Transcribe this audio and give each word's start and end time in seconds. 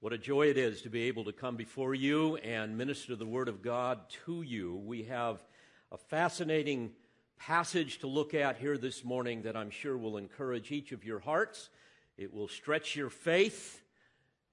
What 0.00 0.12
a 0.12 0.18
joy 0.18 0.48
it 0.48 0.58
is 0.58 0.82
to 0.82 0.90
be 0.90 1.04
able 1.04 1.24
to 1.24 1.32
come 1.32 1.56
before 1.56 1.94
you 1.94 2.36
and 2.36 2.76
minister 2.76 3.16
the 3.16 3.24
Word 3.24 3.48
of 3.48 3.62
God 3.62 3.98
to 4.26 4.42
you. 4.42 4.74
We 4.74 5.04
have 5.04 5.42
a 5.90 5.96
fascinating 5.96 6.92
passage 7.38 8.00
to 8.00 8.06
look 8.06 8.34
at 8.34 8.58
here 8.58 8.76
this 8.76 9.04
morning 9.04 9.42
that 9.42 9.56
I'm 9.56 9.70
sure 9.70 9.96
will 9.96 10.18
encourage 10.18 10.70
each 10.70 10.92
of 10.92 11.02
your 11.02 11.18
hearts. 11.18 11.70
It 12.18 12.34
will 12.34 12.46
stretch 12.46 12.94
your 12.94 13.08
faith, 13.08 13.80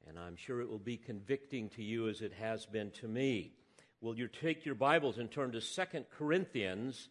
and 0.08 0.18
I'm 0.18 0.38
sure 0.38 0.62
it 0.62 0.70
will 0.70 0.80
be 0.80 0.96
convicting 0.96 1.68
to 1.72 1.84
you 1.84 2.08
as 2.08 2.22
it 2.22 2.32
has 2.40 2.66
been 2.66 2.92
to 3.02 3.10
me. 3.10 3.52
Will 4.00 4.18
you 4.18 4.30
take 4.30 4.66
your 4.66 4.76
Bibles 4.76 5.18
and 5.18 5.30
turn 5.30 5.52
to 5.52 5.60
2 5.60 6.06
Corinthians 6.18 7.10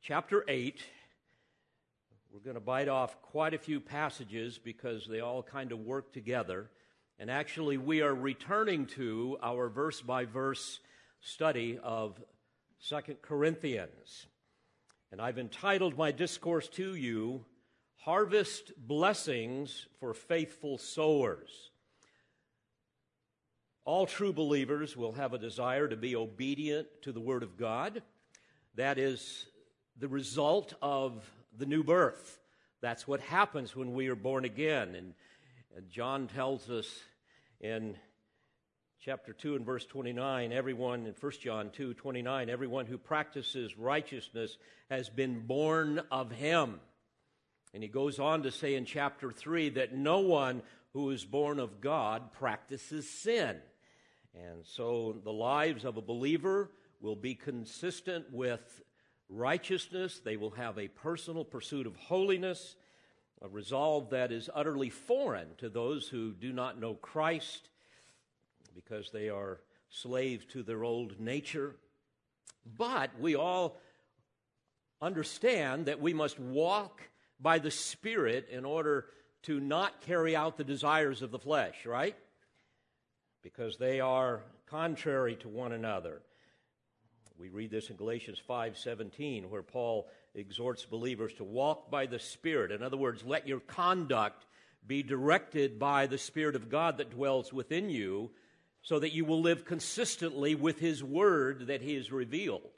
chapter 0.00 0.44
8? 0.46 0.80
We're 2.32 2.38
going 2.38 2.54
to 2.54 2.60
bite 2.60 2.88
off 2.88 3.20
quite 3.22 3.54
a 3.54 3.58
few 3.58 3.80
passages 3.80 4.56
because 4.56 5.04
they 5.08 5.18
all 5.18 5.42
kind 5.42 5.72
of 5.72 5.80
work 5.80 6.12
together. 6.12 6.70
And 7.22 7.30
actually, 7.30 7.76
we 7.76 8.02
are 8.02 8.12
returning 8.12 8.86
to 8.96 9.38
our 9.40 9.68
verse 9.68 10.02
by 10.02 10.24
verse 10.24 10.80
study 11.20 11.78
of 11.80 12.20
Second 12.80 13.22
Corinthians. 13.22 14.26
And 15.12 15.20
I've 15.20 15.38
entitled 15.38 15.96
my 15.96 16.10
discourse 16.10 16.66
to 16.70 16.96
you, 16.96 17.44
Harvest 17.98 18.72
Blessings 18.76 19.86
for 20.00 20.14
Faithful 20.14 20.78
Sowers. 20.78 21.70
All 23.84 24.04
true 24.04 24.32
believers 24.32 24.96
will 24.96 25.12
have 25.12 25.32
a 25.32 25.38
desire 25.38 25.86
to 25.86 25.96
be 25.96 26.16
obedient 26.16 26.88
to 27.02 27.12
the 27.12 27.20
Word 27.20 27.44
of 27.44 27.56
God. 27.56 28.02
That 28.74 28.98
is 28.98 29.46
the 29.96 30.08
result 30.08 30.74
of 30.82 31.22
the 31.56 31.66
new 31.66 31.84
birth. 31.84 32.40
That's 32.80 33.06
what 33.06 33.20
happens 33.20 33.76
when 33.76 33.92
we 33.92 34.08
are 34.08 34.16
born 34.16 34.44
again. 34.44 34.96
And, 34.96 35.14
and 35.76 35.88
John 35.88 36.26
tells 36.26 36.68
us 36.68 36.98
in 37.62 37.96
chapter 39.00 39.32
2 39.32 39.54
and 39.54 39.64
verse 39.64 39.86
29 39.86 40.52
everyone 40.52 41.06
in 41.06 41.14
1 41.18 41.32
john 41.40 41.70
2 41.70 41.94
29 41.94 42.50
everyone 42.50 42.86
who 42.86 42.98
practices 42.98 43.78
righteousness 43.78 44.56
has 44.90 45.08
been 45.08 45.46
born 45.46 46.00
of 46.10 46.30
him. 46.30 46.80
And 47.72 47.82
he 47.82 47.88
goes 47.88 48.18
on 48.18 48.42
to 48.42 48.50
say 48.50 48.74
in 48.74 48.84
chapter 48.84 49.32
3 49.32 49.70
that 49.70 49.94
no 49.94 50.18
one 50.18 50.62
who 50.92 51.10
is 51.10 51.24
born 51.24 51.58
of 51.58 51.80
god 51.80 52.32
practices 52.32 53.08
sin. 53.08 53.56
And 54.34 54.64
so 54.64 55.16
the 55.24 55.32
lives 55.32 55.84
of 55.84 55.96
a 55.96 56.02
believer 56.02 56.70
will 57.00 57.16
be 57.16 57.34
consistent 57.34 58.26
with 58.32 58.82
righteousness. 59.28 60.20
They 60.22 60.36
will 60.36 60.50
have 60.50 60.78
a 60.78 60.88
personal 60.88 61.44
pursuit 61.44 61.86
of 61.86 61.96
holiness 61.96 62.76
a 63.42 63.48
resolve 63.48 64.10
that 64.10 64.30
is 64.30 64.48
utterly 64.54 64.88
foreign 64.88 65.48
to 65.58 65.68
those 65.68 66.08
who 66.08 66.32
do 66.32 66.52
not 66.52 66.80
know 66.80 66.94
Christ 66.94 67.68
because 68.74 69.10
they 69.10 69.28
are 69.28 69.60
slaves 69.90 70.44
to 70.52 70.62
their 70.62 70.84
old 70.84 71.18
nature. 71.20 71.74
But 72.78 73.10
we 73.18 73.34
all 73.34 73.80
understand 75.00 75.86
that 75.86 76.00
we 76.00 76.14
must 76.14 76.38
walk 76.38 77.02
by 77.40 77.58
the 77.58 77.70
Spirit 77.70 78.48
in 78.50 78.64
order 78.64 79.06
to 79.42 79.58
not 79.58 80.00
carry 80.02 80.36
out 80.36 80.56
the 80.56 80.64
desires 80.64 81.20
of 81.20 81.32
the 81.32 81.38
flesh, 81.38 81.84
right? 81.84 82.14
Because 83.42 83.76
they 83.76 83.98
are 83.98 84.42
contrary 84.66 85.34
to 85.36 85.48
one 85.48 85.72
another. 85.72 86.22
We 87.38 87.48
read 87.48 87.70
this 87.70 87.90
in 87.90 87.96
Galatians 87.96 88.40
5:17 88.48 89.50
where 89.50 89.62
Paul 89.62 90.08
exhorts 90.34 90.84
believers 90.84 91.34
to 91.34 91.44
walk 91.44 91.90
by 91.90 92.06
the 92.06 92.18
Spirit. 92.18 92.70
In 92.70 92.82
other 92.82 92.96
words, 92.96 93.24
let 93.24 93.48
your 93.48 93.60
conduct 93.60 94.46
be 94.86 95.02
directed 95.02 95.78
by 95.78 96.06
the 96.06 96.18
Spirit 96.18 96.56
of 96.56 96.68
God 96.68 96.98
that 96.98 97.10
dwells 97.10 97.52
within 97.52 97.90
you 97.90 98.30
so 98.82 98.98
that 98.98 99.12
you 99.12 99.24
will 99.24 99.40
live 99.40 99.64
consistently 99.64 100.54
with 100.54 100.78
His 100.80 101.02
Word 101.02 101.68
that 101.68 101.82
He 101.82 101.94
has 101.94 102.10
revealed. 102.10 102.70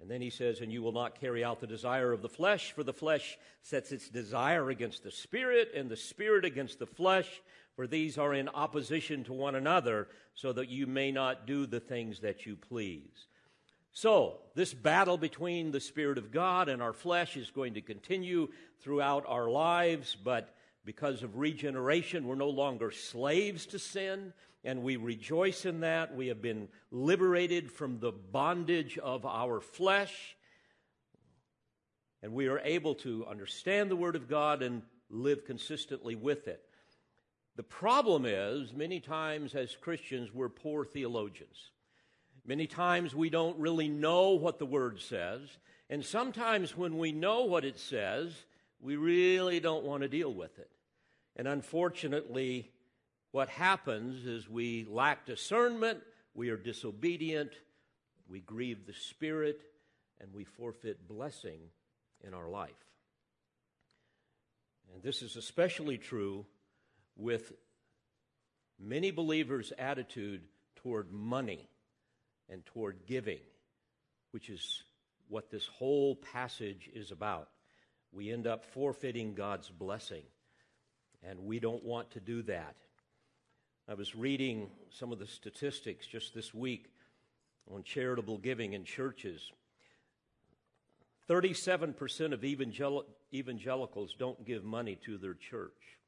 And 0.00 0.10
then 0.10 0.20
he 0.20 0.30
says, 0.30 0.60
And 0.60 0.72
you 0.72 0.82
will 0.82 0.92
not 0.92 1.20
carry 1.20 1.42
out 1.42 1.60
the 1.60 1.66
desire 1.66 2.12
of 2.12 2.20
the 2.20 2.28
flesh, 2.28 2.72
for 2.72 2.82
the 2.82 2.92
flesh 2.92 3.38
sets 3.62 3.92
its 3.92 4.08
desire 4.08 4.68
against 4.68 5.02
the 5.02 5.10
Spirit, 5.10 5.70
and 5.74 5.88
the 5.88 5.96
Spirit 5.96 6.44
against 6.44 6.78
the 6.78 6.86
flesh, 6.86 7.40
for 7.74 7.86
these 7.86 8.18
are 8.18 8.34
in 8.34 8.48
opposition 8.48 9.24
to 9.24 9.32
one 9.32 9.54
another, 9.54 10.08
so 10.34 10.52
that 10.52 10.68
you 10.68 10.86
may 10.86 11.10
not 11.10 11.46
do 11.46 11.64
the 11.64 11.80
things 11.80 12.20
that 12.20 12.44
you 12.44 12.56
please. 12.56 13.28
So, 13.96 14.40
this 14.56 14.74
battle 14.74 15.16
between 15.16 15.70
the 15.70 15.78
Spirit 15.78 16.18
of 16.18 16.32
God 16.32 16.68
and 16.68 16.82
our 16.82 16.92
flesh 16.92 17.36
is 17.36 17.52
going 17.52 17.74
to 17.74 17.80
continue 17.80 18.48
throughout 18.80 19.24
our 19.28 19.48
lives, 19.48 20.16
but 20.16 20.52
because 20.84 21.22
of 21.22 21.36
regeneration, 21.36 22.26
we're 22.26 22.34
no 22.34 22.48
longer 22.48 22.90
slaves 22.90 23.66
to 23.66 23.78
sin, 23.78 24.32
and 24.64 24.82
we 24.82 24.96
rejoice 24.96 25.64
in 25.64 25.80
that. 25.80 26.12
We 26.12 26.26
have 26.26 26.42
been 26.42 26.66
liberated 26.90 27.70
from 27.70 28.00
the 28.00 28.10
bondage 28.10 28.98
of 28.98 29.24
our 29.24 29.60
flesh, 29.60 30.36
and 32.20 32.32
we 32.32 32.48
are 32.48 32.58
able 32.58 32.96
to 32.96 33.24
understand 33.26 33.92
the 33.92 33.96
Word 33.96 34.16
of 34.16 34.28
God 34.28 34.60
and 34.60 34.82
live 35.08 35.44
consistently 35.44 36.16
with 36.16 36.48
it. 36.48 36.64
The 37.54 37.62
problem 37.62 38.24
is, 38.26 38.72
many 38.72 38.98
times 38.98 39.54
as 39.54 39.76
Christians, 39.76 40.34
we're 40.34 40.48
poor 40.48 40.84
theologians. 40.84 41.70
Many 42.46 42.66
times 42.66 43.14
we 43.14 43.30
don't 43.30 43.58
really 43.58 43.88
know 43.88 44.30
what 44.30 44.58
the 44.58 44.66
Word 44.66 45.00
says, 45.00 45.40
and 45.88 46.04
sometimes 46.04 46.76
when 46.76 46.98
we 46.98 47.10
know 47.10 47.44
what 47.44 47.64
it 47.64 47.78
says, 47.78 48.32
we 48.80 48.96
really 48.96 49.60
don't 49.60 49.84
want 49.84 50.02
to 50.02 50.08
deal 50.08 50.32
with 50.32 50.58
it. 50.58 50.70
And 51.36 51.48
unfortunately, 51.48 52.70
what 53.32 53.48
happens 53.48 54.26
is 54.26 54.48
we 54.48 54.86
lack 54.90 55.24
discernment, 55.24 56.00
we 56.34 56.50
are 56.50 56.56
disobedient, 56.56 57.52
we 58.28 58.40
grieve 58.40 58.86
the 58.86 58.92
Spirit, 58.92 59.60
and 60.20 60.32
we 60.34 60.44
forfeit 60.44 61.08
blessing 61.08 61.60
in 62.22 62.34
our 62.34 62.48
life. 62.48 62.70
And 64.92 65.02
this 65.02 65.22
is 65.22 65.36
especially 65.36 65.96
true 65.96 66.44
with 67.16 67.52
many 68.78 69.10
believers' 69.10 69.72
attitude 69.78 70.42
toward 70.76 71.10
money 71.10 71.68
and 72.48 72.64
toward 72.66 73.06
giving, 73.06 73.40
which 74.30 74.50
is 74.50 74.82
what 75.28 75.50
this 75.50 75.66
whole 75.66 76.16
passage 76.16 76.90
is 76.94 77.10
about. 77.10 77.48
We 78.12 78.30
end 78.30 78.46
up 78.46 78.64
forfeiting 78.64 79.34
God's 79.34 79.70
blessing, 79.70 80.22
and 81.22 81.40
we 81.40 81.58
don't 81.58 81.84
want 81.84 82.10
to 82.12 82.20
do 82.20 82.42
that. 82.42 82.76
I 83.88 83.94
was 83.94 84.14
reading 84.14 84.70
some 84.90 85.12
of 85.12 85.18
the 85.18 85.26
statistics 85.26 86.06
just 86.06 86.34
this 86.34 86.54
week 86.54 86.86
on 87.70 87.82
charitable 87.82 88.38
giving 88.38 88.72
in 88.72 88.84
churches. 88.84 89.50
37% 91.28 92.32
of 92.32 92.44
evangel- 92.44 93.06
evangelicals 93.32 94.14
don't 94.18 94.44
give 94.44 94.64
money 94.64 94.96
to 95.04 95.18
their 95.18 95.34
church. 95.34 95.98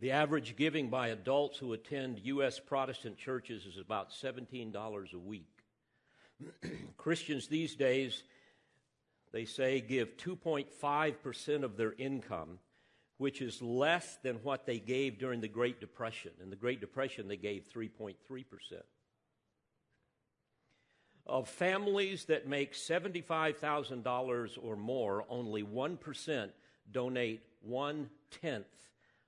The 0.00 0.10
average 0.10 0.56
giving 0.56 0.90
by 0.90 1.08
adults 1.08 1.58
who 1.58 1.72
attend 1.72 2.20
U.S. 2.24 2.58
Protestant 2.58 3.16
churches 3.16 3.64
is 3.64 3.78
about 3.78 4.10
$17 4.10 5.12
a 5.12 5.18
week. 5.18 5.62
Christians 6.96 7.46
these 7.46 7.76
days, 7.76 8.24
they 9.32 9.44
say, 9.44 9.80
give 9.80 10.16
2.5% 10.16 11.62
of 11.62 11.76
their 11.76 11.92
income, 11.92 12.58
which 13.18 13.40
is 13.40 13.62
less 13.62 14.18
than 14.22 14.36
what 14.36 14.66
they 14.66 14.78
gave 14.78 15.18
during 15.18 15.40
the 15.40 15.48
Great 15.48 15.80
Depression. 15.80 16.32
In 16.42 16.50
the 16.50 16.56
Great 16.56 16.80
Depression, 16.80 17.28
they 17.28 17.36
gave 17.36 17.64
3.3%. 17.72 18.14
Of 21.26 21.48
families 21.48 22.26
that 22.26 22.46
make 22.48 22.74
$75,000 22.74 24.58
or 24.60 24.76
more, 24.76 25.24
only 25.30 25.62
1% 25.62 26.50
donate 26.92 27.42
one 27.62 28.10
tenth 28.42 28.66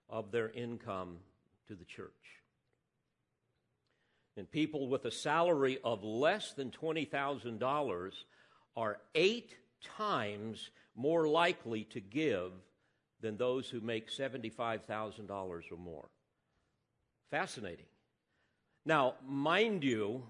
of 0.09 0.31
their 0.31 0.51
income 0.51 1.19
to 1.69 1.75
the 1.75 1.85
church. 1.85 2.11
And 4.37 4.51
people 4.51 4.89
with 4.89 5.05
a 5.07 5.11
salary 5.11 5.79
of 5.83 6.05
less 6.05 6.53
than 6.53 6.71
$20,000 6.71 8.13
are 8.77 8.99
eight 9.15 9.55
times 9.97 10.71
more 10.95 11.27
likely 11.27 11.85
to 11.85 12.01
give 12.01 12.53
than 13.21 13.37
those 13.37 13.69
who 13.69 13.81
make 13.81 14.11
$75,000 14.11 15.31
or 15.31 15.77
more. 15.77 16.09
Fascinating. 17.31 17.87
Now, 18.85 19.15
mind 19.27 19.83
you, 19.83 20.23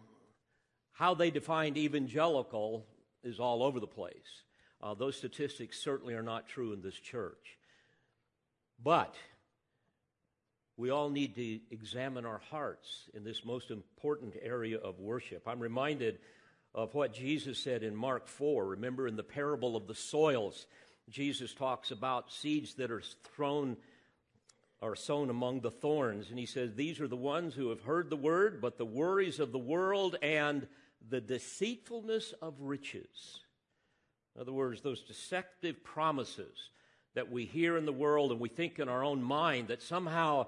how 0.93 1.15
they 1.15 1.31
defined 1.31 1.77
evangelical 1.77 2.87
is 3.23 3.41
all 3.41 3.63
over 3.63 3.81
the 3.81 3.87
place. 3.87 4.43
Uh, 4.83 4.95
those 4.95 5.17
statistics 5.17 5.83
certainly 5.83 6.15
are 6.15 6.23
not 6.23 6.49
true 6.49 6.73
in 6.73 6.81
this 6.81 6.95
church. 6.95 7.59
But 8.83 9.15
we 10.77 10.91
all 10.91 11.09
need 11.09 11.35
to 11.37 11.61
examine 11.71 12.27
our 12.27 12.41
hearts 12.51 13.09
in 13.15 13.25
this 13.25 13.45
most 13.45 13.71
important 13.71 14.35
area 14.43 14.79
of 14.79 14.99
worship. 14.99 15.43
I'm 15.47 15.61
reminded 15.61 16.19
of 16.75 16.95
what 16.95 17.15
Jesus 17.15 17.59
said 17.59 17.83
in 17.83 17.97
Mark 17.97 18.29
4. 18.29 18.67
Remember, 18.67 19.09
in 19.09 19.17
the 19.17 19.23
parable 19.23 19.77
of 19.77 19.87
the 19.87 19.95
soils, 19.95 20.67
Jesus 21.09 21.55
talks 21.55 21.91
about 21.91 22.31
seeds 22.31 22.75
that 22.75 22.91
are 22.91 23.03
thrown 23.35 23.77
are 24.83 24.95
sown 24.95 25.31
among 25.31 25.61
the 25.61 25.71
thorns. 25.71 26.29
And 26.29 26.39
he 26.39 26.45
says, 26.45 26.75
These 26.75 27.01
are 27.01 27.09
the 27.09 27.17
ones 27.17 27.55
who 27.55 27.71
have 27.71 27.81
heard 27.83 28.11
the 28.11 28.17
word, 28.17 28.61
but 28.61 28.77
the 28.77 28.85
worries 28.85 29.41
of 29.41 29.51
the 29.51 29.59
world 29.59 30.17
and 30.21 30.67
the 31.09 31.21
deceitfulness 31.21 32.35
of 32.43 32.61
riches. 32.61 33.41
In 34.35 34.43
other 34.43 34.53
words, 34.53 34.83
those 34.83 35.03
deceptive 35.03 35.83
promises 35.83 36.71
that 37.17 37.33
we 37.33 37.47
hear 37.47 37.77
in 37.77 37.87
the 37.87 37.93
world 37.93 38.31
and 38.31 38.39
we 38.39 38.49
think 38.49 38.79
in 38.79 38.89
our 38.89 39.03
own 39.03 39.23
mind 39.23 39.69
that 39.69 39.83
somehow 39.83 40.47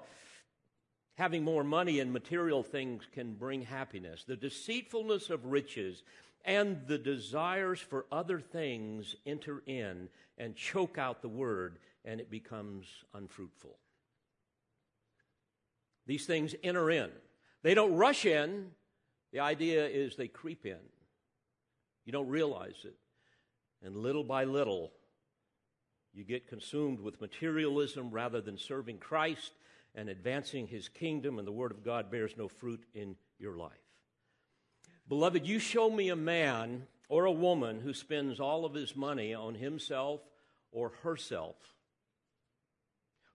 having 1.15 1.43
more 1.43 1.63
money 1.63 1.99
and 1.99 2.13
material 2.13 2.63
things 2.63 3.03
can 3.11 3.33
bring 3.33 3.63
happiness. 3.63 4.23
The 4.25 4.37
deceitfulness 4.37 5.29
of 5.29 5.45
riches 5.45 6.03
and 6.45 6.79
the 6.87 6.99
desires 6.99 7.79
for 7.79 8.05
other 8.11 8.39
things 8.39 9.15
enter 9.25 9.61
in 9.65 10.09
and 10.37 10.55
choke 10.55 10.97
out 10.97 11.21
the 11.21 11.27
word, 11.27 11.79
and 12.05 12.21
it 12.21 12.31
becomes 12.31 12.85
unfruitful. 13.13 13.75
These 16.05 16.25
things 16.25 16.55
enter 16.63 16.89
in. 16.89 17.09
They 17.63 17.73
don't 17.73 17.95
rush 17.95 18.25
in. 18.25 18.67
The 19.33 19.41
idea 19.41 19.85
is 19.87 20.15
they 20.15 20.27
creep 20.27 20.65
in. 20.65 20.79
You 22.05 22.13
don't 22.13 22.29
realize 22.29 22.85
it. 22.85 22.95
And 23.83 23.97
little 23.97 24.23
by 24.23 24.45
little, 24.45 24.91
you 26.19 26.25
get 26.25 26.49
consumed 26.49 26.99
with 26.99 27.21
materialism 27.21 28.11
rather 28.11 28.41
than 28.41 28.57
serving 28.57 28.97
Christ 28.97 29.53
and 29.95 30.09
advancing 30.09 30.67
his 30.67 30.89
kingdom, 30.89 31.39
and 31.39 31.47
the 31.47 31.51
Word 31.51 31.71
of 31.71 31.81
God 31.81 32.11
bears 32.11 32.35
no 32.37 32.49
fruit 32.49 32.83
in 32.93 33.15
your 33.39 33.55
life. 33.55 33.71
Beloved, 35.07 35.47
you 35.47 35.59
show 35.59 35.89
me 35.89 36.09
a 36.09 36.17
man 36.17 36.83
or 37.07 37.23
a 37.23 37.31
woman 37.31 37.79
who 37.79 37.93
spends 37.93 38.39
all 38.39 38.65
of 38.65 38.73
his 38.73 38.97
money 38.97 39.33
on 39.33 39.55
himself 39.55 40.19
or 40.73 40.91
herself, 41.03 41.55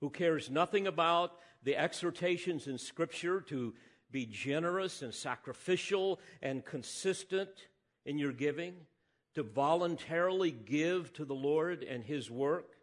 who 0.00 0.10
cares 0.10 0.50
nothing 0.50 0.86
about 0.86 1.32
the 1.62 1.76
exhortations 1.76 2.66
in 2.66 2.76
Scripture 2.76 3.40
to 3.40 3.72
be 4.10 4.26
generous 4.26 5.00
and 5.00 5.14
sacrificial 5.14 6.20
and 6.42 6.66
consistent 6.66 7.48
in 8.04 8.18
your 8.18 8.32
giving, 8.32 8.74
to 9.34 9.42
voluntarily 9.42 10.50
give 10.50 11.12
to 11.14 11.24
the 11.24 11.34
Lord 11.34 11.82
and 11.82 12.04
His 12.04 12.30
work, 12.30 12.73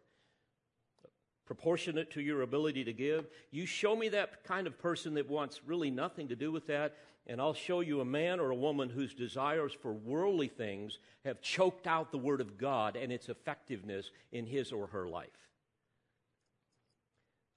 proportionate 1.46 2.10
to 2.12 2.20
your 2.20 2.42
ability 2.42 2.84
to 2.84 2.92
give. 2.92 3.26
You 3.50 3.66
show 3.66 3.96
me 3.96 4.08
that 4.10 4.44
kind 4.44 4.66
of 4.66 4.78
person 4.78 5.14
that 5.14 5.28
wants 5.28 5.60
really 5.66 5.90
nothing 5.90 6.28
to 6.28 6.36
do 6.36 6.52
with 6.52 6.66
that, 6.68 6.96
and 7.26 7.40
I'll 7.40 7.54
show 7.54 7.80
you 7.80 8.00
a 8.00 8.04
man 8.04 8.40
or 8.40 8.50
a 8.50 8.56
woman 8.56 8.88
whose 8.88 9.14
desires 9.14 9.72
for 9.72 9.92
worldly 9.92 10.48
things 10.48 10.98
have 11.24 11.40
choked 11.40 11.86
out 11.86 12.10
the 12.10 12.18
Word 12.18 12.40
of 12.40 12.58
God 12.58 12.96
and 12.96 13.12
its 13.12 13.28
effectiveness 13.28 14.10
in 14.32 14.46
his 14.46 14.72
or 14.72 14.88
her 14.88 15.08
life 15.08 15.42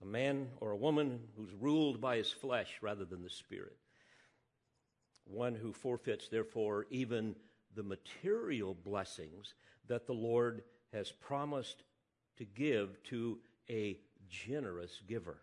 a 0.01 0.05
man 0.05 0.49
or 0.61 0.71
a 0.71 0.77
woman 0.77 1.19
who's 1.35 1.53
ruled 1.59 1.99
by 1.99 2.17
his 2.17 2.31
flesh 2.31 2.77
rather 2.81 3.05
than 3.05 3.23
the 3.23 3.29
Spirit. 3.29 3.77
One 5.25 5.55
who 5.55 5.73
forfeits, 5.73 6.27
therefore, 6.27 6.85
even 6.91 7.35
the 7.75 7.83
material 7.83 8.75
blessings 8.75 9.55
that 9.87 10.05
the 10.05 10.13
Lord 10.13 10.63
has 10.93 11.11
promised 11.11 11.83
to 12.37 12.45
give 12.45 13.01
to 13.05 13.39
a 13.69 13.97
generous 14.29 15.01
giver. 15.07 15.37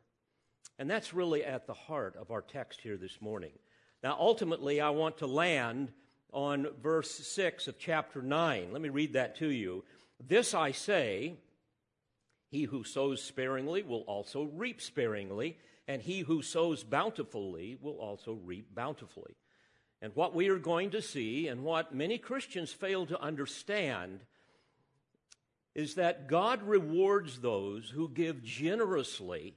And 0.78 0.90
that's 0.90 1.14
really 1.14 1.44
at 1.44 1.66
the 1.66 1.74
heart 1.74 2.16
of 2.16 2.30
our 2.30 2.42
text 2.42 2.80
here 2.80 2.96
this 2.96 3.20
morning. 3.20 3.52
Now, 4.02 4.16
ultimately, 4.18 4.80
I 4.80 4.90
want 4.90 5.18
to 5.18 5.26
land 5.26 5.92
on 6.32 6.66
verse 6.82 7.10
6 7.10 7.68
of 7.68 7.78
chapter 7.78 8.22
9. 8.22 8.72
Let 8.72 8.82
me 8.82 8.88
read 8.88 9.12
that 9.12 9.36
to 9.36 9.48
you. 9.48 9.84
This 10.18 10.54
I 10.54 10.72
say 10.72 11.34
he 12.50 12.64
who 12.64 12.84
sows 12.84 13.22
sparingly 13.22 13.82
will 13.82 14.02
also 14.02 14.44
reap 14.44 14.80
sparingly, 14.80 15.58
and 15.86 16.02
he 16.02 16.20
who 16.20 16.42
sows 16.42 16.84
bountifully 16.84 17.78
will 17.80 17.98
also 17.98 18.32
reap 18.32 18.74
bountifully. 18.74 19.36
And 20.00 20.14
what 20.16 20.34
we 20.34 20.48
are 20.48 20.58
going 20.58 20.90
to 20.90 21.02
see, 21.02 21.48
and 21.48 21.62
what 21.62 21.94
many 21.94 22.18
Christians 22.18 22.72
fail 22.72 23.06
to 23.06 23.20
understand, 23.20 24.20
is 25.74 25.94
that 25.94 26.28
God 26.28 26.62
rewards 26.62 27.38
those 27.38 27.88
who 27.88 28.08
give 28.08 28.42
generously 28.42 29.54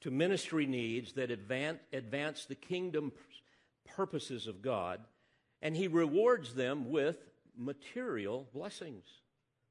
to 0.00 0.10
ministry 0.10 0.66
needs 0.66 1.12
that 1.14 1.30
advance 1.30 2.44
the 2.44 2.54
kingdom 2.54 3.12
purposes 3.96 4.46
of 4.46 4.62
God, 4.62 5.00
and 5.60 5.76
He 5.76 5.88
rewards 5.88 6.54
them 6.54 6.90
with 6.90 7.16
material 7.56 8.48
blessings. 8.52 9.04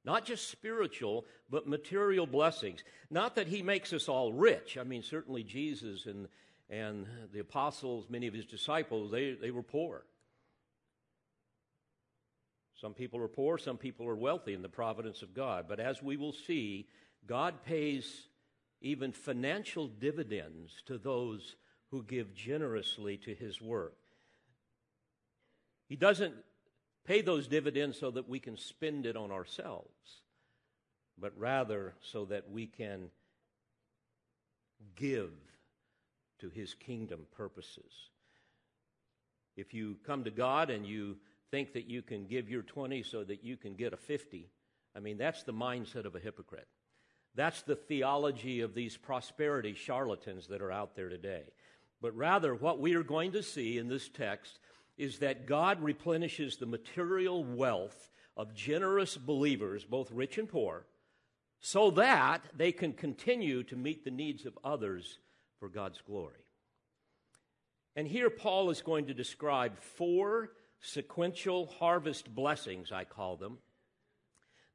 Not 0.08 0.26
just 0.26 0.50
spiritual, 0.50 1.26
but 1.50 1.68
material 1.68 2.26
blessings. 2.26 2.84
Not 3.10 3.36
that 3.36 3.48
he 3.48 3.62
makes 3.62 3.92
us 3.92 4.08
all 4.08 4.32
rich. 4.32 4.78
I 4.78 4.84
mean, 4.84 5.04
certainly 5.04 5.44
Jesus 5.44 6.06
and, 6.06 6.30
and 6.70 7.06
the 7.34 7.40
apostles, 7.40 8.06
many 8.10 8.28
of 8.28 8.34
his 8.34 8.46
disciples, 8.46 9.12
they, 9.12 9.34
they 9.34 9.52
were 9.52 9.64
poor. 9.64 10.06
Some 12.80 12.94
people 12.94 13.20
are 13.22 13.28
poor, 13.28 13.58
some 13.58 13.78
people 13.78 14.08
are 14.08 14.16
wealthy 14.16 14.54
in 14.54 14.62
the 14.62 14.70
providence 14.70 15.22
of 15.24 15.34
God. 15.34 15.66
But 15.68 15.80
as 15.80 16.02
we 16.02 16.16
will 16.16 16.34
see, 16.34 16.88
God 17.26 17.64
pays 17.64 18.28
even 18.82 19.12
financial 19.12 19.88
dividends 19.88 20.84
to 20.86 20.98
those 20.98 21.56
who 21.90 22.04
give 22.04 22.36
generously 22.36 23.18
to 23.18 23.34
his 23.34 23.62
work. 23.62 23.98
He 25.90 25.96
doesn't 25.96 26.36
pay 27.06 27.22
those 27.22 27.48
dividends 27.48 27.98
so 27.98 28.12
that 28.12 28.30
we 28.30 28.40
can 28.40 28.58
spend 28.58 29.06
it 29.06 29.16
on 29.16 29.32
ourselves, 29.32 30.22
but 31.18 31.32
rather 31.38 31.96
so 32.02 32.26
that 32.26 32.52
we 32.52 32.68
can 32.68 33.10
give 34.96 35.32
to 36.40 36.50
his 36.50 36.74
kingdom 36.74 37.22
purposes. 37.36 38.10
If 39.56 39.74
you 39.74 39.98
come 40.06 40.26
to 40.26 40.32
God 40.32 40.70
and 40.70 40.86
you 40.86 41.18
think 41.52 41.74
that 41.74 41.90
you 41.90 42.02
can 42.02 42.26
give 42.26 42.50
your 42.50 42.62
20 42.62 43.04
so 43.04 43.24
that 43.24 43.44
you 43.44 43.58
can 43.58 43.76
get 43.76 43.94
a 43.94 43.98
50, 43.98 44.50
I 44.96 45.00
mean, 45.00 45.18
that's 45.18 45.44
the 45.44 45.54
mindset 45.54 46.06
of 46.06 46.16
a 46.16 46.20
hypocrite. 46.20 46.68
That's 47.36 47.62
the 47.62 47.76
theology 47.76 48.62
of 48.62 48.74
these 48.74 48.98
prosperity 48.98 49.76
charlatans 49.76 50.48
that 50.48 50.62
are 50.62 50.72
out 50.72 50.96
there 50.96 51.10
today. 51.10 51.44
But 52.02 52.16
rather, 52.16 52.56
what 52.56 52.80
we 52.80 52.96
are 52.96 53.04
going 53.04 53.32
to 53.34 53.44
see 53.44 53.78
in 53.78 53.88
this 53.88 54.10
text 54.10 54.60
is 54.98 55.20
that 55.20 55.46
God 55.46 55.82
replenishes 55.82 56.58
the 56.58 56.66
material 56.66 57.44
wealth 57.44 58.10
of 58.36 58.56
generous 58.56 59.18
believers, 59.18 59.86
both 59.86 60.12
rich 60.12 60.38
and 60.38 60.50
poor, 60.50 60.86
so 61.60 61.92
that 61.92 62.42
they 62.56 62.72
can 62.72 62.94
continue 62.94 63.64
to 63.64 63.76
meet 63.76 64.04
the 64.04 64.12
needs 64.12 64.46
of 64.46 64.58
others 64.64 65.20
for 65.60 65.70
God's 65.70 66.02
glory. 66.02 66.44
And 67.96 68.08
here 68.08 68.30
Paul 68.30 68.70
is 68.70 68.82
going 68.82 69.08
to 69.08 69.14
describe 69.14 69.80
four 69.80 70.52
sequential 70.82 71.68
harvest 71.80 72.34
blessings, 72.34 72.92
I 72.92 73.04
call 73.04 73.36
them, 73.36 73.58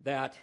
that 0.03 0.37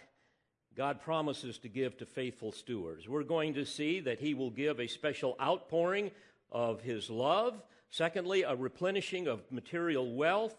God 0.76 1.00
promises 1.00 1.58
to 1.58 1.68
give 1.68 1.96
to 1.98 2.06
faithful 2.06 2.52
stewards. 2.52 3.08
We're 3.08 3.22
going 3.22 3.54
to 3.54 3.64
see 3.64 4.00
that 4.00 4.20
he 4.20 4.34
will 4.34 4.50
give 4.50 4.80
a 4.80 4.86
special 4.86 5.36
outpouring 5.40 6.10
of 6.50 6.80
his 6.80 7.10
love 7.10 7.60
Secondly, 7.90 8.42
a 8.42 8.54
replenishing 8.54 9.26
of 9.26 9.42
material 9.50 10.14
wealth. 10.14 10.54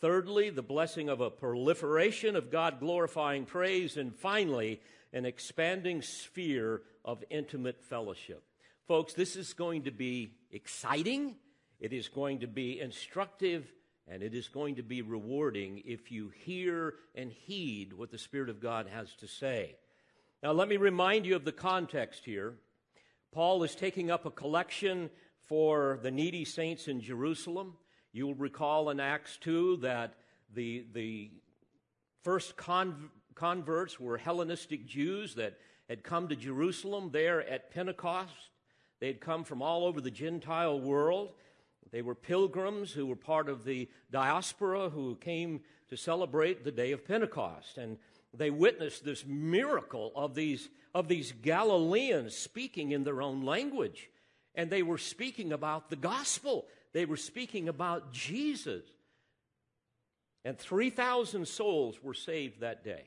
Thirdly, 0.00 0.50
the 0.50 0.62
blessing 0.62 1.08
of 1.08 1.20
a 1.20 1.30
proliferation 1.30 2.36
of 2.36 2.50
God 2.50 2.78
glorifying 2.78 3.44
praise. 3.44 3.96
And 3.96 4.14
finally, 4.14 4.80
an 5.12 5.24
expanding 5.24 6.00
sphere 6.00 6.82
of 7.04 7.24
intimate 7.28 7.82
fellowship. 7.82 8.44
Folks, 8.86 9.14
this 9.14 9.34
is 9.34 9.52
going 9.52 9.82
to 9.82 9.90
be 9.90 10.34
exciting, 10.52 11.34
it 11.80 11.92
is 11.92 12.08
going 12.08 12.40
to 12.40 12.46
be 12.46 12.80
instructive, 12.80 13.66
and 14.08 14.22
it 14.22 14.34
is 14.34 14.48
going 14.48 14.76
to 14.76 14.82
be 14.82 15.02
rewarding 15.02 15.82
if 15.84 16.12
you 16.12 16.30
hear 16.44 16.94
and 17.14 17.32
heed 17.32 17.92
what 17.92 18.10
the 18.10 18.18
Spirit 18.18 18.48
of 18.48 18.60
God 18.60 18.86
has 18.92 19.14
to 19.16 19.26
say. 19.26 19.76
Now, 20.42 20.52
let 20.52 20.68
me 20.68 20.76
remind 20.76 21.26
you 21.26 21.34
of 21.34 21.44
the 21.44 21.52
context 21.52 22.24
here. 22.24 22.54
Paul 23.32 23.62
is 23.64 23.74
taking 23.74 24.10
up 24.10 24.24
a 24.24 24.30
collection 24.30 25.10
for 25.48 25.98
the 26.02 26.10
needy 26.10 26.44
saints 26.44 26.88
in 26.88 27.00
Jerusalem. 27.00 27.74
You'll 28.12 28.34
recall 28.34 28.90
in 28.90 29.00
Acts 29.00 29.36
2 29.38 29.78
that 29.78 30.14
the, 30.54 30.86
the 30.92 31.30
first 32.22 32.56
con- 32.56 33.10
converts 33.34 33.98
were 34.00 34.18
Hellenistic 34.18 34.86
Jews 34.86 35.34
that 35.34 35.58
had 35.88 36.02
come 36.02 36.28
to 36.28 36.36
Jerusalem 36.36 37.10
there 37.12 37.48
at 37.48 37.70
Pentecost. 37.70 38.50
They 39.00 39.08
had 39.08 39.20
come 39.20 39.44
from 39.44 39.62
all 39.62 39.84
over 39.84 40.00
the 40.00 40.10
Gentile 40.10 40.80
world. 40.80 41.34
They 41.92 42.02
were 42.02 42.14
pilgrims 42.14 42.92
who 42.92 43.06
were 43.06 43.16
part 43.16 43.48
of 43.48 43.64
the 43.64 43.88
diaspora 44.10 44.90
who 44.90 45.16
came 45.16 45.60
to 45.88 45.96
celebrate 45.96 46.64
the 46.64 46.72
day 46.72 46.92
of 46.92 47.06
Pentecost. 47.06 47.78
And 47.78 47.98
they 48.34 48.50
witnessed 48.50 49.04
this 49.04 49.24
miracle 49.26 50.12
of 50.14 50.34
these, 50.34 50.68
of 50.94 51.08
these 51.08 51.32
Galileans 51.32 52.36
speaking 52.36 52.92
in 52.92 53.04
their 53.04 53.22
own 53.22 53.44
language 53.44 54.10
and 54.56 54.70
they 54.70 54.82
were 54.82 54.98
speaking 54.98 55.52
about 55.52 55.90
the 55.90 55.96
gospel. 55.96 56.66
They 56.92 57.04
were 57.04 57.18
speaking 57.18 57.68
about 57.68 58.10
Jesus. 58.10 58.84
And 60.44 60.58
3,000 60.58 61.46
souls 61.46 62.02
were 62.02 62.14
saved 62.14 62.60
that 62.60 62.82
day. 62.82 63.04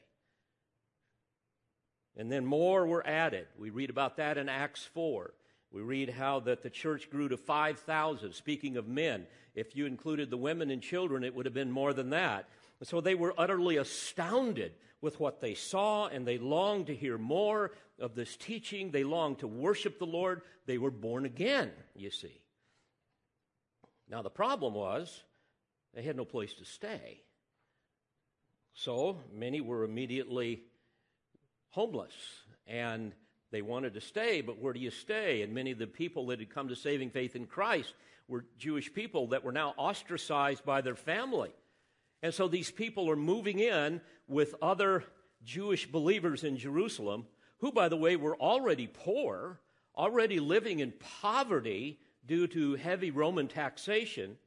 And 2.16 2.32
then 2.32 2.46
more 2.46 2.86
were 2.86 3.06
added. 3.06 3.48
We 3.58 3.72
read 3.72 3.90
about 3.90 4.18
that 4.18 4.38
in 4.38 4.48
Acts 4.48 4.84
4. 4.94 5.34
We 5.72 5.82
read 5.82 6.10
how 6.10 6.40
that 6.42 6.64
the 6.64 6.70
church 6.70 7.10
grew 7.10 7.30
to 7.30 7.38
5,000. 7.38 8.34
Speaking 8.34 8.78
of 8.78 8.88
men, 8.88 9.28
if 9.54 9.76
you 9.76 9.86
included 9.86 10.30
the 10.30 10.38
women 10.38 10.72
and 10.72 10.82
children, 10.82 11.24
it 11.24 11.36
would 11.36 11.46
have 11.46 11.54
been 11.54 11.72
more 11.72 11.94
than 11.94 12.10
that. 12.10 12.50
And 12.80 12.88
so 12.88 13.02
they 13.02 13.16
were 13.16 13.34
utterly 13.38 13.78
astounded 13.78 14.74
with 15.02 15.20
what 15.20 15.42
they 15.42 15.54
saw, 15.54 16.08
and 16.08 16.26
they 16.26 16.38
longed 16.38 16.88
to 16.88 16.96
hear 16.96 17.18
more 17.18 17.72
of 18.00 18.16
this 18.16 18.36
teaching. 18.36 18.92
They 18.92 19.04
longed 19.04 19.40
to 19.40 19.48
worship 19.48 20.00
the 20.00 20.06
Lord. 20.06 20.42
They 20.66 20.78
were 20.78 20.92
born 20.92 21.26
again, 21.26 21.72
you 21.96 22.10
see. 22.10 22.42
Now, 24.10 24.22
the 24.22 24.30
problem 24.30 24.74
was 24.74 25.24
they 25.94 26.02
had 26.02 26.18
no 26.18 26.26
place 26.26 26.54
to 26.56 26.66
stay. 26.66 27.22
So 28.74 29.20
many 29.34 29.62
were 29.62 29.84
immediately 29.84 30.64
homeless 31.70 32.14
and 32.66 33.14
they 33.52 33.62
wanted 33.62 33.96
to 33.96 34.02
stay, 34.02 34.42
but 34.42 34.60
where 34.60 34.74
do 34.74 34.80
you 34.80 34.92
stay? 34.92 35.42
And 35.42 35.54
many 35.54 35.72
of 35.72 35.80
the 35.80 35.88
people 35.88 36.28
that 36.28 36.40
had 36.40 36.54
come 36.54 36.70
to 36.70 36.76
saving 36.76 37.10
faith 37.10 37.36
in 37.36 37.48
Christ 37.48 37.94
were 38.28 38.46
Jewish 38.58 38.94
people 38.94 39.28
that 39.28 39.44
were 39.44 39.52
now 39.52 39.74
ostracized 39.78 40.64
by 40.64 40.82
their 40.82 40.96
family. 40.96 41.52
And 42.22 42.34
so 42.34 42.48
these 42.48 42.70
people 42.70 43.10
are 43.10 43.16
moving 43.16 43.60
in 43.60 44.02
with 44.28 44.56
other 44.62 45.04
Jewish 45.44 45.90
believers 45.90 46.44
in 46.44 46.58
Jerusalem, 46.58 47.26
who, 47.60 47.72
by 47.72 47.90
the 47.90 47.98
way, 47.98 48.16
were 48.16 48.36
already 48.36 48.88
poor, 48.88 49.60
already 49.98 50.40
living 50.40 50.80
in 50.80 50.94
poverty 51.22 52.00
due 52.26 52.46
to 52.48 52.76
heavy 52.76 53.10
Roman 53.10 53.48
taxation. 53.48 54.38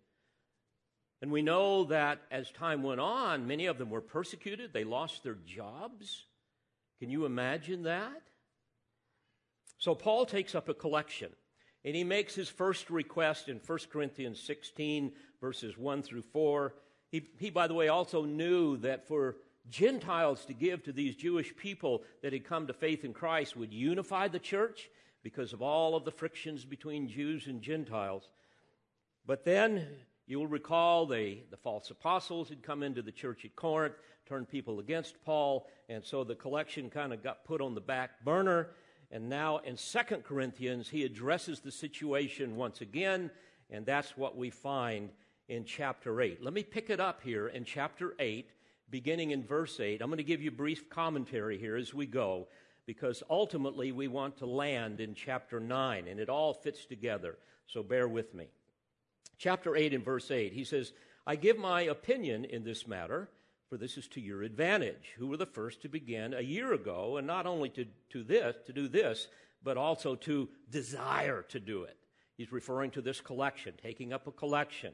And 1.20 1.32
we 1.32 1.42
know 1.42 1.84
that 1.84 2.20
as 2.30 2.50
time 2.50 2.82
went 2.82 3.00
on, 3.00 3.46
many 3.46 3.66
of 3.66 3.78
them 3.78 3.90
were 3.90 4.00
persecuted, 4.00 4.72
they 4.72 4.84
lost 4.84 5.22
their 5.22 5.38
jobs. 5.46 6.24
Can 7.00 7.10
you 7.10 7.24
imagine 7.24 7.84
that? 7.84 8.22
So 9.82 9.96
Paul 9.96 10.26
takes 10.26 10.54
up 10.54 10.68
a 10.68 10.74
collection, 10.74 11.30
and 11.84 11.96
he 11.96 12.04
makes 12.04 12.36
his 12.36 12.48
first 12.48 12.88
request 12.88 13.48
in 13.48 13.60
1 13.66 13.78
Corinthians 13.90 14.38
16, 14.38 15.10
verses 15.40 15.76
1 15.76 16.02
through 16.04 16.22
4. 16.22 16.72
He, 17.10 17.26
he, 17.40 17.50
by 17.50 17.66
the 17.66 17.74
way, 17.74 17.88
also 17.88 18.24
knew 18.24 18.76
that 18.76 19.08
for 19.08 19.38
Gentiles 19.68 20.44
to 20.44 20.52
give 20.52 20.84
to 20.84 20.92
these 20.92 21.16
Jewish 21.16 21.56
people 21.56 22.04
that 22.22 22.32
had 22.32 22.44
come 22.44 22.68
to 22.68 22.72
faith 22.72 23.04
in 23.04 23.12
Christ 23.12 23.56
would 23.56 23.72
unify 23.72 24.28
the 24.28 24.38
church 24.38 24.88
because 25.24 25.52
of 25.52 25.62
all 25.62 25.96
of 25.96 26.04
the 26.04 26.12
frictions 26.12 26.64
between 26.64 27.08
Jews 27.08 27.48
and 27.48 27.60
Gentiles. 27.60 28.30
But 29.26 29.44
then 29.44 29.88
you 30.28 30.38
will 30.38 30.46
recall 30.46 31.06
the, 31.06 31.40
the 31.50 31.56
false 31.56 31.90
apostles 31.90 32.50
had 32.50 32.62
come 32.62 32.84
into 32.84 33.02
the 33.02 33.10
church 33.10 33.44
at 33.44 33.56
Corinth, 33.56 33.94
turned 34.28 34.48
people 34.48 34.78
against 34.78 35.24
Paul, 35.24 35.66
and 35.88 36.04
so 36.04 36.22
the 36.22 36.36
collection 36.36 36.88
kind 36.88 37.12
of 37.12 37.24
got 37.24 37.44
put 37.44 37.60
on 37.60 37.74
the 37.74 37.80
back 37.80 38.24
burner. 38.24 38.68
And 39.12 39.28
now 39.28 39.58
in 39.58 39.76
Second 39.76 40.24
Corinthians, 40.24 40.88
he 40.88 41.04
addresses 41.04 41.60
the 41.60 41.70
situation 41.70 42.56
once 42.56 42.80
again, 42.80 43.30
and 43.70 43.84
that's 43.84 44.16
what 44.16 44.38
we 44.38 44.48
find 44.48 45.10
in 45.48 45.66
chapter 45.66 46.18
8. 46.18 46.42
Let 46.42 46.54
me 46.54 46.62
pick 46.62 46.88
it 46.88 46.98
up 46.98 47.20
here 47.22 47.48
in 47.48 47.66
chapter 47.66 48.14
8, 48.18 48.48
beginning 48.88 49.32
in 49.32 49.44
verse 49.44 49.78
8. 49.78 50.00
I'm 50.00 50.08
going 50.08 50.16
to 50.16 50.24
give 50.24 50.40
you 50.40 50.50
brief 50.50 50.88
commentary 50.88 51.58
here 51.58 51.76
as 51.76 51.92
we 51.92 52.06
go, 52.06 52.48
because 52.86 53.22
ultimately 53.28 53.92
we 53.92 54.08
want 54.08 54.38
to 54.38 54.46
land 54.46 54.98
in 54.98 55.14
chapter 55.14 55.60
9, 55.60 56.08
and 56.08 56.18
it 56.18 56.30
all 56.30 56.54
fits 56.54 56.86
together. 56.86 57.36
So 57.66 57.82
bear 57.82 58.08
with 58.08 58.34
me. 58.34 58.46
Chapter 59.36 59.76
8 59.76 59.92
and 59.92 60.04
verse 60.04 60.30
8, 60.30 60.54
he 60.54 60.64
says, 60.64 60.94
I 61.26 61.36
give 61.36 61.58
my 61.58 61.82
opinion 61.82 62.46
in 62.46 62.64
this 62.64 62.86
matter 62.86 63.28
for 63.72 63.78
this 63.78 63.96
is 63.96 64.06
to 64.06 64.20
your 64.20 64.42
advantage, 64.42 65.14
who 65.16 65.26
were 65.26 65.38
the 65.38 65.46
first 65.46 65.80
to 65.80 65.88
begin 65.88 66.34
a 66.34 66.42
year 66.42 66.74
ago, 66.74 67.16
and 67.16 67.26
not 67.26 67.46
only 67.46 67.70
to, 67.70 67.86
to 68.10 68.22
this, 68.22 68.54
to 68.66 68.70
do 68.74 68.86
this, 68.86 69.28
but 69.64 69.78
also 69.78 70.14
to 70.14 70.46
desire 70.68 71.40
to 71.48 71.58
do 71.58 71.84
it. 71.84 71.96
He's 72.36 72.52
referring 72.52 72.90
to 72.90 73.00
this 73.00 73.22
collection, 73.22 73.72
taking 73.82 74.12
up 74.12 74.26
a 74.26 74.30
collection. 74.30 74.92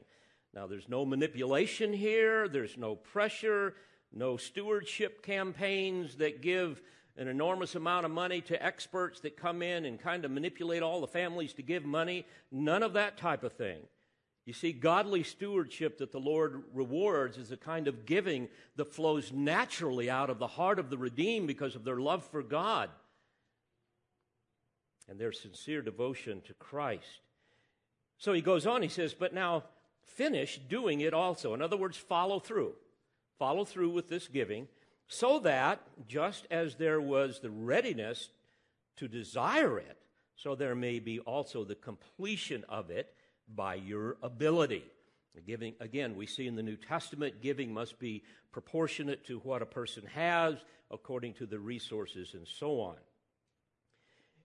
Now, 0.53 0.65
there's 0.65 0.87
no 0.87 1.03
manipulation 1.05 1.91
here, 1.91 2.47
there's 2.47 2.77
no 2.77 2.95
pressure, 2.95 3.75
no 4.13 4.37
stewardship 4.37 5.23
campaigns 5.23 6.15
that 6.15 6.41
give 6.41 6.81
an 7.17 7.27
enormous 7.27 7.75
amount 7.75 8.05
of 8.05 8.13
money 8.13 8.39
to 8.39 8.65
experts 8.65 9.19
that 9.19 9.35
come 9.35 9.61
in 9.61 9.83
and 9.83 9.99
kind 9.99 10.23
of 10.23 10.31
manipulate 10.31 10.83
all 10.83 11.01
the 11.01 11.07
families 11.07 11.51
to 11.55 11.61
give 11.61 11.83
money. 11.83 12.25
None 12.49 12.83
of 12.83 12.93
that 12.93 13.17
type 13.17 13.43
of 13.43 13.51
thing. 13.51 13.81
You 14.49 14.53
see, 14.53 14.73
godly 14.73 15.21
stewardship 15.21 15.99
that 15.99 16.11
the 16.11 16.19
Lord 16.19 16.63
rewards 16.73 17.37
is 17.37 17.51
a 17.51 17.55
kind 17.55 17.87
of 17.87 18.07
giving 18.07 18.47
that 18.77 18.91
flows 18.91 19.31
naturally 19.31 20.09
out 20.09 20.31
of 20.31 20.39
the 20.39 20.47
heart 20.47 20.79
of 20.79 20.89
the 20.89 20.97
redeemed 20.97 21.45
because 21.45 21.75
of 21.75 21.83
their 21.83 21.99
love 21.99 22.25
for 22.25 22.41
God 22.41 22.89
and 25.07 25.19
their 25.19 25.31
sincere 25.31 25.83
devotion 25.83 26.41
to 26.47 26.55
Christ. 26.55 27.21
So 28.17 28.33
he 28.33 28.41
goes 28.41 28.65
on, 28.65 28.81
he 28.81 28.87
says, 28.87 29.13
But 29.13 29.35
now 29.35 29.65
finish 30.01 30.59
doing 30.67 31.01
it 31.01 31.13
also. 31.13 31.53
In 31.53 31.61
other 31.61 31.77
words, 31.77 31.97
follow 31.97 32.39
through. 32.39 32.73
Follow 33.37 33.65
through 33.65 33.91
with 33.91 34.09
this 34.09 34.27
giving, 34.27 34.67
so 35.07 35.37
that 35.41 35.79
just 36.07 36.47
as 36.49 36.73
there 36.73 36.99
was 36.99 37.39
the 37.39 37.51
readiness 37.51 38.29
to 38.97 39.07
desire 39.07 39.77
it, 39.77 39.99
so 40.35 40.55
there 40.55 40.73
may 40.73 40.97
be 40.97 41.19
also 41.19 41.63
the 41.63 41.75
completion 41.75 42.65
of 42.67 42.89
it 42.89 43.13
by 43.55 43.75
your 43.75 44.17
ability. 44.21 44.83
Giving, 45.45 45.73
again, 45.79 46.15
we 46.15 46.25
see 46.25 46.47
in 46.47 46.55
the 46.55 46.63
New 46.63 46.75
Testament, 46.75 47.41
giving 47.41 47.73
must 47.73 47.99
be 47.99 48.23
proportionate 48.51 49.25
to 49.27 49.39
what 49.39 49.61
a 49.61 49.65
person 49.65 50.03
has 50.13 50.55
according 50.91 51.33
to 51.35 51.45
the 51.45 51.59
resources 51.59 52.33
and 52.33 52.47
so 52.47 52.81
on. 52.81 52.95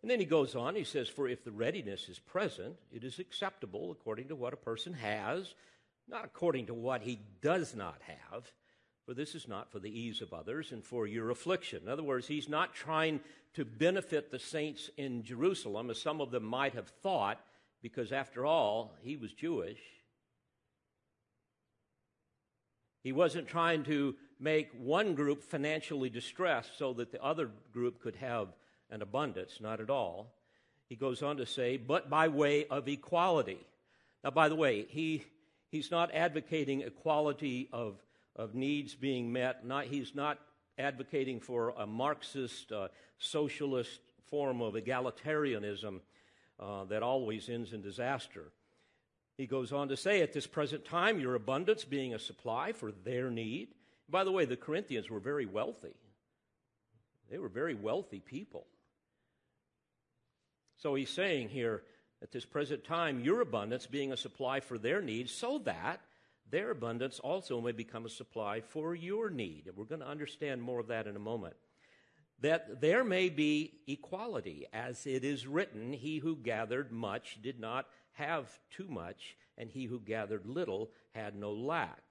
And 0.02 0.10
then 0.10 0.20
he 0.20 0.26
goes 0.26 0.54
on, 0.54 0.74
he 0.74 0.84
says, 0.84 1.08
For 1.08 1.26
if 1.26 1.44
the 1.44 1.50
readiness 1.50 2.08
is 2.08 2.18
present, 2.18 2.76
it 2.92 3.04
is 3.04 3.18
acceptable 3.18 3.90
according 3.90 4.28
to 4.28 4.36
what 4.36 4.52
a 4.52 4.58
person 4.58 4.92
has, 4.92 5.54
not 6.06 6.26
according 6.26 6.66
to 6.66 6.74
what 6.74 7.00
he 7.00 7.18
does 7.40 7.74
not 7.74 8.00
have. 8.02 8.52
For 9.06 9.14
this 9.14 9.34
is 9.34 9.48
not 9.48 9.70
for 9.70 9.78
the 9.78 9.98
ease 9.98 10.20
of 10.20 10.32
others 10.32 10.72
and 10.72 10.84
for 10.84 11.06
your 11.06 11.30
affliction. 11.30 11.82
In 11.84 11.88
other 11.88 12.02
words, 12.02 12.26
he's 12.26 12.48
not 12.48 12.74
trying 12.74 13.20
to 13.54 13.64
benefit 13.64 14.30
the 14.30 14.38
saints 14.38 14.90
in 14.96 15.22
Jerusalem, 15.22 15.90
as 15.90 16.00
some 16.00 16.20
of 16.20 16.30
them 16.30 16.44
might 16.44 16.74
have 16.74 16.88
thought 17.02 17.40
because 17.84 18.12
after 18.12 18.46
all, 18.46 18.94
he 19.02 19.14
was 19.18 19.30
Jewish. 19.34 19.78
He 23.02 23.12
wasn't 23.12 23.46
trying 23.46 23.84
to 23.84 24.14
make 24.40 24.70
one 24.78 25.14
group 25.14 25.42
financially 25.42 26.08
distressed 26.08 26.78
so 26.78 26.94
that 26.94 27.12
the 27.12 27.22
other 27.22 27.50
group 27.74 28.00
could 28.00 28.16
have 28.16 28.48
an 28.88 29.02
abundance, 29.02 29.58
not 29.60 29.82
at 29.82 29.90
all. 29.90 30.32
He 30.88 30.96
goes 30.96 31.22
on 31.22 31.36
to 31.36 31.44
say, 31.44 31.76
but 31.76 32.08
by 32.08 32.28
way 32.28 32.64
of 32.68 32.88
equality. 32.88 33.60
Now, 34.24 34.30
by 34.30 34.48
the 34.48 34.56
way, 34.56 34.86
he, 34.88 35.22
he's 35.68 35.90
not 35.90 36.10
advocating 36.14 36.80
equality 36.80 37.68
of, 37.70 37.96
of 38.34 38.54
needs 38.54 38.94
being 38.94 39.30
met. 39.30 39.66
Not, 39.66 39.84
he's 39.84 40.14
not 40.14 40.38
advocating 40.78 41.38
for 41.38 41.74
a 41.76 41.86
Marxist, 41.86 42.72
uh, 42.72 42.88
socialist 43.18 44.00
form 44.30 44.62
of 44.62 44.72
egalitarianism 44.72 46.00
uh, 46.64 46.84
that 46.84 47.02
always 47.02 47.48
ends 47.48 47.72
in 47.72 47.82
disaster. 47.82 48.44
He 49.36 49.46
goes 49.46 49.72
on 49.72 49.88
to 49.88 49.96
say, 49.96 50.22
At 50.22 50.32
this 50.32 50.46
present 50.46 50.84
time, 50.84 51.20
your 51.20 51.34
abundance 51.34 51.84
being 51.84 52.14
a 52.14 52.18
supply 52.18 52.72
for 52.72 52.90
their 52.90 53.30
need. 53.30 53.68
By 54.08 54.24
the 54.24 54.32
way, 54.32 54.44
the 54.44 54.56
Corinthians 54.56 55.10
were 55.10 55.20
very 55.20 55.46
wealthy. 55.46 55.94
They 57.30 57.38
were 57.38 57.48
very 57.48 57.74
wealthy 57.74 58.20
people. 58.20 58.66
So 60.76 60.94
he's 60.94 61.10
saying 61.10 61.48
here, 61.48 61.82
at 62.22 62.32
this 62.32 62.44
present 62.44 62.84
time, 62.84 63.20
your 63.20 63.40
abundance 63.40 63.86
being 63.86 64.12
a 64.12 64.16
supply 64.16 64.60
for 64.60 64.78
their 64.78 65.02
needs, 65.02 65.32
so 65.32 65.58
that 65.64 66.00
their 66.50 66.70
abundance 66.70 67.18
also 67.18 67.60
may 67.60 67.72
become 67.72 68.06
a 68.06 68.10
supply 68.10 68.60
for 68.60 68.94
your 68.94 69.30
need. 69.30 69.64
And 69.66 69.76
we're 69.76 69.84
going 69.84 70.00
to 70.00 70.08
understand 70.08 70.62
more 70.62 70.80
of 70.80 70.88
that 70.88 71.06
in 71.06 71.16
a 71.16 71.20
moment 71.20 71.56
that 72.40 72.80
there 72.80 73.04
may 73.04 73.28
be 73.28 73.72
equality, 73.86 74.66
as 74.72 75.06
it 75.06 75.24
is 75.24 75.46
written, 75.46 75.92
He 75.92 76.18
who 76.18 76.36
gathered 76.36 76.92
much 76.92 77.38
did 77.42 77.58
not 77.58 77.86
have 78.14 78.50
too 78.70 78.86
much, 78.88 79.36
and 79.58 79.70
he 79.70 79.84
who 79.84 80.00
gathered 80.00 80.46
little 80.46 80.90
had 81.14 81.36
no 81.36 81.52
lack. 81.52 82.02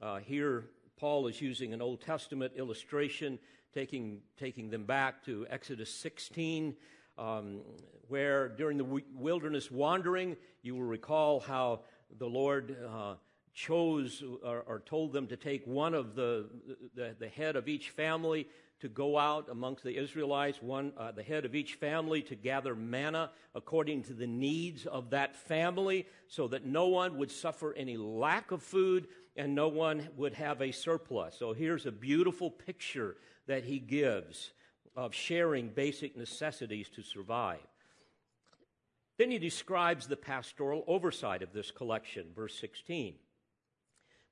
Uh, 0.00 0.18
here, 0.18 0.64
Paul 0.98 1.26
is 1.26 1.40
using 1.40 1.72
an 1.72 1.80
Old 1.80 2.00
Testament 2.00 2.52
illustration, 2.56 3.38
taking, 3.74 4.20
taking 4.38 4.70
them 4.70 4.84
back 4.84 5.24
to 5.26 5.46
Exodus 5.48 5.92
16, 5.94 6.74
um, 7.18 7.60
where 8.08 8.48
during 8.48 8.78
the 8.78 9.02
wilderness 9.14 9.70
wandering, 9.70 10.36
you 10.62 10.74
will 10.74 10.82
recall 10.82 11.40
how 11.40 11.80
the 12.18 12.26
Lord 12.26 12.76
uh, 12.86 13.14
chose 13.54 14.22
or, 14.42 14.60
or, 14.66 14.80
told 14.80 15.14
them 15.14 15.26
to 15.26 15.36
take 15.36 15.66
one 15.66 15.94
of 15.94 16.14
the, 16.14 16.46
the, 16.94 17.16
the 17.18 17.28
head 17.28 17.56
of 17.56 17.68
each 17.68 17.88
family 17.88 18.46
to 18.80 18.88
go 18.88 19.16
out 19.16 19.48
amongst 19.50 19.82
the 19.82 19.96
Israelites, 19.96 20.60
one, 20.60 20.92
uh, 20.98 21.12
the 21.12 21.22
head 21.22 21.44
of 21.44 21.54
each 21.54 21.74
family, 21.74 22.22
to 22.22 22.34
gather 22.34 22.74
manna 22.74 23.30
according 23.54 24.02
to 24.04 24.12
the 24.12 24.26
needs 24.26 24.86
of 24.86 25.10
that 25.10 25.34
family, 25.34 26.06
so 26.28 26.48
that 26.48 26.66
no 26.66 26.86
one 26.88 27.16
would 27.16 27.30
suffer 27.30 27.72
any 27.74 27.96
lack 27.96 28.50
of 28.50 28.62
food 28.62 29.08
and 29.36 29.54
no 29.54 29.68
one 29.68 30.08
would 30.16 30.34
have 30.34 30.60
a 30.60 30.72
surplus. 30.72 31.36
So 31.38 31.52
here's 31.52 31.86
a 31.86 31.92
beautiful 31.92 32.50
picture 32.50 33.16
that 33.46 33.64
he 33.64 33.78
gives 33.78 34.52
of 34.94 35.14
sharing 35.14 35.68
basic 35.68 36.16
necessities 36.16 36.88
to 36.90 37.02
survive. 37.02 37.66
Then 39.18 39.30
he 39.30 39.38
describes 39.38 40.06
the 40.06 40.16
pastoral 40.16 40.84
oversight 40.86 41.42
of 41.42 41.52
this 41.52 41.70
collection, 41.70 42.26
verse 42.34 42.58
16. 42.58 43.14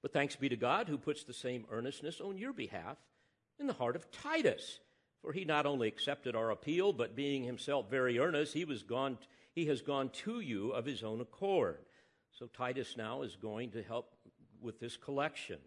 But 0.02 0.12
thanks 0.12 0.36
be 0.36 0.50
to 0.50 0.56
God 0.56 0.88
who 0.88 0.98
puts 0.98 1.24
the 1.24 1.32
same 1.32 1.64
earnestness 1.70 2.20
on 2.20 2.36
your 2.36 2.52
behalf 2.52 2.98
in 3.58 3.66
the 3.66 3.72
heart 3.72 3.96
of 3.96 4.10
Titus. 4.10 4.80
For 5.22 5.32
he 5.32 5.44
not 5.44 5.64
only 5.64 5.88
accepted 5.88 6.36
our 6.36 6.50
appeal, 6.50 6.92
but 6.92 7.16
being 7.16 7.44
himself 7.44 7.90
very 7.90 8.18
earnest, 8.18 8.52
he, 8.52 8.66
was 8.66 8.82
gone, 8.82 9.16
he 9.54 9.66
has 9.66 9.80
gone 9.80 10.10
to 10.24 10.40
you 10.40 10.70
of 10.70 10.84
his 10.84 11.02
own 11.02 11.20
accord. 11.20 11.78
So 12.38 12.46
Titus 12.46 12.96
now 12.96 13.22
is 13.22 13.36
going 13.36 13.70
to 13.70 13.82
help 13.82 14.12
with 14.60 14.80
this 14.80 14.96
collection. 14.96 15.58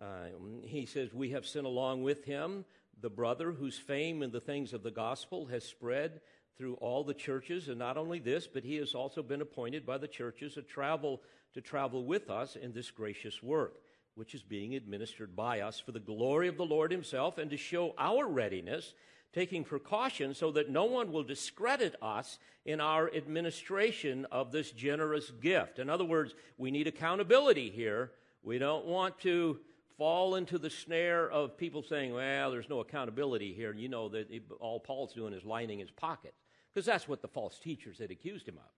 Uh, 0.00 0.26
he 0.64 0.84
says, 0.84 1.14
We 1.14 1.30
have 1.30 1.46
sent 1.46 1.66
along 1.66 2.02
with 2.02 2.24
him 2.24 2.66
the 3.00 3.08
brother 3.08 3.52
whose 3.52 3.78
fame 3.78 4.22
in 4.22 4.32
the 4.32 4.40
things 4.40 4.74
of 4.74 4.82
the 4.82 4.90
gospel 4.90 5.46
has 5.46 5.64
spread 5.64 6.20
through 6.58 6.74
all 6.74 7.02
the 7.02 7.14
churches. 7.14 7.68
And 7.68 7.78
not 7.78 7.96
only 7.96 8.18
this, 8.18 8.46
but 8.46 8.64
he 8.64 8.76
has 8.76 8.94
also 8.94 9.22
been 9.22 9.40
appointed 9.40 9.86
by 9.86 9.96
the 9.96 10.08
churches 10.08 10.54
to 10.54 10.62
travel, 10.62 11.22
to 11.54 11.62
travel 11.62 12.04
with 12.04 12.28
us 12.28 12.56
in 12.56 12.72
this 12.72 12.90
gracious 12.90 13.42
work 13.42 13.80
which 14.14 14.34
is 14.34 14.42
being 14.42 14.74
administered 14.74 15.34
by 15.34 15.60
us 15.60 15.80
for 15.80 15.92
the 15.92 16.00
glory 16.00 16.48
of 16.48 16.56
the 16.56 16.64
Lord 16.64 16.90
Himself 16.90 17.38
and 17.38 17.50
to 17.50 17.56
show 17.56 17.94
our 17.98 18.26
readiness, 18.26 18.94
taking 19.32 19.64
precaution 19.64 20.34
so 20.34 20.50
that 20.52 20.70
no 20.70 20.84
one 20.84 21.12
will 21.12 21.22
discredit 21.22 21.94
us 22.02 22.38
in 22.64 22.80
our 22.80 23.12
administration 23.14 24.26
of 24.32 24.52
this 24.52 24.70
generous 24.72 25.30
gift. 25.30 25.78
In 25.78 25.88
other 25.88 26.04
words, 26.04 26.34
we 26.58 26.70
need 26.70 26.86
accountability 26.86 27.70
here. 27.70 28.10
We 28.42 28.58
don't 28.58 28.86
want 28.86 29.18
to 29.20 29.58
fall 30.00 30.34
into 30.34 30.58
the 30.58 30.70
snare 30.70 31.30
of 31.30 31.58
people 31.58 31.82
saying, 31.82 32.14
well, 32.14 32.50
there's 32.50 32.70
no 32.70 32.80
accountability 32.80 33.52
here. 33.52 33.74
You 33.74 33.88
know 33.88 34.08
that 34.08 34.28
all 34.58 34.80
Paul's 34.80 35.12
doing 35.12 35.34
is 35.34 35.44
lining 35.44 35.78
his 35.78 35.90
pockets, 35.90 36.40
because 36.72 36.86
that's 36.86 37.06
what 37.06 37.20
the 37.20 37.28
false 37.28 37.58
teachers 37.58 37.98
had 37.98 38.10
accused 38.10 38.48
him 38.48 38.56
of. 38.56 38.70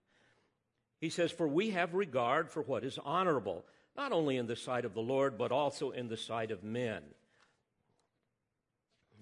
He 0.99 1.09
says, 1.09 1.31
For 1.31 1.47
we 1.47 1.71
have 1.71 1.93
regard 1.93 2.49
for 2.49 2.61
what 2.61 2.83
is 2.83 2.99
honorable 3.03 3.65
not 3.95 4.11
only 4.11 4.37
in 4.37 4.47
the 4.47 4.55
sight 4.55 4.85
of 4.85 4.93
the 4.93 5.01
Lord, 5.01 5.37
but 5.37 5.51
also 5.51 5.91
in 5.91 6.07
the 6.07 6.17
sight 6.17 6.51
of 6.51 6.63
men. 6.63 7.03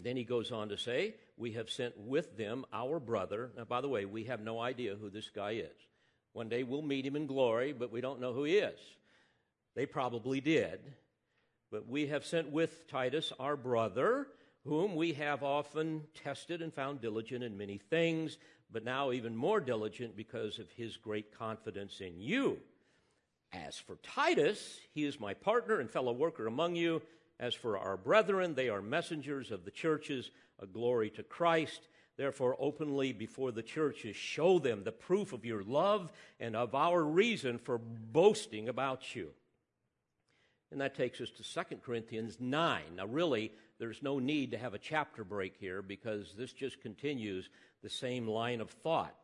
Then 0.03 0.15
he 0.15 0.23
goes 0.23 0.51
on 0.51 0.69
to 0.69 0.77
say, 0.77 1.15
We 1.37 1.53
have 1.53 1.69
sent 1.69 1.97
with 1.97 2.37
them 2.37 2.65
our 2.73 2.99
brother. 2.99 3.51
Now, 3.57 3.65
by 3.65 3.81
the 3.81 3.89
way, 3.89 4.05
we 4.05 4.25
have 4.25 4.41
no 4.41 4.59
idea 4.59 4.95
who 4.95 5.09
this 5.09 5.29
guy 5.29 5.51
is. 5.51 5.75
One 6.33 6.49
day 6.49 6.63
we'll 6.63 6.81
meet 6.81 7.05
him 7.05 7.15
in 7.15 7.27
glory, 7.27 7.73
but 7.73 7.91
we 7.91 8.01
don't 8.01 8.21
know 8.21 8.33
who 8.33 8.45
he 8.45 8.57
is. 8.57 8.79
They 9.75 9.85
probably 9.85 10.41
did. 10.41 10.79
But 11.71 11.87
we 11.87 12.07
have 12.07 12.25
sent 12.25 12.51
with 12.51 12.87
Titus 12.87 13.31
our 13.39 13.55
brother, 13.55 14.27
whom 14.65 14.95
we 14.95 15.13
have 15.13 15.43
often 15.43 16.03
tested 16.23 16.61
and 16.61 16.73
found 16.73 17.01
diligent 17.01 17.43
in 17.43 17.57
many 17.57 17.77
things, 17.77 18.37
but 18.71 18.83
now 18.83 19.11
even 19.11 19.35
more 19.35 19.59
diligent 19.59 20.15
because 20.15 20.59
of 20.59 20.69
his 20.71 20.97
great 20.97 21.37
confidence 21.37 21.99
in 22.01 22.19
you. 22.19 22.57
As 23.53 23.77
for 23.77 23.97
Titus, 23.97 24.79
he 24.93 25.03
is 25.03 25.19
my 25.19 25.33
partner 25.33 25.79
and 25.79 25.89
fellow 25.89 26.13
worker 26.13 26.47
among 26.47 26.75
you. 26.75 27.01
As 27.39 27.53
for 27.53 27.77
our 27.77 27.97
brethren, 27.97 28.53
they 28.53 28.69
are 28.69 28.81
messengers 28.81 29.51
of 29.51 29.65
the 29.65 29.71
churches, 29.71 30.31
a 30.59 30.65
glory 30.65 31.09
to 31.11 31.23
Christ. 31.23 31.87
Therefore, 32.17 32.55
openly 32.59 33.13
before 33.13 33.51
the 33.51 33.63
churches, 33.63 34.15
show 34.15 34.59
them 34.59 34.83
the 34.83 34.91
proof 34.91 35.33
of 35.33 35.43
your 35.43 35.63
love 35.63 36.11
and 36.39 36.55
of 36.55 36.75
our 36.75 37.03
reason 37.03 37.57
for 37.57 37.77
boasting 37.77 38.69
about 38.69 39.15
you. 39.15 39.31
And 40.71 40.79
that 40.79 40.95
takes 40.95 41.19
us 41.19 41.31
to 41.31 41.43
2 41.43 41.77
Corinthians 41.77 42.37
9. 42.39 42.81
Now, 42.95 43.05
really, 43.05 43.51
there's 43.79 44.01
no 44.01 44.19
need 44.19 44.51
to 44.51 44.57
have 44.57 44.73
a 44.73 44.79
chapter 44.79 45.23
break 45.23 45.57
here 45.59 45.81
because 45.81 46.33
this 46.37 46.53
just 46.53 46.81
continues 46.81 47.49
the 47.81 47.89
same 47.89 48.27
line 48.27 48.61
of 48.61 48.69
thought. 48.69 49.15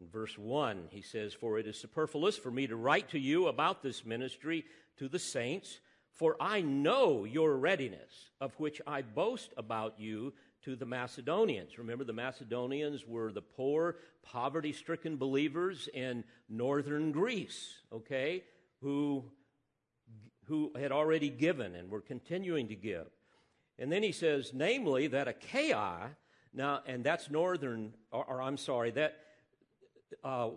In 0.00 0.08
verse 0.08 0.36
1, 0.36 0.88
he 0.90 1.00
says, 1.00 1.32
For 1.32 1.58
it 1.58 1.66
is 1.66 1.80
superfluous 1.80 2.36
for 2.36 2.50
me 2.50 2.66
to 2.66 2.76
write 2.76 3.10
to 3.10 3.18
you 3.18 3.48
about 3.48 3.82
this 3.82 4.04
ministry 4.04 4.64
to 4.98 5.08
the 5.08 5.18
saints, 5.18 5.80
for 6.12 6.36
I 6.40 6.60
know 6.60 7.24
your 7.24 7.56
readiness, 7.56 8.30
of 8.40 8.54
which 8.58 8.80
I 8.86 9.02
boast 9.02 9.52
about 9.56 9.98
you 9.98 10.34
to 10.64 10.76
the 10.76 10.86
Macedonians. 10.86 11.78
Remember, 11.78 12.04
the 12.04 12.12
Macedonians 12.12 13.06
were 13.06 13.32
the 13.32 13.42
poor, 13.42 13.96
poverty 14.22 14.72
stricken 14.72 15.16
believers 15.16 15.88
in 15.92 16.24
northern 16.48 17.12
Greece, 17.12 17.82
okay, 17.92 18.44
who, 18.80 19.24
who 20.44 20.72
had 20.78 20.92
already 20.92 21.30
given 21.30 21.74
and 21.74 21.90
were 21.90 22.00
continuing 22.00 22.68
to 22.68 22.74
give. 22.74 23.06
And 23.78 23.92
then 23.92 24.02
he 24.02 24.12
says, 24.12 24.52
namely, 24.54 25.06
that 25.08 25.28
Achaia, 25.28 26.16
now, 26.52 26.80
and 26.86 27.04
that's 27.04 27.30
northern, 27.30 27.92
or, 28.10 28.24
or 28.24 28.42
I'm 28.42 28.56
sorry, 28.56 28.90
that 28.92 29.16
uh, 30.24 30.50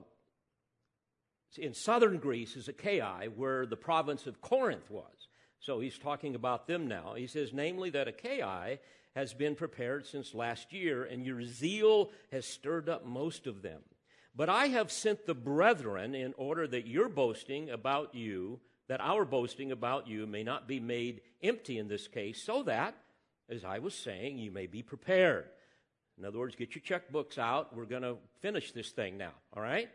in 1.57 1.73
southern 1.73 2.17
Greece 2.17 2.55
is 2.55 2.67
Achaia, 2.67 3.27
where 3.35 3.65
the 3.65 3.75
province 3.75 4.27
of 4.27 4.41
Corinth 4.41 4.89
was. 4.89 5.27
So 5.59 5.79
he's 5.79 5.97
talking 5.97 6.35
about 6.35 6.67
them 6.67 6.87
now. 6.87 7.15
He 7.15 7.27
says, 7.27 7.51
namely, 7.53 7.89
that 7.91 8.07
Achaia 8.07 8.77
has 9.15 9.33
been 9.33 9.55
prepared 9.55 10.05
since 10.05 10.33
last 10.33 10.71
year, 10.71 11.03
and 11.03 11.25
your 11.25 11.43
zeal 11.43 12.11
has 12.31 12.45
stirred 12.45 12.87
up 12.87 13.05
most 13.05 13.47
of 13.47 13.61
them. 13.61 13.81
But 14.35 14.49
I 14.49 14.67
have 14.67 14.91
sent 14.91 15.25
the 15.25 15.35
brethren 15.35 16.15
in 16.15 16.33
order 16.37 16.67
that 16.67 16.87
your 16.87 17.09
boasting 17.09 17.69
about 17.69 18.15
you, 18.15 18.59
that 18.87 19.01
our 19.01 19.25
boasting 19.25 19.71
about 19.71 20.07
you 20.07 20.25
may 20.25 20.43
not 20.43 20.67
be 20.67 20.79
made 20.79 21.21
empty 21.43 21.77
in 21.77 21.87
this 21.87 22.07
case, 22.07 22.41
so 22.41 22.63
that, 22.63 22.95
as 23.49 23.65
I 23.65 23.79
was 23.79 23.95
saying, 23.95 24.37
you 24.37 24.51
may 24.51 24.67
be 24.67 24.83
prepared. 24.83 25.45
In 26.19 26.25
other 26.25 26.37
words, 26.37 26.55
get 26.55 26.75
your 26.75 26.81
checkbooks 26.81 27.37
out. 27.37 27.75
We're 27.75 27.85
going 27.85 28.01
to 28.01 28.17
finish 28.41 28.71
this 28.73 28.89
thing 28.89 29.17
now, 29.17 29.31
all 29.55 29.63
right? 29.63 29.89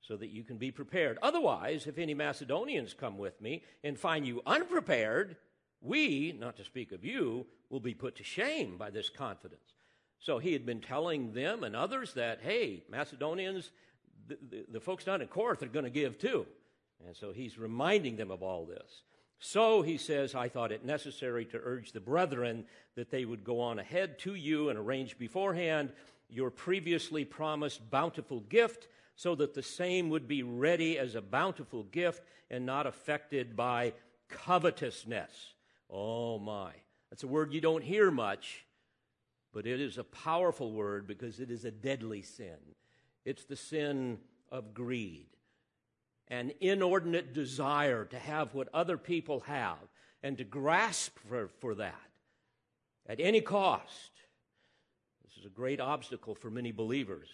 So 0.00 0.16
that 0.16 0.30
you 0.30 0.42
can 0.42 0.56
be 0.56 0.72
prepared. 0.72 1.18
Otherwise, 1.22 1.86
if 1.86 1.98
any 1.98 2.14
Macedonians 2.14 2.94
come 2.94 3.16
with 3.16 3.40
me 3.40 3.62
and 3.84 3.96
find 3.96 4.26
you 4.26 4.42
unprepared, 4.44 5.36
we, 5.80 6.36
not 6.38 6.56
to 6.56 6.64
speak 6.64 6.90
of 6.90 7.04
you, 7.04 7.46
will 7.70 7.80
be 7.80 7.94
put 7.94 8.16
to 8.16 8.24
shame 8.24 8.76
by 8.76 8.90
this 8.90 9.08
confidence. 9.08 9.74
So 10.18 10.38
he 10.38 10.52
had 10.52 10.66
been 10.66 10.80
telling 10.80 11.32
them 11.32 11.62
and 11.62 11.76
others 11.76 12.14
that, 12.14 12.40
hey, 12.42 12.82
Macedonians, 12.90 13.70
the, 14.26 14.38
the, 14.50 14.64
the 14.72 14.80
folks 14.80 15.04
down 15.04 15.22
in 15.22 15.28
Corinth 15.28 15.62
are 15.62 15.66
going 15.66 15.84
to 15.84 15.90
give 15.90 16.18
too. 16.18 16.46
And 17.06 17.14
so 17.14 17.32
he's 17.32 17.58
reminding 17.58 18.16
them 18.16 18.32
of 18.32 18.42
all 18.42 18.66
this. 18.66 19.02
So, 19.40 19.82
he 19.82 19.98
says, 19.98 20.34
I 20.34 20.48
thought 20.48 20.72
it 20.72 20.84
necessary 20.84 21.44
to 21.46 21.60
urge 21.62 21.92
the 21.92 22.00
brethren 22.00 22.64
that 22.96 23.10
they 23.10 23.24
would 23.24 23.44
go 23.44 23.60
on 23.60 23.78
ahead 23.78 24.18
to 24.20 24.34
you 24.34 24.68
and 24.68 24.78
arrange 24.78 25.16
beforehand 25.16 25.92
your 26.28 26.50
previously 26.50 27.24
promised 27.24 27.88
bountiful 27.90 28.40
gift, 28.40 28.88
so 29.14 29.34
that 29.34 29.54
the 29.54 29.62
same 29.62 30.10
would 30.10 30.28
be 30.28 30.42
ready 30.42 30.98
as 30.98 31.14
a 31.14 31.20
bountiful 31.20 31.84
gift 31.84 32.22
and 32.50 32.66
not 32.66 32.86
affected 32.86 33.56
by 33.56 33.92
covetousness. 34.28 35.54
Oh 35.90 36.38
my. 36.38 36.72
That's 37.10 37.22
a 37.22 37.28
word 37.28 37.52
you 37.52 37.60
don't 37.60 37.82
hear 37.82 38.10
much, 38.10 38.66
but 39.52 39.66
it 39.66 39.80
is 39.80 39.98
a 39.98 40.04
powerful 40.04 40.72
word 40.72 41.06
because 41.06 41.40
it 41.40 41.50
is 41.50 41.64
a 41.64 41.70
deadly 41.70 42.22
sin. 42.22 42.58
It's 43.24 43.44
the 43.44 43.56
sin 43.56 44.18
of 44.50 44.74
greed 44.74 45.26
an 46.28 46.52
inordinate 46.60 47.32
desire 47.32 48.04
to 48.04 48.18
have 48.18 48.54
what 48.54 48.68
other 48.74 48.98
people 48.98 49.40
have 49.40 49.78
and 50.22 50.36
to 50.38 50.44
grasp 50.44 51.18
for, 51.28 51.48
for 51.60 51.74
that 51.76 51.94
at 53.08 53.20
any 53.20 53.40
cost. 53.40 54.10
This 55.24 55.38
is 55.38 55.46
a 55.46 55.50
great 55.50 55.80
obstacle 55.80 56.34
for 56.34 56.50
many 56.50 56.72
believers. 56.72 57.28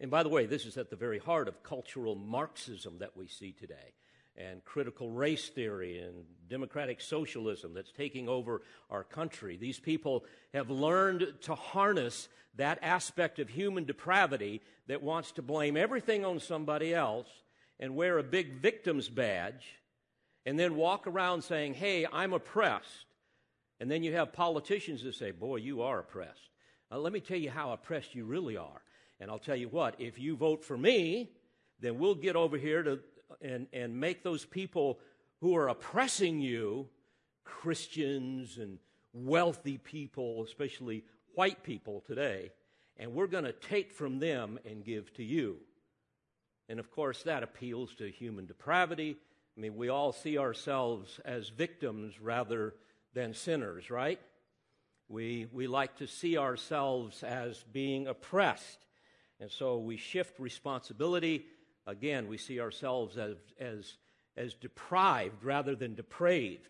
And 0.00 0.10
by 0.10 0.22
the 0.22 0.28
way, 0.28 0.46
this 0.46 0.64
is 0.64 0.76
at 0.76 0.90
the 0.90 0.96
very 0.96 1.18
heart 1.18 1.48
of 1.48 1.62
cultural 1.62 2.14
Marxism 2.14 2.98
that 3.00 3.16
we 3.16 3.26
see 3.26 3.52
today, 3.52 3.94
and 4.36 4.64
critical 4.64 5.10
race 5.10 5.48
theory 5.48 5.98
and 5.98 6.24
democratic 6.48 7.00
socialism 7.00 7.74
that's 7.74 7.90
taking 7.90 8.28
over 8.28 8.62
our 8.90 9.02
country. 9.02 9.56
These 9.56 9.80
people 9.80 10.24
have 10.54 10.70
learned 10.70 11.34
to 11.42 11.54
harness 11.56 12.28
that 12.54 12.78
aspect 12.82 13.40
of 13.40 13.48
human 13.48 13.84
depravity 13.84 14.62
that 14.86 15.02
wants 15.02 15.32
to 15.32 15.42
blame 15.42 15.76
everything 15.76 16.24
on 16.24 16.38
somebody 16.38 16.94
else 16.94 17.28
and 17.80 17.94
wear 17.94 18.18
a 18.18 18.22
big 18.22 18.60
victim's 18.60 19.08
badge 19.08 19.78
and 20.46 20.58
then 20.58 20.76
walk 20.76 21.06
around 21.06 21.42
saying, 21.42 21.74
Hey, 21.74 22.06
I'm 22.12 22.32
oppressed. 22.32 23.06
And 23.80 23.90
then 23.90 24.02
you 24.02 24.14
have 24.14 24.32
politicians 24.32 25.02
that 25.04 25.14
say, 25.14 25.30
Boy, 25.30 25.56
you 25.56 25.82
are 25.82 26.00
oppressed. 26.00 26.50
Now, 26.90 26.98
let 26.98 27.12
me 27.12 27.20
tell 27.20 27.38
you 27.38 27.50
how 27.50 27.72
oppressed 27.72 28.14
you 28.14 28.24
really 28.24 28.56
are. 28.56 28.82
And 29.20 29.30
I'll 29.30 29.38
tell 29.38 29.56
you 29.56 29.68
what, 29.68 29.96
if 29.98 30.18
you 30.18 30.36
vote 30.36 30.64
for 30.64 30.76
me, 30.76 31.30
then 31.80 31.98
we'll 31.98 32.14
get 32.14 32.36
over 32.36 32.56
here 32.56 32.82
to, 32.82 33.00
and, 33.42 33.66
and 33.72 33.98
make 33.98 34.22
those 34.22 34.44
people 34.44 34.98
who 35.40 35.56
are 35.56 35.68
oppressing 35.68 36.40
you 36.40 36.88
Christians 37.44 38.58
and 38.58 38.78
wealthy 39.12 39.78
people, 39.78 40.44
especially 40.44 41.04
white 41.34 41.62
people 41.62 42.02
today, 42.06 42.52
and 42.96 43.12
we're 43.12 43.26
going 43.26 43.44
to 43.44 43.52
take 43.52 43.92
from 43.92 44.18
them 44.18 44.58
and 44.64 44.84
give 44.84 45.12
to 45.14 45.24
you. 45.24 45.58
And 46.68 46.78
of 46.78 46.90
course, 46.90 47.22
that 47.22 47.42
appeals 47.42 47.94
to 47.96 48.10
human 48.10 48.46
depravity. 48.46 49.16
I 49.56 49.60
mean, 49.60 49.76
we 49.76 49.88
all 49.88 50.12
see 50.12 50.38
ourselves 50.38 51.18
as 51.24 51.48
victims 51.48 52.20
rather 52.20 52.74
than 53.14 53.34
sinners, 53.34 53.90
right? 53.90 54.20
We, 55.08 55.46
we 55.52 55.66
like 55.66 55.96
to 55.96 56.06
see 56.06 56.36
ourselves 56.36 57.22
as 57.22 57.64
being 57.72 58.06
oppressed. 58.06 58.78
And 59.40 59.50
so 59.50 59.78
we 59.78 59.96
shift 59.96 60.38
responsibility. 60.38 61.46
Again, 61.86 62.28
we 62.28 62.36
see 62.36 62.60
ourselves 62.60 63.16
as, 63.16 63.36
as, 63.58 63.96
as 64.36 64.52
deprived 64.54 65.44
rather 65.44 65.74
than 65.74 65.94
depraved. 65.94 66.68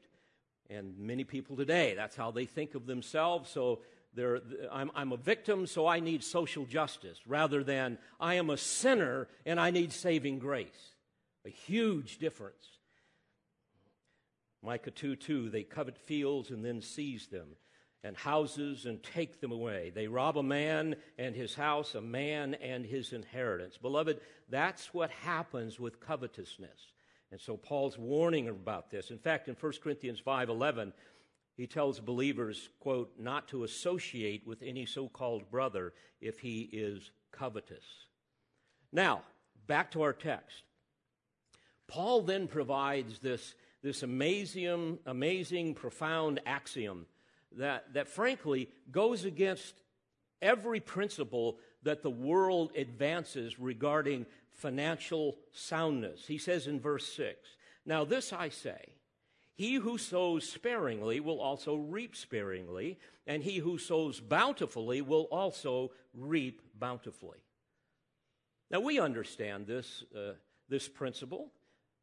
And 0.70 0.98
many 0.98 1.24
people 1.24 1.56
today, 1.56 1.94
that's 1.94 2.14
how 2.14 2.30
they 2.30 2.44
think 2.44 2.74
of 2.74 2.86
themselves. 2.86 3.50
So 3.50 3.80
they're, 4.18 4.40
I'm, 4.72 4.90
I'm 4.96 5.12
a 5.12 5.16
victim, 5.16 5.66
so 5.66 5.86
I 5.86 6.00
need 6.00 6.24
social 6.24 6.64
justice, 6.64 7.20
rather 7.26 7.62
than 7.62 7.98
I 8.18 8.34
am 8.34 8.50
a 8.50 8.56
sinner 8.56 9.28
and 9.46 9.60
I 9.60 9.70
need 9.70 9.92
saving 9.92 10.40
grace. 10.40 10.94
A 11.46 11.50
huge 11.50 12.18
difference. 12.18 12.66
Micah 14.62 14.90
2 14.90 15.14
2, 15.14 15.50
they 15.50 15.62
covet 15.62 15.96
fields 15.96 16.50
and 16.50 16.64
then 16.64 16.82
seize 16.82 17.28
them, 17.28 17.46
and 18.02 18.16
houses 18.16 18.86
and 18.86 19.00
take 19.02 19.40
them 19.40 19.52
away. 19.52 19.92
They 19.94 20.08
rob 20.08 20.36
a 20.36 20.42
man 20.42 20.96
and 21.16 21.36
his 21.36 21.54
house, 21.54 21.94
a 21.94 22.00
man 22.00 22.54
and 22.54 22.84
his 22.84 23.12
inheritance. 23.12 23.78
Beloved, 23.78 24.20
that's 24.48 24.92
what 24.92 25.10
happens 25.10 25.78
with 25.78 26.00
covetousness. 26.00 26.92
And 27.30 27.40
so 27.40 27.56
Paul's 27.56 27.98
warning 27.98 28.48
about 28.48 28.90
this. 28.90 29.10
In 29.10 29.18
fact, 29.18 29.48
in 29.48 29.54
1 29.54 29.72
Corinthians 29.82 30.20
5:11, 30.20 30.92
he 31.58 31.66
tells 31.66 31.98
believers, 31.98 32.68
quote, 32.78 33.12
not 33.18 33.48
to 33.48 33.64
associate 33.64 34.46
with 34.46 34.62
any 34.62 34.86
so-called 34.86 35.50
brother 35.50 35.92
if 36.20 36.38
he 36.38 36.60
is 36.72 37.10
covetous. 37.32 37.84
Now, 38.92 39.22
back 39.66 39.90
to 39.90 40.02
our 40.02 40.12
text. 40.12 40.62
Paul 41.88 42.22
then 42.22 42.46
provides 42.46 43.18
this, 43.18 43.56
this 43.82 44.04
amazing, 44.04 45.00
amazing, 45.04 45.74
profound 45.74 46.40
axiom 46.46 47.06
that, 47.56 47.92
that 47.92 48.06
frankly 48.06 48.68
goes 48.92 49.24
against 49.24 49.74
every 50.40 50.78
principle 50.78 51.58
that 51.82 52.04
the 52.04 52.10
world 52.10 52.70
advances 52.76 53.58
regarding 53.58 54.26
financial 54.52 55.34
soundness. 55.50 56.24
He 56.24 56.38
says 56.38 56.68
in 56.68 56.78
verse 56.78 57.12
6 57.14 57.36
Now, 57.84 58.04
this 58.04 58.32
I 58.32 58.48
say 58.50 58.92
he 59.58 59.74
who 59.74 59.98
sows 59.98 60.48
sparingly 60.48 61.18
will 61.18 61.40
also 61.40 61.74
reap 61.74 62.14
sparingly, 62.14 62.96
and 63.26 63.42
he 63.42 63.58
who 63.58 63.76
sows 63.76 64.20
bountifully 64.20 65.02
will 65.02 65.24
also 65.32 65.90
reap 66.14 66.62
bountifully. 66.78 67.42
Now, 68.70 68.78
we 68.78 69.00
understand 69.00 69.66
this, 69.66 70.04
uh, 70.16 70.34
this 70.68 70.86
principle. 70.86 71.50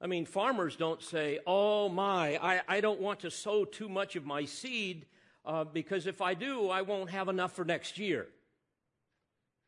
I 0.02 0.08
mean, 0.08 0.26
farmers 0.26 0.76
don't 0.76 1.02
say, 1.02 1.39
Oh 1.48 1.88
my, 1.88 2.38
I, 2.41 2.62
I 2.68 2.82
don't 2.82 3.00
want 3.00 3.22
to 3.22 3.32
sow 3.32 3.63
too 3.63 3.88
much 3.88 4.18
of 4.18 4.26
my 4.26 4.44
seed 4.44 5.06
uh, 5.46 5.63
because 5.63 6.08
if 6.08 6.22
I 6.22 6.34
do, 6.34 6.70
I 6.70 6.82
won't 6.82 7.10
have 7.12 7.30
enough 7.30 7.54
for 7.54 7.63
next 7.63 7.98
year. 7.98 8.28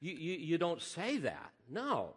You, 0.01 0.11
you, 0.11 0.33
you 0.33 0.57
don't 0.57 0.81
say 0.81 1.19
that. 1.19 1.51
No. 1.69 2.15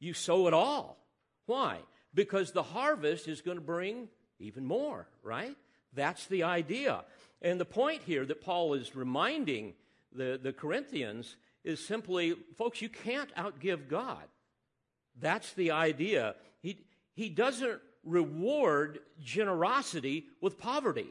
You 0.00 0.14
sow 0.14 0.48
it 0.48 0.52
all. 0.52 0.98
Why? 1.46 1.78
Because 2.16 2.50
the 2.50 2.62
harvest 2.64 3.28
is 3.28 3.42
going 3.42 3.58
to 3.58 3.62
bring 3.62 4.08
even 4.40 4.64
more, 4.64 5.06
right? 5.22 5.54
That's 5.92 6.26
the 6.26 6.42
idea. 6.42 7.04
And 7.42 7.60
the 7.60 7.66
point 7.66 8.02
here 8.04 8.24
that 8.24 8.40
Paul 8.40 8.74
is 8.74 8.96
reminding 8.96 9.74
the, 10.12 10.40
the 10.42 10.52
Corinthians 10.52 11.36
is 11.62 11.84
simply, 11.84 12.34
folks, 12.56 12.80
you 12.80 12.88
can't 12.88 13.32
outgive 13.36 13.88
God. 13.88 14.24
That's 15.20 15.52
the 15.52 15.70
idea. 15.72 16.34
He, 16.62 16.86
he 17.14 17.28
doesn't 17.28 17.80
reward 18.02 19.00
generosity 19.22 20.26
with 20.40 20.58
poverty. 20.58 21.08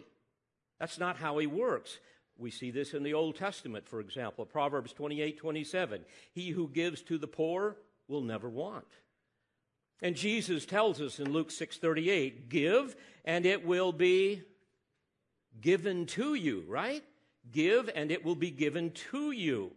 That's 0.79 0.99
not 0.99 1.17
how 1.17 1.37
he 1.37 1.45
works. 1.45 1.99
We 2.37 2.51
see 2.51 2.71
this 2.71 2.93
in 2.93 3.03
the 3.03 3.13
Old 3.13 3.35
Testament, 3.35 3.87
for 3.87 3.99
example, 3.99 4.45
Proverbs 4.45 4.91
28 4.91 5.37
27. 5.37 6.01
He 6.33 6.49
who 6.49 6.67
gives 6.67 7.01
to 7.03 7.17
the 7.17 7.27
poor 7.27 7.77
will 8.07 8.21
never 8.21 8.49
want. 8.49 8.85
And 10.01 10.15
Jesus 10.15 10.65
tells 10.65 11.01
us 11.01 11.19
in 11.19 11.31
Luke 11.31 11.49
6:38, 11.49 12.49
"Give 12.49 12.95
and 13.23 13.45
it 13.45 13.65
will 13.65 13.91
be 13.91 14.43
given 15.59 16.05
to 16.07 16.33
you," 16.33 16.61
right? 16.67 17.03
Give 17.51 17.89
and 17.93 18.11
it 18.11 18.23
will 18.23 18.35
be 18.35 18.51
given 18.51 18.91
to 18.91 19.31
you. 19.31 19.75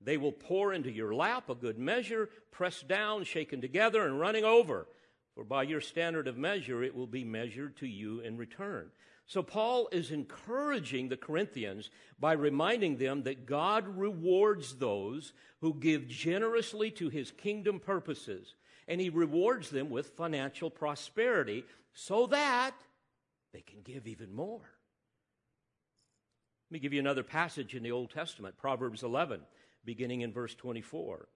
They 0.00 0.16
will 0.16 0.32
pour 0.32 0.72
into 0.72 0.90
your 0.90 1.14
lap 1.14 1.48
a 1.48 1.54
good 1.54 1.78
measure, 1.78 2.26
pressed 2.50 2.88
down, 2.88 3.24
shaken 3.24 3.60
together, 3.60 4.04
and 4.04 4.18
running 4.18 4.44
over. 4.44 4.88
For 5.34 5.44
by 5.44 5.62
your 5.62 5.80
standard 5.80 6.26
of 6.26 6.36
measure, 6.36 6.82
it 6.82 6.94
will 6.94 7.06
be 7.06 7.24
measured 7.24 7.76
to 7.78 7.86
you 7.86 8.20
in 8.20 8.36
return. 8.36 8.90
So, 9.26 9.42
Paul 9.42 9.88
is 9.92 10.10
encouraging 10.10 11.08
the 11.08 11.16
Corinthians 11.16 11.90
by 12.18 12.32
reminding 12.32 12.96
them 12.96 13.22
that 13.22 13.46
God 13.46 13.86
rewards 13.96 14.74
those 14.74 15.32
who 15.60 15.74
give 15.74 16.08
generously 16.08 16.90
to 16.92 17.08
his 17.08 17.30
kingdom 17.30 17.80
purposes, 17.80 18.54
and 18.88 19.00
he 19.00 19.10
rewards 19.10 19.70
them 19.70 19.90
with 19.90 20.16
financial 20.16 20.70
prosperity 20.70 21.64
so 21.94 22.26
that 22.26 22.74
they 23.52 23.60
can 23.60 23.80
give 23.82 24.06
even 24.06 24.34
more. 24.34 24.60
Let 26.68 26.74
me 26.74 26.78
give 26.80 26.92
you 26.92 27.00
another 27.00 27.22
passage 27.22 27.74
in 27.74 27.82
the 27.82 27.92
Old 27.92 28.10
Testament, 28.10 28.56
Proverbs 28.56 29.02
11, 29.02 29.40
beginning 29.84 30.22
in 30.22 30.32
verse 30.32 30.54
24. 30.54 31.28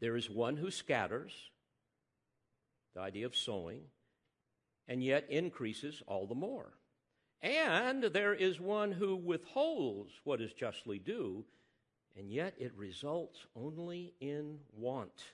There 0.00 0.16
is 0.16 0.30
one 0.30 0.56
who 0.56 0.70
scatters, 0.70 1.32
the 2.94 3.00
idea 3.00 3.26
of 3.26 3.36
sowing, 3.36 3.82
and 4.88 5.04
yet 5.04 5.26
increases 5.28 6.02
all 6.06 6.26
the 6.26 6.34
more. 6.34 6.72
And 7.42 8.04
there 8.04 8.34
is 8.34 8.60
one 8.60 8.92
who 8.92 9.16
withholds 9.16 10.12
what 10.24 10.40
is 10.40 10.52
justly 10.52 10.98
due, 10.98 11.44
and 12.16 12.30
yet 12.30 12.54
it 12.58 12.72
results 12.76 13.46
only 13.56 14.12
in 14.20 14.58
want. 14.76 15.24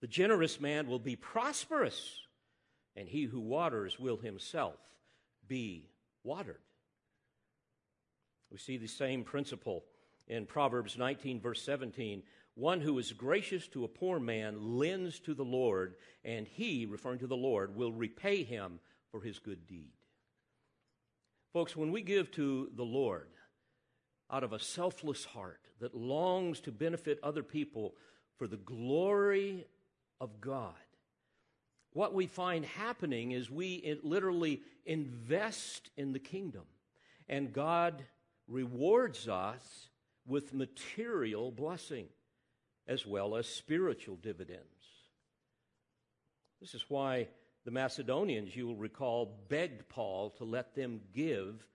The 0.00 0.06
generous 0.06 0.60
man 0.60 0.86
will 0.86 0.98
be 0.98 1.14
prosperous, 1.14 2.22
and 2.96 3.06
he 3.06 3.24
who 3.24 3.40
waters 3.40 3.98
will 3.98 4.16
himself 4.16 4.78
be 5.46 5.90
watered. 6.24 6.60
We 8.50 8.58
see 8.58 8.78
the 8.78 8.88
same 8.88 9.24
principle 9.24 9.84
in 10.26 10.46
Proverbs 10.46 10.96
19, 10.96 11.40
verse 11.40 11.62
17. 11.62 12.22
One 12.54 12.80
who 12.80 12.98
is 12.98 13.12
gracious 13.12 13.66
to 13.68 13.84
a 13.84 13.88
poor 13.88 14.18
man 14.18 14.78
lends 14.78 15.18
to 15.20 15.34
the 15.34 15.44
Lord, 15.44 15.94
and 16.24 16.46
he, 16.46 16.86
referring 16.86 17.18
to 17.20 17.26
the 17.26 17.36
Lord, 17.36 17.76
will 17.76 17.92
repay 17.92 18.44
him 18.44 18.80
for 19.10 19.20
his 19.20 19.38
good 19.38 19.66
deed. 19.66 19.92
Folks, 21.52 21.76
when 21.76 21.92
we 21.92 22.00
give 22.00 22.30
to 22.32 22.70
the 22.74 22.84
Lord 22.84 23.28
out 24.30 24.42
of 24.42 24.54
a 24.54 24.58
selfless 24.58 25.26
heart 25.26 25.60
that 25.80 25.94
longs 25.94 26.60
to 26.60 26.72
benefit 26.72 27.18
other 27.22 27.42
people 27.42 27.94
for 28.38 28.46
the 28.46 28.56
glory 28.56 29.66
of 30.20 30.40
God, 30.40 30.72
what 31.92 32.14
we 32.14 32.26
find 32.26 32.64
happening 32.64 33.32
is 33.32 33.50
we 33.50 33.98
literally 34.02 34.62
invest 34.86 35.90
in 35.96 36.14
the 36.14 36.18
kingdom, 36.18 36.64
and 37.28 37.52
God 37.52 38.02
rewards 38.48 39.28
us 39.28 39.90
with 40.26 40.54
material 40.54 41.50
blessing 41.50 42.06
as 42.86 43.06
well 43.06 43.36
as 43.36 43.46
spiritual 43.46 44.16
dividends. 44.16 44.64
This 46.60 46.74
is 46.74 46.84
why 46.88 47.28
the 47.64 47.70
Macedonians, 47.70 48.56
you 48.56 48.66
will 48.66 48.76
recall, 48.76 49.38
begged 49.48 49.88
Paul 49.88 50.30
to 50.30 50.44
let 50.44 50.74
them 50.74 51.00
give 51.14 51.66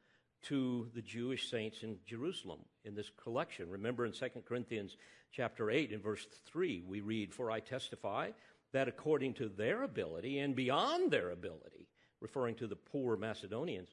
to 0.43 0.89
the 0.93 1.01
Jewish 1.01 1.49
saints 1.49 1.83
in 1.83 1.97
Jerusalem 2.05 2.59
in 2.83 2.93
this 2.93 3.09
collection. 3.21 3.69
Remember 3.69 4.05
in 4.05 4.11
2 4.11 4.29
Corinthians 4.47 4.97
chapter 5.31 5.71
8 5.71 5.91
and 5.91 6.03
verse 6.03 6.25
3, 6.45 6.83
we 6.87 7.01
read, 7.01 7.33
For 7.33 7.51
I 7.51 7.59
testify 7.59 8.31
that 8.73 8.87
according 8.87 9.33
to 9.35 9.49
their 9.49 9.83
ability 9.83 10.39
and 10.39 10.55
beyond 10.55 11.11
their 11.11 11.31
ability, 11.31 11.87
referring 12.19 12.55
to 12.55 12.67
the 12.67 12.75
poor 12.75 13.15
Macedonians, 13.15 13.89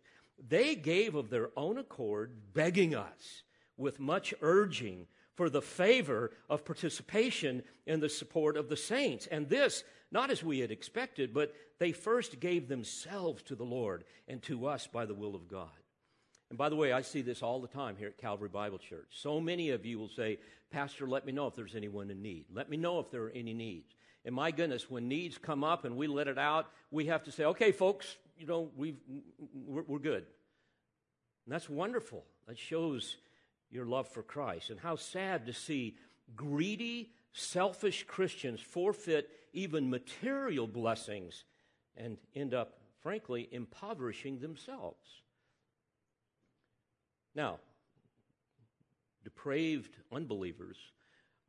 they 0.49 0.75
gave 0.75 1.15
of 1.15 1.31
their 1.31 1.51
own 1.57 1.79
accord, 1.79 2.33
begging 2.53 2.95
us 2.95 3.43
with 3.77 4.01
much 4.01 4.35
urging 4.41 5.07
for 5.35 5.49
the 5.49 5.63
favor 5.63 6.33
of 6.49 6.65
participation 6.65 7.63
in 7.87 8.01
the 8.01 8.09
support 8.09 8.57
of 8.57 8.69
the 8.69 8.77
saints. 8.77 9.27
And 9.27 9.49
this, 9.49 9.85
not 10.11 10.31
as 10.31 10.43
we 10.43 10.61
had 10.61 10.71
expected, 10.71 11.35
but 11.35 11.55
they 11.79 11.93
first 11.93 12.41
gave 12.41 12.69
themselves 12.69 13.43
to 13.45 13.55
the 13.55 13.65
Lord 13.65 14.05
and 14.29 14.43
to 14.45 14.67
us 14.67 14.87
by 14.87 15.07
the 15.07 15.15
will 15.15 15.35
of 15.35 15.49
God. 15.49 15.69
And 16.51 16.59
by 16.59 16.69
the 16.69 16.77
way, 16.77 16.93
I 16.93 17.03
see 17.03 17.23
this 17.23 17.43
all 17.43 17.61
the 17.61 17.69
time 17.69 17.97
here 17.97 18.09
at 18.09 18.19
Calvary 18.19 18.49
Bible 18.49 18.79
Church. 18.79 19.09
So 19.11 19.41
many 19.41 19.71
of 19.71 19.85
you 19.85 19.99
will 19.99 20.09
say, 20.09 20.39
Pastor, 20.71 21.07
let 21.07 21.27
me 21.27 21.33
know 21.33 21.47
if 21.47 21.57
there's 21.57 21.75
anyone 21.75 22.11
in 22.11 22.23
need. 22.23 22.47
Let 22.53 22.71
me 22.71 22.77
know 22.77 23.01
if 23.01 23.11
there 23.11 23.25
are 23.25 23.33
any 23.35 23.55
needs. 23.55 23.95
And 24.25 24.35
my 24.35 24.51
goodness, 24.51 24.91
when 24.91 25.09
needs 25.09 25.37
come 25.37 25.65
up 25.65 25.85
and 25.85 25.97
we 25.97 26.07
let 26.07 26.29
it 26.29 26.39
out, 26.39 26.71
we 26.91 27.07
have 27.07 27.25
to 27.25 27.33
say, 27.33 27.45
okay, 27.45 27.73
folks, 27.73 28.17
you 28.39 28.47
know, 28.47 28.71
we 28.77 28.95
we're, 29.53 29.83
we're 29.83 29.99
good. 29.99 30.25
And 31.45 31.53
that's 31.53 31.69
wonderful. 31.69 32.25
That 32.47 32.59
shows 32.59 33.17
your 33.71 33.85
love 33.85 34.09
for 34.09 34.23
Christ. 34.23 34.71
And 34.71 34.81
how 34.81 34.97
sad 34.97 35.47
to 35.47 35.53
see 35.53 35.97
greedy, 36.37 37.11
selfish 37.33 38.05
Christians 38.07 38.61
forfeit 38.61 39.29
even 39.53 39.91
material 39.91 40.67
blessings 40.67 41.45
and 41.97 42.19
end 42.35 42.55
up, 42.55 42.79
frankly, 43.03 43.49
impoverishing 43.51 44.41
themselves. 44.41 45.23
Now, 47.35 47.59
depraved 49.25 49.97
unbelievers 50.13 50.77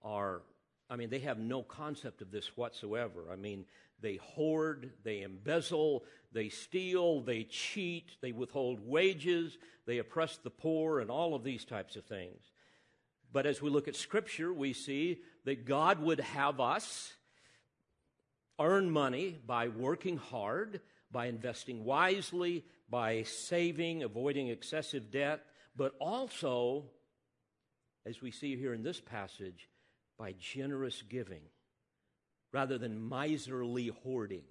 are, 0.02 0.42
I 0.90 0.96
mean, 0.96 1.10
they 1.10 1.20
have 1.20 1.38
no 1.38 1.64
concept 1.64 2.22
of 2.22 2.32
this 2.32 2.58
whatsoever. 2.58 3.26
I 3.32 3.36
mean, 3.36 3.66
they 4.02 4.18
hoard, 4.18 4.92
they 5.04 5.22
embezzle, 5.22 6.04
they 6.32 6.50
steal, 6.50 7.22
they 7.22 7.44
cheat, 7.44 8.12
they 8.22 8.32
withhold 8.32 8.80
wages, 8.86 9.58
they 9.86 10.00
oppress 10.00 10.38
the 10.38 10.50
poor, 10.50 11.00
and 11.00 11.10
all 11.10 11.34
of 11.34 11.44
these 11.44 11.66
types 11.66 11.96
of 11.96 12.06
things. 12.06 12.42
But 13.32 13.46
as 13.46 13.62
we 13.62 13.70
look 13.70 13.88
at 13.88 13.96
Scripture, 13.96 14.54
we 14.54 14.74
see 14.74 15.20
that 15.46 15.66
God 15.66 16.00
would 16.00 16.20
have 16.20 16.60
us 16.60 17.14
earn 18.60 18.90
money 18.90 19.38
by 19.46 19.68
working 19.68 20.18
hard, 20.18 20.82
by 21.12 21.28
investing 21.28 21.84
wisely, 21.84 22.66
by 22.90 23.24
saving, 23.24 24.04
avoiding 24.04 24.50
excessive 24.50 25.12
debt, 25.12 25.42
but 25.76 25.94
also, 26.00 26.86
as 28.06 28.22
we 28.22 28.32
see 28.32 28.56
here 28.56 28.74
in 28.74 28.84
this 28.84 29.00
passage, 29.00 29.70
by 30.18 30.34
generous 30.40 31.02
giving 31.02 31.42
rather 32.54 32.78
than 32.78 33.10
miserly 33.10 33.88
hoarding. 34.04 34.46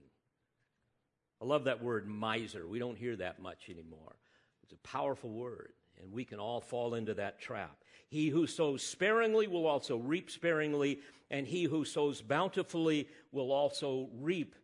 I 1.41 1.47
love 1.47 1.65
that 1.65 1.83
word 1.83 2.07
miser. 2.07 2.67
We 2.67 2.79
don't 2.79 2.99
hear 2.99 3.17
that 3.17 3.41
much 3.41 3.69
anymore. 3.71 4.17
It's 4.63 4.73
a 4.73 4.89
powerful 4.89 5.31
word, 5.31 5.73
and 6.03 6.13
we 6.13 6.25
can 6.25 6.39
all 6.39 6.61
fall 6.61 6.95
into 6.95 7.15
that 7.15 7.41
trap. 7.41 7.77
He 8.09 8.29
who 8.29 8.47
sows 8.47 8.83
sparingly 8.83 9.47
will 9.47 9.67
also 9.67 9.97
reap 9.97 10.31
sparingly, 10.31 11.01
and 11.31 11.47
he 11.47 11.65
who 11.65 11.85
sows 11.85 12.21
bountifully 12.21 13.09
will 13.33 13.51
also 13.51 14.09
reap 14.21 14.55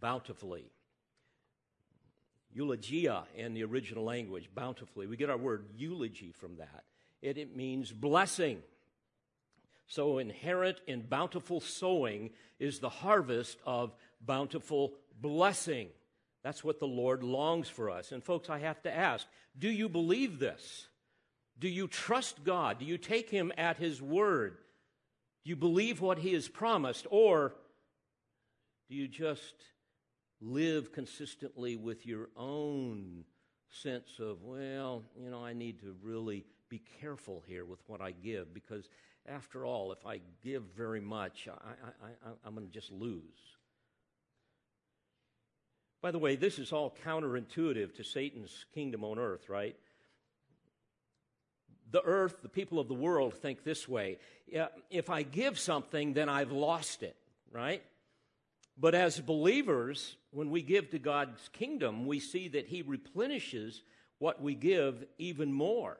bountifully. 0.00 0.70
Eulogia 2.52 3.24
in 3.34 3.54
the 3.54 3.64
original 3.64 4.04
language, 4.04 4.48
bountifully. 4.54 5.06
We 5.06 5.16
get 5.16 5.30
our 5.30 5.36
word 5.36 5.66
eulogy 5.76 6.32
from 6.32 6.56
that. 6.56 6.84
It, 7.22 7.38
it 7.38 7.56
means 7.56 7.92
blessing. 7.92 8.62
So, 9.88 10.18
inherent 10.18 10.80
in 10.86 11.02
bountiful 11.02 11.60
sowing 11.60 12.30
is 12.58 12.78
the 12.78 12.88
harvest 12.88 13.58
of 13.64 13.94
bountiful 14.20 14.94
blessing. 15.20 15.88
That's 16.46 16.62
what 16.62 16.78
the 16.78 16.86
Lord 16.86 17.24
longs 17.24 17.68
for 17.68 17.90
us. 17.90 18.12
And, 18.12 18.22
folks, 18.22 18.48
I 18.48 18.60
have 18.60 18.80
to 18.82 18.96
ask 18.96 19.26
do 19.58 19.68
you 19.68 19.88
believe 19.88 20.38
this? 20.38 20.86
Do 21.58 21.68
you 21.68 21.88
trust 21.88 22.44
God? 22.44 22.78
Do 22.78 22.84
you 22.84 22.98
take 22.98 23.28
Him 23.28 23.50
at 23.58 23.78
His 23.78 24.00
word? 24.00 24.58
Do 25.42 25.50
you 25.50 25.56
believe 25.56 26.00
what 26.00 26.20
He 26.20 26.34
has 26.34 26.46
promised? 26.46 27.04
Or 27.10 27.52
do 28.88 28.94
you 28.94 29.08
just 29.08 29.54
live 30.40 30.92
consistently 30.92 31.74
with 31.74 32.06
your 32.06 32.28
own 32.36 33.24
sense 33.82 34.20
of, 34.20 34.44
well, 34.44 35.02
you 35.20 35.28
know, 35.28 35.44
I 35.44 35.52
need 35.52 35.80
to 35.80 35.96
really 36.00 36.44
be 36.68 36.80
careful 37.00 37.42
here 37.48 37.64
with 37.64 37.80
what 37.88 38.00
I 38.00 38.12
give 38.12 38.54
because 38.54 38.88
after 39.28 39.66
all, 39.66 39.90
if 39.90 40.06
I 40.06 40.20
give 40.44 40.62
very 40.76 41.00
much, 41.00 41.48
I, 41.48 42.46
am 42.46 42.54
going 42.54 42.68
to 42.68 42.72
just 42.72 42.92
lose. 42.92 43.55
By 46.02 46.10
the 46.10 46.18
way, 46.18 46.36
this 46.36 46.58
is 46.58 46.72
all 46.72 46.94
counterintuitive 47.04 47.94
to 47.96 48.04
Satan's 48.04 48.64
kingdom 48.74 49.04
on 49.04 49.18
earth, 49.18 49.48
right? 49.48 49.76
The 51.90 52.02
earth, 52.02 52.42
the 52.42 52.48
people 52.48 52.78
of 52.78 52.88
the 52.88 52.94
world 52.94 53.34
think 53.34 53.64
this 53.64 53.88
way 53.88 54.18
if 54.90 55.10
I 55.10 55.22
give 55.22 55.58
something, 55.58 56.12
then 56.12 56.28
I've 56.28 56.52
lost 56.52 57.02
it, 57.02 57.16
right? 57.52 57.82
But 58.78 58.94
as 58.94 59.18
believers, 59.20 60.16
when 60.30 60.50
we 60.50 60.62
give 60.62 60.90
to 60.90 60.98
God's 60.98 61.48
kingdom, 61.52 62.06
we 62.06 62.20
see 62.20 62.48
that 62.48 62.66
He 62.66 62.82
replenishes 62.82 63.82
what 64.18 64.42
we 64.42 64.54
give 64.54 65.04
even 65.18 65.52
more. 65.52 65.98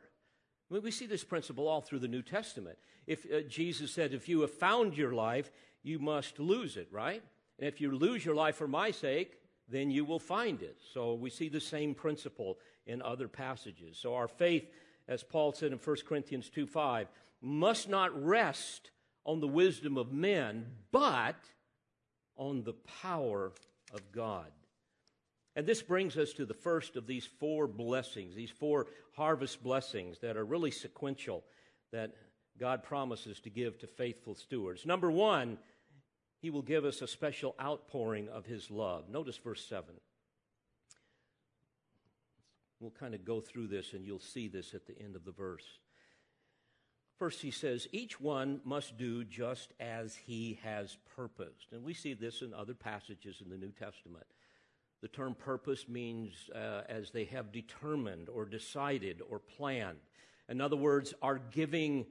I 0.71 0.75
mean, 0.75 0.83
we 0.83 0.91
see 0.91 1.07
this 1.07 1.25
principle 1.25 1.69
all 1.69 1.81
through 1.81 2.01
the 2.01 2.09
New 2.09 2.23
Testament. 2.23 2.79
If 3.07 3.25
uh, 3.25 3.41
Jesus 3.49 3.93
said, 3.93 4.13
"If 4.13 4.29
you 4.29 4.41
have 4.43 4.53
found 4.53 4.97
your 4.97 5.13
life, 5.13 5.51
you 5.83 5.99
must 5.99 6.39
lose 6.39 6.77
it," 6.77 6.89
right? 6.91 7.23
And 7.59 7.69
if 7.69 7.81
you 7.81 7.93
lose 7.93 8.25
your 8.25 8.35
life 8.35 8.57
for 8.57 8.69
my 8.69 8.91
sake, 8.91 9.39
then 9.69 9.91
you 9.91 10.05
will 10.05 10.19
find 10.19 10.63
it. 10.63 10.79
So 10.93 11.15
we 11.15 11.31
see 11.31 11.49
the 11.49 11.61
same 11.61 11.95
principle 11.95 12.59
in 12.87 13.03
other 13.03 13.29
passages. 13.29 13.99
So 14.01 14.15
our 14.15 14.29
faith, 14.29 14.69
as 15.09 15.23
Paul 15.23 15.53
said 15.53 15.73
in 15.73 15.79
1 15.79 15.97
Corinthians 16.09 16.49
2 16.51 16.67
5, 16.67 17.09
must 17.43 17.89
not 17.89 18.25
rest 18.25 18.91
on 19.25 19.41
the 19.41 19.49
wisdom 19.49 19.97
of 19.97 20.13
men, 20.13 20.67
but 20.93 21.37
on 22.37 22.63
the 22.63 22.75
power 23.03 23.53
of 23.93 24.13
God. 24.13 24.51
And 25.57 25.67
this 25.67 25.83
brings 25.83 26.17
us 26.19 26.33
to 26.35 26.45
the 26.45 26.55
first 26.55 26.97
of 26.97 27.07
these 27.07 27.27
four 27.27 27.67
blessings, 27.67 28.35
these 28.35 28.51
four 28.51 28.87
harvest 29.17 29.63
blessings 29.63 30.19
that 30.21 30.37
are 30.37 30.45
really 30.45 30.71
sequential 30.71 31.43
that 31.93 32.13
God 32.59 32.83
promises 32.83 33.41
to 33.41 33.51
give 33.51 33.79
to 33.79 33.87
faithful 33.87 34.35
stewards. 34.35 34.85
Number 34.85 35.11
one, 35.11 35.59
He 36.47 36.51
will 36.51 36.63
give 36.63 36.85
us 36.85 37.03
a 37.03 37.09
special 37.09 37.57
outpouring 37.61 38.29
of 38.29 38.47
His 38.47 38.71
love. 38.71 39.09
Notice 39.09 39.37
verse 39.37 39.67
7. 39.67 39.97
We'll 42.79 42.93
kind 42.93 43.17
of 43.17 43.25
go 43.25 43.41
through 43.41 43.67
this 43.67 43.95
and 43.95 44.07
you'll 44.07 44.21
see 44.21 44.47
this 44.47 44.73
at 44.73 44.87
the 44.87 44.97
end 44.97 45.17
of 45.17 45.25
the 45.25 45.33
verse. 45.33 45.65
First, 47.19 47.43
he 47.43 47.51
says, 47.51 47.89
each 47.91 48.21
one 48.21 48.61
must 48.65 48.97
do 48.97 49.25
just 49.25 49.73
as 49.81 50.15
he 50.15 50.61
has 50.63 50.99
purposed. 51.17 51.73
And 51.73 51.83
we 51.83 51.95
see 51.95 52.15
this 52.15 52.43
in 52.43 52.55
other 52.55 52.75
passages 52.75 53.43
in 53.45 53.51
the 53.51 53.57
New 53.57 53.73
Testament. 53.73 54.27
The 55.03 55.09
term 55.09 55.35
purpose 55.35 55.89
means 55.89 56.49
uh, 56.55 56.83
as 56.89 57.11
they 57.11 57.25
have 57.25 57.51
determined 57.51 58.29
or 58.29 58.45
decided 58.45 59.21
or 59.29 59.41
planned. 59.41 59.99
In 60.49 60.61
other 60.61 60.77
words, 60.77 61.13
our 61.23 61.41
giving 61.51 62.07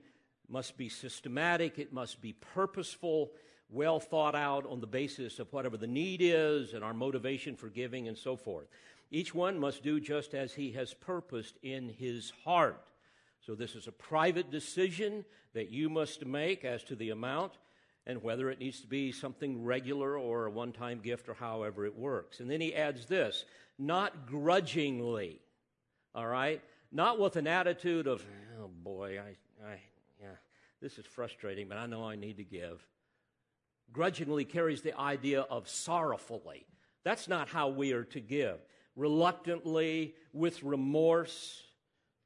must 0.50 0.76
be 0.76 0.90
systematic, 0.90 1.80
it 1.80 1.94
must 1.94 2.20
be 2.20 2.34
purposeful, 2.34 3.32
well 3.70 4.00
thought 4.00 4.36
out 4.36 4.66
on 4.70 4.80
the 4.80 4.88
basis 4.88 5.40
of 5.40 5.52
whatever 5.52 5.78
the 5.78 5.88
need 5.88 6.22
is 6.22 6.74
and 6.74 6.84
our 6.84 6.94
motivation 6.94 7.56
for 7.56 7.70
giving 7.70 8.08
and 8.08 8.18
so 8.18 8.36
forth. 8.36 8.68
Each 9.12 9.34
one 9.34 9.60
must 9.60 9.84
do 9.84 10.00
just 10.00 10.34
as 10.34 10.54
he 10.54 10.72
has 10.72 10.94
purposed 10.94 11.58
in 11.62 11.90
his 11.90 12.32
heart. 12.44 12.88
So, 13.46 13.54
this 13.54 13.76
is 13.76 13.88
a 13.88 13.92
private 13.92 14.50
decision 14.50 15.24
that 15.54 15.70
you 15.70 15.90
must 15.90 16.26
make 16.26 16.66
as 16.66 16.84
to 16.86 16.96
the 16.96 17.12
amount 17.12 17.54
and 18.08 18.22
whether 18.22 18.50
it 18.50 18.60
needs 18.60 18.82
to 18.82 18.88
be 18.88 19.12
something 19.12 19.64
regular 19.64 20.18
or 20.18 20.46
a 20.46 20.52
one 20.52 20.72
time 20.72 21.00
gift 21.00 21.30
or 21.30 21.34
however 21.34 21.86
it 21.86 21.98
works. 21.98 22.40
And 22.40 22.50
then 22.50 22.62
he 22.62 22.76
adds 22.76 23.06
this 23.06 23.46
not 23.78 24.28
grudgingly, 24.28 25.40
all 26.14 26.28
right? 26.28 26.62
Not 26.92 27.20
with 27.20 27.36
an 27.36 27.48
attitude 27.48 28.08
of, 28.08 28.24
oh 28.62 28.70
boy, 28.84 29.20
I, 29.20 29.66
I, 29.68 29.80
yeah, 30.22 30.36
this 30.82 30.98
is 30.98 31.06
frustrating, 31.06 31.68
but 31.68 31.78
I 31.78 31.86
know 31.86 32.04
I 32.04 32.16
need 32.16 32.38
to 32.38 32.44
give. 32.44 32.86
Grudgingly 33.92 34.46
carries 34.46 34.82
the 34.82 34.98
idea 35.00 35.42
of 35.42 35.70
sorrowfully. 35.70 36.66
That's 37.04 37.28
not 37.28 37.48
how 37.48 37.70
we 37.70 37.94
are 37.94 38.04
to 38.06 38.20
give. 38.20 38.58
Reluctantly, 38.96 40.16
with 40.34 40.64
remorse, 40.64 41.62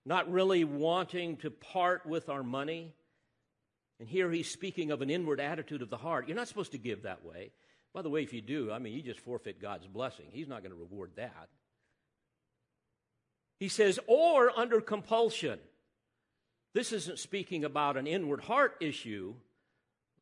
not 0.06 0.32
really 0.32 0.64
wanting 0.64 1.38
to 1.38 1.52
part 1.52 2.06
with 2.06 2.30
our 2.30 2.44
money. 2.44 2.94
And 4.00 4.08
here 4.08 4.32
he's 4.32 4.50
speaking 4.50 4.92
of 4.92 5.02
an 5.02 5.10
inward 5.10 5.40
attitude 5.40 5.82
of 5.82 5.90
the 5.90 5.98
heart. 5.98 6.28
You're 6.28 6.38
not 6.38 6.48
supposed 6.48 6.72
to 6.72 6.78
give 6.78 7.04
that 7.04 7.26
way. 7.26 7.52
By 7.94 8.02
the 8.02 8.10
way, 8.10 8.24
if 8.24 8.34
you 8.34 8.42
do, 8.42 8.72
I 8.72 8.80
mean, 8.80 8.94
you 8.94 9.02
just 9.02 9.20
forfeit 9.20 9.62
God's 9.62 9.88
blessing. 9.88 10.28
He's 10.32 10.48
not 10.48 10.62
going 10.62 10.72
to 10.72 10.80
reward 10.80 11.12
that. 11.16 11.50
He 13.60 13.68
says, 13.68 14.00
or 14.08 14.58
under 14.58 14.80
compulsion. 14.80 15.60
This 16.74 16.94
isn't 16.94 17.20
speaking 17.20 17.66
about 17.66 17.98
an 17.98 18.08
inward 18.08 18.42
heart 18.42 18.78
issue 18.80 19.34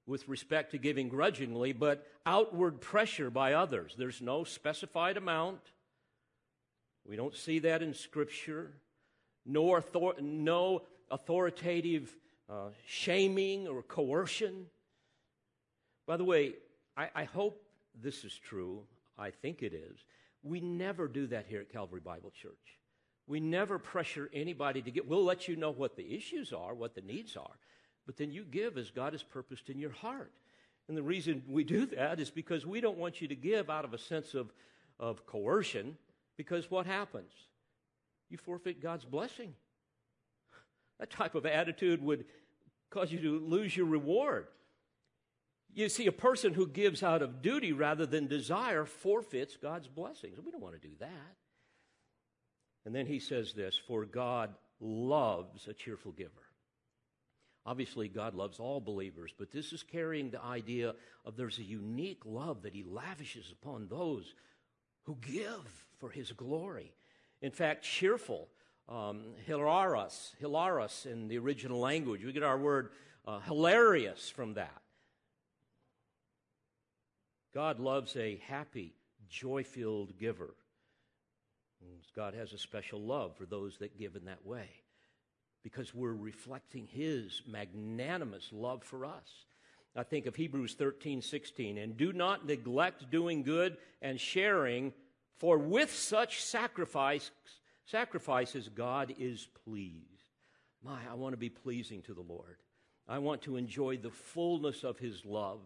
with 0.08 0.28
respect 0.28 0.72
to 0.72 0.78
giving 0.78 1.10
grudgingly, 1.10 1.74
but 1.74 2.08
outward 2.26 2.82
pressure 2.82 3.30
by 3.30 3.54
others. 3.54 3.93
There's 3.98 4.22
no 4.22 4.43
specified 4.43 5.17
amount. 5.17 5.60
We 7.06 7.15
don't 7.15 7.36
see 7.36 7.60
that 7.60 7.84
in 7.84 7.93
Scripture 7.93 8.72
no, 9.48 9.76
author- 9.76 10.22
no 10.22 10.84
authoritative 11.10 12.15
uh, 12.50 12.70
shaming 12.86 13.67
or 13.67 13.82
coercion. 13.82 14.67
By 16.06 16.17
the 16.17 16.26
way, 16.26 16.54
I, 16.96 17.10
I 17.15 17.24
hope 17.24 17.63
this 18.00 18.24
is 18.24 18.38
true. 18.38 18.84
I 19.17 19.32
think 19.32 19.63
it 19.63 19.74
is. 19.74 19.98
We 20.43 20.60
never 20.60 21.08
do 21.08 21.28
that 21.28 21.46
here 21.48 21.62
at 21.62 21.72
Calvary 21.72 22.02
Bible 22.02 22.32
Church. 22.32 22.54
We 23.26 23.39
never 23.39 23.80
pressure 23.80 24.30
anybody 24.34 24.82
to 24.82 24.91
get. 24.91 25.08
We'll 25.08 25.26
let 25.26 25.48
you 25.48 25.56
know 25.56 25.72
what 25.72 25.96
the 25.96 26.15
issues 26.15 26.54
are, 26.54 26.74
what 26.74 26.96
the 26.96 27.02
needs 27.02 27.36
are, 27.36 27.58
but 28.08 28.17
then 28.17 28.32
you 28.32 28.43
give 28.43 28.80
as 28.80 28.89
God 28.89 29.13
has 29.13 29.22
purposed 29.22 29.70
in 29.70 29.78
your 29.78 29.91
heart. 29.91 30.32
And 30.88 30.98
the 30.98 31.04
reason 31.04 31.43
we 31.48 31.63
do 31.63 31.86
that 31.88 32.20
is 32.20 32.32
because 32.32 32.65
we 32.65 32.82
don't 32.82 32.98
want 32.98 33.22
you 33.22 33.28
to 33.28 33.36
give 33.36 33.70
out 33.70 33.86
of 33.86 33.93
a 33.93 34.00
sense 34.00 34.34
of, 34.34 34.52
of 35.00 35.28
coercion, 35.28 35.98
because 36.38 36.72
what 36.72 36.88
happens? 36.88 37.32
you 38.30 38.38
forfeit 38.38 38.82
God's 38.82 39.06
blessing. 39.06 39.54
That 41.00 41.10
type 41.10 41.36
of 41.36 41.46
attitude 41.46 42.02
would 42.02 42.26
cause 42.89 43.12
you 43.12 43.20
to 43.20 43.39
lose 43.39 43.76
your 43.76 43.86
reward. 43.86 44.48
You 45.74 45.89
see, 45.89 46.08
a 46.08 46.12
person 46.12 46.54
who 46.54 46.67
gives 46.67 47.04
out 47.04 47.22
of 47.22 47.41
duty 47.41 47.72
rather 47.72 48.06
than 48.06 48.28
desire 48.28 48.86
forfeits 48.86 49.58
God's 49.58 49.88
blessings. 49.88 50.39
We 50.43 50.52
don't 50.52 50.62
want 50.62 50.82
to 50.82 50.88
do 50.88 50.93
that. 51.00 51.36
And 52.86 52.96
then 52.96 53.06
he 53.06 53.20
says 53.20 53.54
this 53.54 53.80
For 53.88 54.06
God 54.06 54.56
loves 54.80 55.67
a 55.67 55.74
cheerful 55.74 56.13
giver. 56.13 56.32
Obviously, 57.67 58.08
God 58.08 58.34
loves 58.34 58.62
all 58.62 58.80
believers, 58.80 59.34
but 59.38 59.51
this 59.51 59.73
is 59.73 59.84
carrying 59.84 60.30
the 60.30 60.41
idea 60.41 60.95
of 61.25 61.36
there's 61.36 61.60
a 61.60 61.63
unique 61.63 62.21
love 62.25 62.62
that 62.62 62.73
He 62.73 62.82
lavishes 62.82 63.51
upon 63.51 63.89
those 63.89 64.34
who 65.03 65.17
give 65.19 65.86
for 65.99 66.10
His 66.10 66.32
glory. 66.32 66.93
In 67.41 67.51
fact, 67.51 67.84
cheerful, 67.84 68.47
um, 68.88 69.34
hilaros, 69.45 71.06
in 71.06 71.27
the 71.27 71.38
original 71.38 71.77
language. 71.77 72.23
We 72.23 72.32
get 72.32 72.41
our 72.41 72.58
word 72.58 72.91
uh, 73.27 73.41
hilarious 73.41 74.30
from 74.30 74.53
that. 74.53 74.82
God 77.53 77.82
loves 77.82 78.15
a 78.15 78.41
happy, 78.47 78.93
joy 79.27 79.65
filled 79.65 80.17
giver. 80.17 80.56
God 82.15 82.34
has 82.34 82.53
a 82.53 82.58
special 82.58 83.01
love 83.01 83.36
for 83.36 83.45
those 83.45 83.77
that 83.80 83.99
give 83.99 84.15
in 84.15 84.25
that 84.25 84.45
way 84.45 84.69
because 85.63 85.93
we're 85.93 86.13
reflecting 86.13 86.88
His 86.88 87.41
magnanimous 87.48 88.50
love 88.52 88.84
for 88.84 89.06
us. 89.06 89.46
I 89.96 90.04
think 90.04 90.28
of 90.28 90.36
Hebrews 90.36 90.76
13, 90.76 91.22
16, 91.22 91.78
and 91.78 91.98
do 91.98 92.13
not 92.13 92.46
neglect 92.46 93.10
doing 93.10 93.41
good 93.41 93.78
and 94.02 94.20
sharing, 94.20 94.93
for 95.38 95.58
with 95.58 95.93
such 95.93 96.43
sacrifice, 96.43 97.32
sacrifices 97.86 98.70
God 98.70 99.15
is 99.17 99.48
pleased. 99.65 100.04
My, 100.84 101.00
I 101.10 101.15
want 101.15 101.34
to 101.34 101.38
be 101.38 101.50
pleasing 101.50 102.04
to 102.04 102.13
the 102.13 102.22
Lord. 102.22 102.58
I 103.08 103.17
want 103.20 103.41
to 103.43 103.56
enjoy 103.56 103.98
the 103.98 104.12
fullness 104.12 104.84
of 104.84 105.00
His 105.00 105.26
love, 105.26 105.62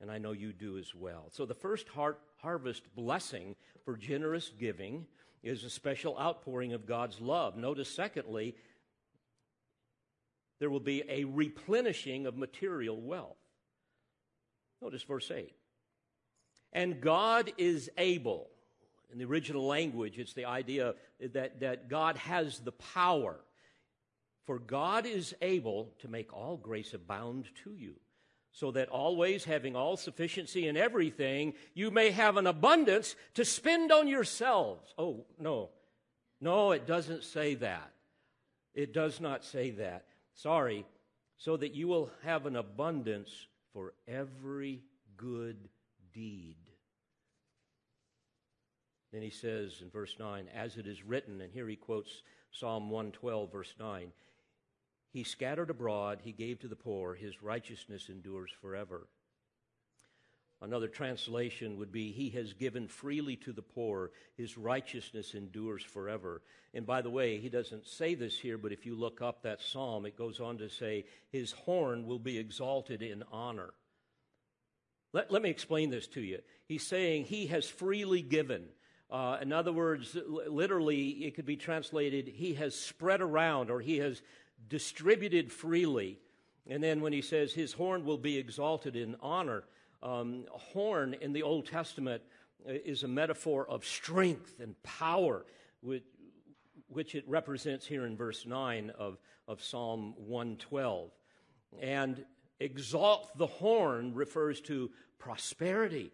and 0.00 0.10
I 0.10 0.18
know 0.18 0.32
you 0.32 0.52
do 0.52 0.76
as 0.76 0.94
well. 0.94 1.28
So, 1.30 1.46
the 1.46 1.54
first 1.54 1.88
heart 1.88 2.20
harvest 2.36 2.82
blessing 2.94 3.56
for 3.84 3.96
generous 3.96 4.50
giving 4.58 5.06
is 5.42 5.64
a 5.64 5.70
special 5.70 6.18
outpouring 6.18 6.72
of 6.72 6.86
God's 6.86 7.20
love. 7.20 7.56
Notice, 7.56 7.88
secondly, 7.88 8.54
there 10.58 10.70
will 10.70 10.80
be 10.80 11.02
a 11.08 11.24
replenishing 11.24 12.26
of 12.26 12.36
material 12.36 13.00
wealth. 13.00 13.36
Notice 14.82 15.02
verse 15.02 15.30
8. 15.30 15.54
And 16.72 17.00
God 17.00 17.52
is 17.58 17.90
able. 17.96 18.48
In 19.10 19.18
the 19.18 19.24
original 19.24 19.66
language, 19.66 20.18
it's 20.18 20.34
the 20.34 20.44
idea 20.44 20.94
that, 21.32 21.60
that 21.60 21.88
God 21.88 22.16
has 22.18 22.58
the 22.58 22.72
power. 22.72 23.40
For 24.44 24.58
God 24.58 25.06
is 25.06 25.34
able 25.40 25.92
to 26.00 26.08
make 26.08 26.32
all 26.32 26.56
grace 26.56 26.94
abound 26.94 27.48
to 27.64 27.74
you, 27.74 27.94
so 28.52 28.70
that 28.72 28.88
always 28.88 29.44
having 29.44 29.76
all 29.76 29.96
sufficiency 29.96 30.66
in 30.66 30.76
everything, 30.76 31.54
you 31.74 31.90
may 31.90 32.10
have 32.10 32.36
an 32.36 32.46
abundance 32.46 33.14
to 33.34 33.44
spend 33.44 33.92
on 33.92 34.08
yourselves. 34.08 34.94
Oh, 34.98 35.24
no. 35.38 35.70
No, 36.40 36.72
it 36.72 36.86
doesn't 36.86 37.24
say 37.24 37.54
that. 37.56 37.92
It 38.74 38.92
does 38.94 39.20
not 39.20 39.44
say 39.44 39.70
that. 39.72 40.06
Sorry, 40.38 40.86
so 41.36 41.56
that 41.56 41.74
you 41.74 41.88
will 41.88 42.10
have 42.22 42.46
an 42.46 42.54
abundance 42.54 43.48
for 43.72 43.94
every 44.06 44.82
good 45.16 45.68
deed. 46.12 46.56
Then 49.12 49.22
he 49.22 49.30
says 49.30 49.80
in 49.82 49.90
verse 49.90 50.14
9, 50.16 50.46
as 50.54 50.76
it 50.76 50.86
is 50.86 51.02
written, 51.02 51.40
and 51.40 51.52
here 51.52 51.66
he 51.66 51.74
quotes 51.74 52.22
Psalm 52.52 52.88
112, 52.88 53.50
verse 53.50 53.74
9 53.80 54.12
He 55.10 55.24
scattered 55.24 55.70
abroad, 55.70 56.20
he 56.22 56.30
gave 56.30 56.60
to 56.60 56.68
the 56.68 56.76
poor, 56.76 57.14
his 57.14 57.42
righteousness 57.42 58.08
endures 58.08 58.52
forever. 58.60 59.08
Another 60.60 60.88
translation 60.88 61.78
would 61.78 61.92
be, 61.92 62.10
He 62.10 62.30
has 62.30 62.52
given 62.52 62.88
freely 62.88 63.36
to 63.36 63.52
the 63.52 63.62
poor, 63.62 64.10
His 64.36 64.58
righteousness 64.58 65.34
endures 65.34 65.84
forever. 65.84 66.42
And 66.74 66.84
by 66.84 67.00
the 67.00 67.10
way, 67.10 67.38
He 67.38 67.48
doesn't 67.48 67.86
say 67.86 68.14
this 68.14 68.36
here, 68.36 68.58
but 68.58 68.72
if 68.72 68.84
you 68.84 68.96
look 68.96 69.22
up 69.22 69.42
that 69.42 69.62
psalm, 69.62 70.04
it 70.04 70.16
goes 70.16 70.40
on 70.40 70.58
to 70.58 70.68
say, 70.68 71.04
His 71.30 71.52
horn 71.52 72.06
will 72.06 72.18
be 72.18 72.38
exalted 72.38 73.02
in 73.02 73.22
honor. 73.30 73.72
Let, 75.12 75.30
let 75.30 75.42
me 75.42 75.50
explain 75.50 75.90
this 75.90 76.08
to 76.08 76.20
you. 76.20 76.40
He's 76.66 76.86
saying, 76.86 77.26
He 77.26 77.46
has 77.46 77.68
freely 77.68 78.22
given. 78.22 78.64
Uh, 79.10 79.38
in 79.40 79.52
other 79.52 79.72
words, 79.72 80.16
literally, 80.26 81.08
it 81.24 81.36
could 81.36 81.46
be 81.46 81.56
translated, 81.56 82.26
He 82.26 82.54
has 82.54 82.74
spread 82.74 83.20
around 83.20 83.70
or 83.70 83.80
He 83.80 83.98
has 83.98 84.22
distributed 84.68 85.52
freely. 85.52 86.18
And 86.66 86.82
then 86.82 87.00
when 87.00 87.12
He 87.12 87.22
says, 87.22 87.52
His 87.52 87.74
horn 87.74 88.04
will 88.04 88.18
be 88.18 88.36
exalted 88.36 88.96
in 88.96 89.14
honor, 89.22 89.62
um, 90.02 90.44
horn 90.50 91.14
in 91.20 91.32
the 91.32 91.42
Old 91.42 91.66
Testament 91.66 92.22
uh, 92.68 92.72
is 92.72 93.02
a 93.02 93.08
metaphor 93.08 93.68
of 93.68 93.84
strength 93.84 94.60
and 94.60 94.80
power, 94.82 95.44
which, 95.80 96.04
which 96.88 97.14
it 97.14 97.24
represents 97.28 97.86
here 97.86 98.06
in 98.06 98.16
verse 98.16 98.46
9 98.46 98.90
of, 98.98 99.18
of 99.46 99.62
Psalm 99.62 100.14
112. 100.16 101.10
And 101.80 102.24
exalt 102.60 103.36
the 103.36 103.46
horn 103.46 104.14
refers 104.14 104.60
to 104.62 104.90
prosperity 105.18 106.12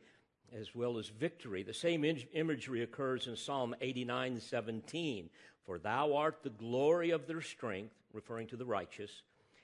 as 0.58 0.74
well 0.74 0.98
as 0.98 1.08
victory. 1.08 1.62
The 1.62 1.74
same 1.74 2.04
imagery 2.04 2.82
occurs 2.82 3.26
in 3.26 3.36
Psalm 3.36 3.74
89 3.80 4.40
17. 4.40 5.30
For 5.64 5.78
thou 5.78 6.14
art 6.14 6.42
the 6.42 6.50
glory 6.50 7.10
of 7.10 7.26
their 7.26 7.40
strength, 7.40 7.94
referring 8.12 8.48
to 8.48 8.56
the 8.56 8.66
righteous, 8.66 9.22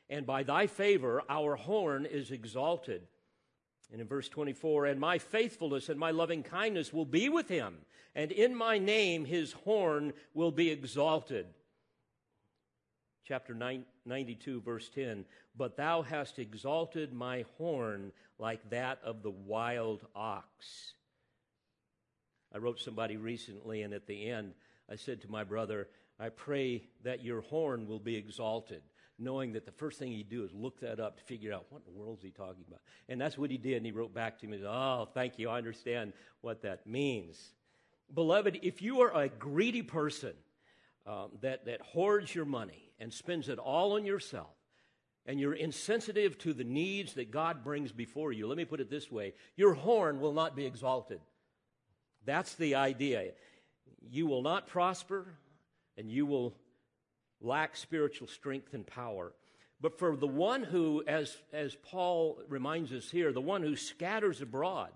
and 0.09 0.27
by 0.27 0.43
thy 0.43 0.67
favor 0.67 1.23
our 1.29 1.57
horn 1.57 2.07
is 2.07 2.31
exalted. 2.31 3.03
And 3.93 4.01
in 4.01 4.07
verse 4.07 4.29
24, 4.29 4.87
and 4.87 5.01
my 5.01 5.19
faithfulness 5.19 5.89
and 5.89 5.99
my 5.99 6.13
loving 6.13 6.43
kindness 6.43 6.93
will 6.93 7.05
be 7.05 7.29
with 7.29 7.49
him, 7.49 7.79
and 8.15 8.31
in 8.31 8.55
my 8.55 8.79
name 8.79 9.25
his 9.25 9.53
horn 9.53 10.13
will 10.33 10.53
be 10.53 10.71
exalted. 10.71 11.47
Chapter 13.25 13.55
92, 14.07 14.61
verse 14.61 14.89
10 14.91 15.25
But 15.57 15.77
thou 15.77 16.03
hast 16.03 16.39
exalted 16.39 17.13
my 17.13 17.45
horn 17.59 18.13
like 18.39 18.71
that 18.71 19.01
of 19.05 19.23
the 19.23 19.31
wild 19.31 20.07
ox. 20.15 20.95
I 22.55 22.59
wrote 22.59 22.81
somebody 22.81 23.17
recently, 23.17 23.83
and 23.83 23.93
at 23.93 24.07
the 24.07 24.29
end, 24.29 24.55
I 24.91 24.97
said 24.97 25.21
to 25.23 25.31
my 25.31 25.45
brother, 25.45 25.89
I 26.19 26.29
pray 26.29 26.85
that 27.03 27.25
your 27.25 27.41
horn 27.41 27.87
will 27.87 28.01
be 28.01 28.17
exalted 28.17 28.83
knowing 29.21 29.53
that 29.53 29.67
the 29.67 29.73
first 29.73 29.99
thing 29.99 30.13
he'd 30.13 30.29
do 30.29 30.45
is 30.45 30.51
look 30.53 30.81
that 30.81 30.99
up 30.99 31.19
to 31.19 31.25
figure 31.25 31.53
out 31.53 31.67
what 31.71 31.83
in 31.87 31.93
the 31.93 31.99
world 31.99 32.19
is 32.19 32.25
he 32.25 32.31
talking 32.31 32.65
about. 32.67 32.81
And 33.09 33.21
that's 33.21 33.37
what 33.37 33.51
he 33.51 33.59
did. 33.59 33.77
And 33.77 33.87
he 33.87 33.93
wrote 33.93 34.15
back 34.15 34.39
to 34.41 34.47
me, 34.47 34.61
Oh, 34.67 35.09
thank 35.13 35.39
you. 35.39 35.49
I 35.49 35.59
understand 35.59 36.13
what 36.41 36.63
that 36.63 36.87
means. 36.87 37.53
Beloved, 38.13 38.61
if 38.63 38.83
you 38.83 39.03
are 39.03 39.15
a 39.15 39.29
greedy 39.29 39.83
person 39.83 40.33
um, 41.07 41.31
that, 41.43 41.67
that 41.67 41.81
hoards 41.81 42.35
your 42.35 42.45
money 42.45 42.93
and 42.99 43.13
spends 43.13 43.49
it 43.49 43.59
all 43.59 43.93
on 43.93 44.05
yourself, 44.05 44.49
and 45.27 45.39
you're 45.39 45.55
insensitive 45.55 46.39
to 46.39 46.53
the 46.53 46.65
needs 46.65 47.15
that 47.15 47.31
God 47.31 47.63
brings 47.63 47.93
before 47.93 48.33
you, 48.33 48.49
let 48.49 48.57
me 48.57 48.65
put 48.65 48.81
it 48.81 48.91
this 48.91 49.11
way 49.11 49.35
your 49.55 49.75
horn 49.75 50.19
will 50.19 50.33
not 50.33 50.57
be 50.57 50.67
exalted. 50.67 51.21
That's 52.25 52.55
the 52.55 52.75
idea. 52.75 53.33
You 54.11 54.27
will 54.27 54.43
not 54.43 54.67
prosper, 54.67 55.27
and 55.97 56.11
you 56.11 56.27
will 56.27 56.55
lack 57.41 57.77
spiritual 57.77 58.29
strength 58.29 58.75
and 58.75 58.87
power. 58.87 59.33
But 59.81 59.99
for 59.99 60.15
the 60.17 60.27
one 60.27 60.63
who, 60.63 61.03
as, 61.07 61.37
as 61.53 61.77
Paul 61.83 62.39
reminds 62.49 62.93
us 62.93 63.11
here, 63.11 63.33
the 63.33 63.41
one 63.41 63.63
who 63.63 63.77
scatters 63.77 64.43
abroad, 64.43 64.91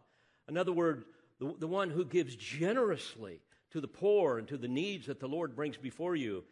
in 0.49 0.59
other 0.59 0.73
words, 0.73 1.05
the, 1.41 1.55
the 1.59 1.67
one 1.67 1.91
who 1.91 2.05
gives 2.05 2.37
generously 2.37 3.41
to 3.71 3.81
the 3.81 3.89
poor 3.89 4.39
and 4.39 4.47
to 4.49 4.59
the 4.59 4.69
needs 4.69 5.07
that 5.07 5.21
the 5.21 5.27
Lord 5.27 5.57
brings 5.57 5.77
before 5.77 6.15
you, 6.15 6.45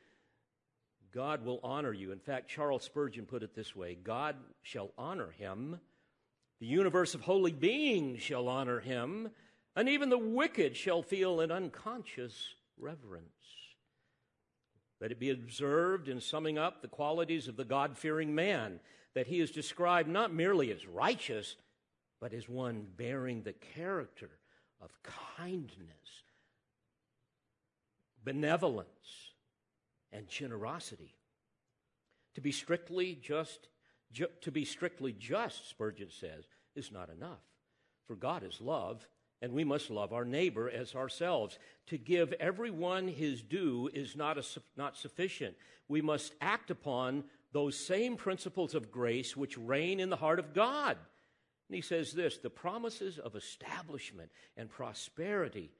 God 1.13 1.45
will 1.45 1.61
honor 1.63 1.93
you. 1.93 2.11
In 2.11 2.19
fact, 2.19 2.49
Charles 2.49 2.85
Spurgeon 2.85 3.27
put 3.27 3.43
it 3.43 3.55
this 3.55 3.77
way 3.77 3.97
God 4.03 4.37
shall 4.63 4.91
honor 4.97 5.31
him, 5.31 5.79
the 6.59 6.67
universe 6.67 7.15
of 7.15 7.21
holy 7.21 7.53
beings 7.53 8.23
shall 8.23 8.49
honor 8.49 8.81
him, 8.81 9.31
and 9.77 9.89
even 9.89 10.09
the 10.09 10.19
wicked 10.19 10.77
shall 10.77 11.03
feel 11.03 11.41
an 11.41 11.51
unconscious 11.51 12.55
reverence. 12.79 13.27
Let 15.03 15.11
it 15.11 15.19
be 15.19 15.31
observed 15.31 16.09
in 16.09 16.21
summing 16.21 16.59
up 16.59 16.81
the 16.81 16.87
qualities 16.87 17.49
of 17.49 17.57
the 17.57 17.65
God 17.65 17.99
fearing 17.99 18.37
man 18.37 18.79
that 19.15 19.27
he 19.27 19.41
is 19.41 19.51
described 19.51 20.09
not 20.09 20.33
merely 20.33 20.71
as 20.71 20.87
righteous, 20.87 21.57
but 22.21 22.33
as 22.33 22.49
one 22.49 22.87
bearing 22.97 23.43
the 23.43 23.53
character 23.53 24.31
of 24.81 24.93
kindness, 25.37 26.23
benevolence, 28.23 29.33
and 30.13 30.29
generosity. 30.29 31.17
To 32.37 32.41
be 32.41 32.53
strictly 32.53 33.19
just, 33.21 33.67
ju- 34.13 34.29
to 34.43 34.53
be 34.53 34.65
strictly 34.65 35.13
just, 35.13 35.69
Spurgeon 35.69 36.11
says, 36.11 36.45
is 36.77 36.93
not 36.93 37.11
enough. 37.11 37.43
For 38.07 38.15
God 38.15 38.45
is 38.45 38.61
love, 38.61 39.09
and 39.43 39.53
we 39.53 39.65
must 39.65 39.91
love 39.91 40.13
our 40.13 40.25
neighbor 40.25 40.71
as 40.71 40.95
ourselves. 40.95 41.59
To 41.89 41.99
give 41.99 42.33
everyone 42.35 43.09
his 43.09 43.43
due 43.43 43.91
is 43.93 44.17
not, 44.17 44.39
a, 44.39 44.45
not 44.77 44.97
sufficient. 44.97 45.57
We 45.89 46.01
must 46.01 46.33
act 46.41 46.71
upon 46.71 47.25
those 47.53 47.77
same 47.77 48.17
principles 48.17 48.75
of 48.75 48.93
grace 48.93 49.37
which 49.37 49.59
reign 49.59 49.99
in 49.99 50.09
the 50.09 50.17
heart 50.17 50.39
of 50.39 50.55
God. 50.55 50.97
And 51.69 51.75
he 51.75 51.83
says 51.83 52.13
this 52.13 52.39
the 52.39 52.51
promises 52.51 53.19
of 53.19 53.35
establishment 53.35 54.31
and 54.57 54.71
prosperity 54.71 55.73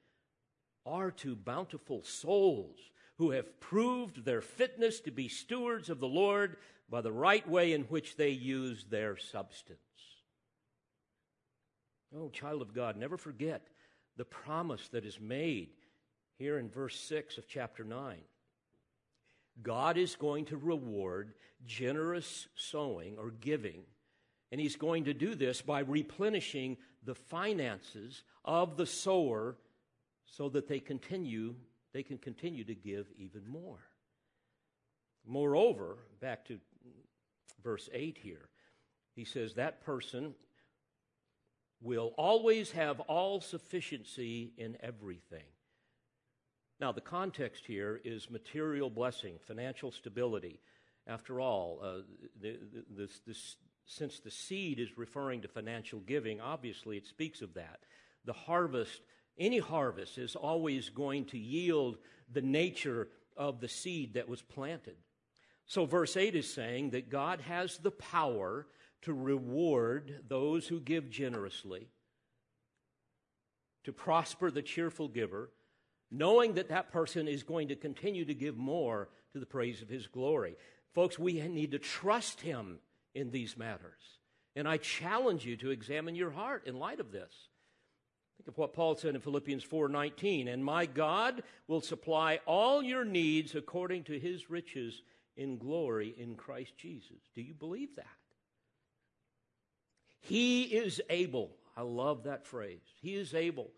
are 0.85 1.11
to 1.11 1.35
bountiful 1.35 2.03
souls 2.03 2.77
who 3.17 3.31
have 3.31 3.59
proved 3.61 4.25
their 4.25 4.41
fitness 4.41 4.99
to 4.99 5.11
be 5.11 5.29
stewards 5.29 5.89
of 5.89 6.01
the 6.01 6.07
Lord 6.07 6.57
by 6.89 6.99
the 6.99 7.11
right 7.11 7.47
way 7.47 7.71
in 7.71 7.83
which 7.83 8.17
they 8.17 8.29
use 8.29 8.85
their 8.89 9.15
substance. 9.15 9.79
Oh, 12.15 12.29
child 12.29 12.61
of 12.61 12.73
God, 12.73 12.97
never 12.97 13.17
forget 13.17 13.67
the 14.17 14.25
promise 14.25 14.87
that 14.89 15.05
is 15.05 15.19
made 15.19 15.69
here 16.37 16.59
in 16.59 16.69
verse 16.69 16.99
6 16.99 17.37
of 17.37 17.47
chapter 17.47 17.83
9. 17.83 18.17
God 19.61 19.97
is 19.97 20.15
going 20.15 20.45
to 20.45 20.57
reward 20.57 21.33
generous 21.65 22.47
sowing 22.55 23.17
or 23.17 23.31
giving, 23.31 23.83
and 24.51 24.59
He's 24.59 24.75
going 24.75 25.05
to 25.05 25.13
do 25.13 25.35
this 25.35 25.61
by 25.61 25.79
replenishing 25.79 26.77
the 27.03 27.15
finances 27.15 28.23
of 28.45 28.77
the 28.77 28.85
sower 28.85 29.55
so 30.25 30.49
that 30.49 30.67
they 30.67 30.79
continue 30.79 31.55
they 31.93 32.03
can 32.03 32.17
continue 32.17 32.63
to 32.63 32.75
give 32.75 33.05
even 33.17 33.47
more. 33.47 33.77
Moreover, 35.25 35.97
back 36.19 36.43
to 36.45 36.59
verse 37.63 37.87
8 37.93 38.17
here, 38.21 38.49
he 39.15 39.23
says 39.23 39.53
that 39.53 39.85
person 39.85 40.33
will 41.83 42.13
always 42.17 42.71
have 42.71 42.99
all 43.01 43.41
sufficiency 43.41 44.53
in 44.57 44.77
everything. 44.81 45.43
Now, 46.79 46.91
the 46.91 47.01
context 47.01 47.65
here 47.65 48.01
is 48.03 48.29
material 48.29 48.89
blessing, 48.89 49.35
financial 49.45 49.91
stability. 49.91 50.59
After 51.05 51.39
all, 51.39 51.79
uh, 51.83 52.01
the, 52.41 52.57
the, 52.95 53.09
this, 53.27 53.57
since 53.85 54.19
the 54.19 54.31
seed 54.31 54.79
is 54.79 54.97
referring 54.97 55.41
to 55.41 55.47
financial 55.47 55.99
giving, 55.99 56.41
obviously 56.41 56.97
it 56.97 57.05
speaks 57.05 57.41
of 57.41 57.53
that. 57.55 57.79
The 58.25 58.33
harvest, 58.33 59.01
any 59.37 59.59
harvest, 59.59 60.17
is 60.17 60.35
always 60.35 60.89
going 60.89 61.25
to 61.25 61.37
yield 61.37 61.97
the 62.31 62.41
nature 62.41 63.09
of 63.35 63.59
the 63.59 63.67
seed 63.67 64.13
that 64.13 64.29
was 64.29 64.41
planted. 64.41 64.95
So, 65.65 65.85
verse 65.85 66.17
8 66.17 66.35
is 66.35 66.51
saying 66.53 66.91
that 66.91 67.09
God 67.09 67.41
has 67.41 67.77
the 67.77 67.91
power 67.91 68.67
to 69.03 69.13
reward 69.13 70.23
those 70.27 70.67
who 70.67 70.79
give 70.79 71.09
generously, 71.09 71.87
to 73.83 73.93
prosper 73.93 74.49
the 74.49 74.61
cheerful 74.61 75.07
giver, 75.07 75.51
knowing 76.09 76.53
that 76.53 76.69
that 76.69 76.91
person 76.91 77.27
is 77.27 77.43
going 77.43 77.67
to 77.69 77.75
continue 77.75 78.25
to 78.25 78.33
give 78.33 78.57
more 78.57 79.09
to 79.31 79.39
the 79.39 79.45
praise 79.45 79.81
of 79.81 79.89
his 79.89 80.07
glory. 80.07 80.55
Folks, 80.93 81.17
we 81.17 81.41
need 81.47 81.71
to 81.71 81.79
trust 81.79 82.41
him 82.41 82.79
in 83.15 83.31
these 83.31 83.57
matters. 83.57 84.19
And 84.55 84.67
I 84.67 84.77
challenge 84.77 85.45
you 85.45 85.57
to 85.57 85.71
examine 85.71 86.15
your 86.15 86.31
heart 86.31 86.67
in 86.67 86.77
light 86.77 86.99
of 86.99 87.11
this. 87.11 87.49
Think 88.37 88.47
of 88.47 88.57
what 88.57 88.73
Paul 88.73 88.95
said 88.95 89.15
in 89.15 89.21
Philippians 89.21 89.63
4:19, 89.63 90.47
"And 90.47 90.63
my 90.63 90.85
God 90.85 91.43
will 91.67 91.81
supply 91.81 92.37
all 92.45 92.83
your 92.83 93.05
needs 93.05 93.55
according 93.55 94.03
to 94.05 94.19
his 94.19 94.49
riches 94.49 95.01
in 95.35 95.57
glory 95.57 96.09
in 96.17 96.35
Christ 96.35 96.77
Jesus." 96.77 97.29
Do 97.33 97.41
you 97.41 97.53
believe 97.53 97.95
that? 97.95 98.17
He 100.23 100.63
is 100.63 101.01
able. 101.09 101.55
I 101.75 101.81
love 101.81 102.23
that 102.23 102.45
phrase. 102.45 102.81
He 103.01 103.15
is 103.15 103.33
able. 103.33 103.71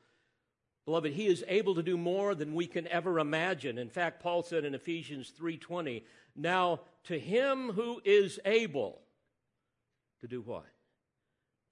Beloved, 0.86 1.12
he 1.12 1.26
is 1.26 1.44
able 1.48 1.74
to 1.74 1.82
do 1.82 1.98
more 1.98 2.36
than 2.36 2.54
we 2.54 2.68
can 2.68 2.88
ever 2.88 3.20
imagine. 3.20 3.80
In 3.80 3.90
fact, 3.90 4.22
Paul 4.22 4.44
said 4.44 4.64
in 4.64 4.76
Ephesians 4.76 5.32
3:20, 5.32 6.06
"Now 6.36 6.82
to 7.06 7.18
him 7.18 7.72
who 7.72 8.00
is 8.06 8.40
able 8.46 9.02
to 10.22 10.28
do 10.28 10.42
what? 10.42 10.68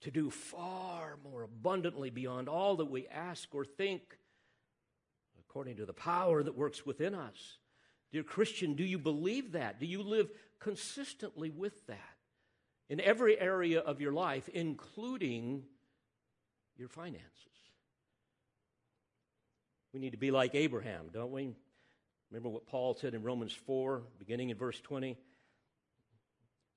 To 0.02 0.10
do 0.10 0.32
far 0.32 1.18
more 1.18 1.44
abundantly 1.44 2.10
beyond 2.10 2.50
all 2.50 2.76
that 2.78 2.86
we 2.86 3.08
ask 3.08 3.54
or 3.54 3.64
think, 3.64 4.18
according 5.40 5.78
to 5.78 5.86
the 5.86 5.94
power 5.94 6.42
that 6.42 6.56
works 6.56 6.84
within 6.84 7.14
us." 7.14 7.60
Dear 8.12 8.24
Christian, 8.24 8.74
do 8.74 8.84
you 8.84 8.98
believe 8.98 9.52
that? 9.52 9.80
Do 9.80 9.86
you 9.86 10.02
live 10.02 10.32
consistently 10.58 11.52
with 11.52 11.86
that? 11.86 12.13
In 12.90 13.00
every 13.00 13.40
area 13.40 13.80
of 13.80 14.02
your 14.02 14.14
life, 14.14 14.50
including 14.50 15.64
your 16.78 16.90
finances. 16.90 17.28
We 19.94 20.00
need 20.00 20.12
to 20.12 20.18
be 20.18 20.32
like 20.32 20.56
Abraham, 20.56 21.06
don't 21.14 21.32
we? 21.32 21.54
Remember 22.32 22.50
what 22.50 22.66
Paul 22.66 22.96
said 22.96 23.14
in 23.14 23.22
Romans 23.22 23.54
4, 23.54 24.02
beginning 24.18 24.50
in 24.50 24.58
verse 24.58 24.80
20? 24.82 25.18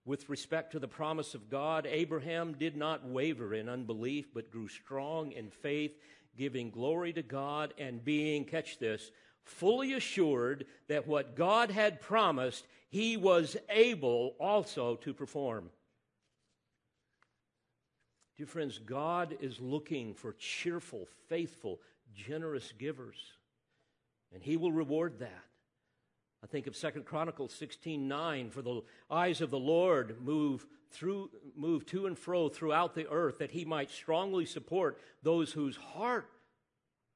With 0.05 0.29
respect 0.29 0.73
to 0.73 0.79
the 0.79 0.87
promise 0.87 1.35
of 1.35 1.51
God, 1.51 1.87
Abraham 1.91 2.53
did 2.53 2.77
not 2.77 3.09
waver 3.09 3.55
in 3.55 3.69
unbelief, 3.69 4.27
but 4.35 4.53
grew 4.53 4.69
strong 4.69 5.33
in 5.33 5.51
faith, 5.51 5.97
giving 6.37 6.71
glory 6.71 7.13
to 7.15 7.23
God 7.23 7.73
and 7.79 8.05
being, 8.05 8.45
catch 8.45 8.79
this, 8.79 9.11
fully 9.43 9.95
assured 9.95 10.67
that 10.89 11.07
what 11.07 11.35
God 11.35 11.71
had 11.71 12.01
promised, 12.01 12.67
he 12.89 13.17
was 13.17 13.57
able 13.71 14.37
also 14.39 14.97
to 14.97 15.15
perform. 15.15 15.71
Dear 18.37 18.47
friends, 18.47 18.79
God 18.79 19.39
is 19.41 19.61
looking 19.61 20.13
for 20.13 20.35
cheerful, 20.35 21.09
faithful, 21.29 21.81
generous 22.15 22.73
givers, 22.79 23.17
and 24.33 24.43
He 24.43 24.57
will 24.57 24.73
reward 24.73 25.21
that. 25.21 25.45
I 26.45 26.47
think 26.47 26.67
of 26.67 26.77
Second 26.77 27.07
Chronicles 27.07 27.53
16 27.55 28.07
9, 28.07 28.51
for 28.51 28.63
the 28.63 28.83
eyes 29.11 29.41
of 29.41 29.51
the 29.51 29.59
Lord 29.59 30.21
move 30.23 30.67
through 30.91 31.31
move 31.57 31.87
to 31.87 32.07
and 32.07 32.19
fro 32.19 32.49
throughout 32.49 32.95
the 32.95 33.09
earth, 33.09 33.39
that 33.39 33.51
he 33.51 33.65
might 33.65 33.91
strongly 33.91 34.47
support 34.47 35.01
those 35.23 35.53
whose 35.53 35.77
heart 35.77 36.31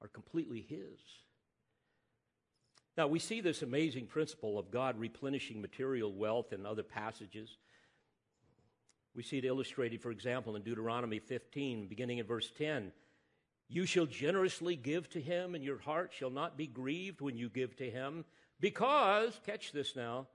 are 0.03 0.09
completely 0.09 0.63
his. 0.63 0.99
Now 2.97 3.07
we 3.07 3.19
see 3.19 3.41
this 3.41 3.63
amazing 3.63 4.07
principle 4.07 4.59
of 4.59 4.71
God 4.71 4.99
replenishing 4.99 5.61
material 5.61 6.13
wealth 6.13 6.53
in 6.53 6.67
other 6.67 6.83
passages. 6.83 7.57
We 9.15 9.23
see 9.23 9.39
it 9.39 9.45
illustrated, 9.45 10.01
for 10.01 10.11
example, 10.11 10.57
in 10.57 10.63
Deuteronomy 10.63 11.19
15, 11.19 11.89
beginning 11.89 12.19
in 12.19 12.27
verse 12.27 12.51
10. 12.57 12.93
You 13.69 13.87
shall 13.87 14.07
generously 14.07 14.77
give 14.77 15.09
to 15.11 15.21
him, 15.21 15.55
and 15.55 15.65
your 15.65 15.79
heart 15.79 16.13
shall 16.13 16.31
not 16.31 16.57
be 16.57 16.67
grieved 16.67 17.21
when 17.21 17.37
you 17.37 17.49
give 17.49 17.77
to 17.77 17.91
him, 17.91 18.25
because, 18.61 19.41
catch 19.45 19.73
this 19.73 19.97
now, 19.97 20.27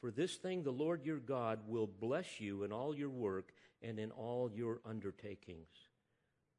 for 0.00 0.10
this 0.10 0.36
thing 0.36 0.62
the 0.62 0.70
Lord 0.70 1.04
your 1.04 1.18
God 1.18 1.60
will 1.66 1.86
bless 1.86 2.40
you 2.40 2.64
in 2.64 2.72
all 2.72 2.94
your 2.94 3.10
work 3.10 3.52
and 3.82 3.98
in 3.98 4.10
all 4.10 4.50
your 4.52 4.80
undertakings. 4.84 5.68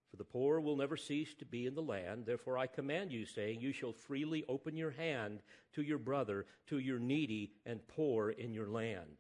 For 0.10 0.18
the 0.18 0.24
poor 0.24 0.60
will 0.60 0.78
never 0.78 0.98
cease 0.98 1.34
to 1.36 1.46
be 1.46 1.66
in 1.66 1.76
the 1.76 1.82
land. 1.82 2.26
Therefore, 2.26 2.58
I 2.58 2.68
command 2.68 3.12
you, 3.12 3.26
saying, 3.26 3.60
You 3.60 3.74
shall 3.74 3.92
freely 3.92 4.46
open 4.48 4.78
your 4.78 4.92
hand 4.92 5.42
to 5.74 5.82
your 5.82 5.98
brother, 5.98 6.46
to 6.68 6.80
your 6.80 7.00
needy 7.00 7.52
and 7.66 7.86
poor 7.88 8.30
in 8.30 8.54
your 8.54 8.68
land. 8.68 9.18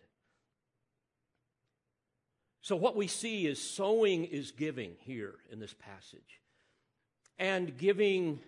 So, 2.68 2.76
what 2.76 2.98
we 2.98 3.08
see 3.08 3.48
is 3.48 3.62
sowing 3.62 4.26
is 4.26 4.52
giving 4.52 4.98
here 5.00 5.36
in 5.50 5.58
this 5.58 5.74
passage. 5.74 6.42
And 7.40 7.78
giving, 7.78 8.42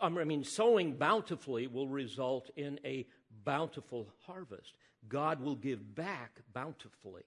I 0.00 0.08
mean, 0.08 0.44
sowing 0.44 0.92
bountifully 0.92 1.66
will 1.66 1.88
result 1.88 2.50
in 2.54 2.78
a 2.84 3.08
bountiful 3.44 4.06
harvest. 4.24 4.74
God 5.08 5.40
will 5.40 5.56
give 5.56 5.96
back 5.96 6.42
bountifully. 6.52 7.24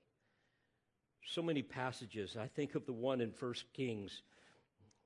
So 1.25 1.41
many 1.41 1.61
passages. 1.61 2.37
I 2.39 2.47
think 2.47 2.75
of 2.75 2.85
the 2.85 2.93
one 2.93 3.19
in 3.19 3.33
First 3.33 3.65
Kings, 3.73 4.21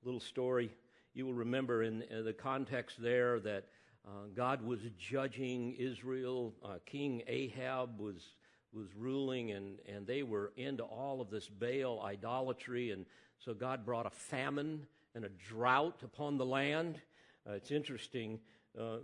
little 0.04 0.20
story. 0.20 0.70
You 1.16 1.26
will 1.26 1.34
remember 1.34 1.82
in, 1.82 2.04
in 2.12 2.26
the 2.26 2.32
context 2.32 3.02
there 3.02 3.40
that 3.40 3.66
uh, 4.08 4.28
God 4.36 4.64
was 4.64 4.82
judging 5.00 5.74
Israel. 5.80 6.54
Uh, 6.64 6.76
King 6.86 7.24
Ahab 7.26 8.00
was 8.00 8.36
was 8.74 8.88
ruling, 8.98 9.52
and, 9.52 9.80
and 9.88 10.08
they 10.08 10.24
were 10.24 10.52
into 10.56 10.84
all 10.84 11.22
of 11.22 11.30
this 11.30 11.48
Baal 11.48 12.02
idolatry. 12.02 12.92
And 12.92 13.06
so 13.40 13.54
God 13.54 13.86
brought 13.86 14.06
a 14.06 14.12
famine 14.12 14.88
and 15.14 15.26
a 15.26 15.30
drought 15.30 16.02
upon 16.04 16.38
the 16.38 16.46
land. 16.46 17.00
Uh, 17.48 17.54
it's 17.54 17.72
interesting. 17.72 18.40
Uh, 18.80 18.98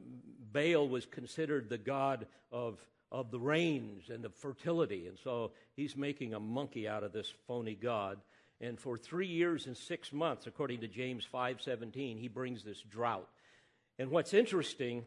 Baal 0.54 0.88
was 0.88 1.06
considered 1.06 1.70
the 1.70 1.78
god 1.78 2.28
of, 2.52 2.80
of 3.12 3.32
the 3.32 3.40
rains 3.40 4.10
and 4.10 4.24
of 4.26 4.34
fertility. 4.36 5.08
And 5.08 5.18
so 5.22 5.52
he's 5.76 5.98
making 5.98 6.34
a 6.34 6.40
monkey 6.40 6.88
out 6.88 7.04
of 7.04 7.12
this 7.12 7.34
phony 7.48 7.76
god. 7.76 8.20
And 8.60 8.80
for 8.80 8.98
three 8.98 9.28
years 9.28 9.68
and 9.68 9.78
six 9.78 10.12
months, 10.12 10.48
according 10.48 10.82
to 10.82 10.88
James 10.88 11.28
5.17, 11.32 12.20
he 12.20 12.28
brings 12.28 12.64
this 12.64 12.82
drought. 12.82 13.28
And 14.00 14.10
what's 14.10 14.34
interesting 14.34 15.06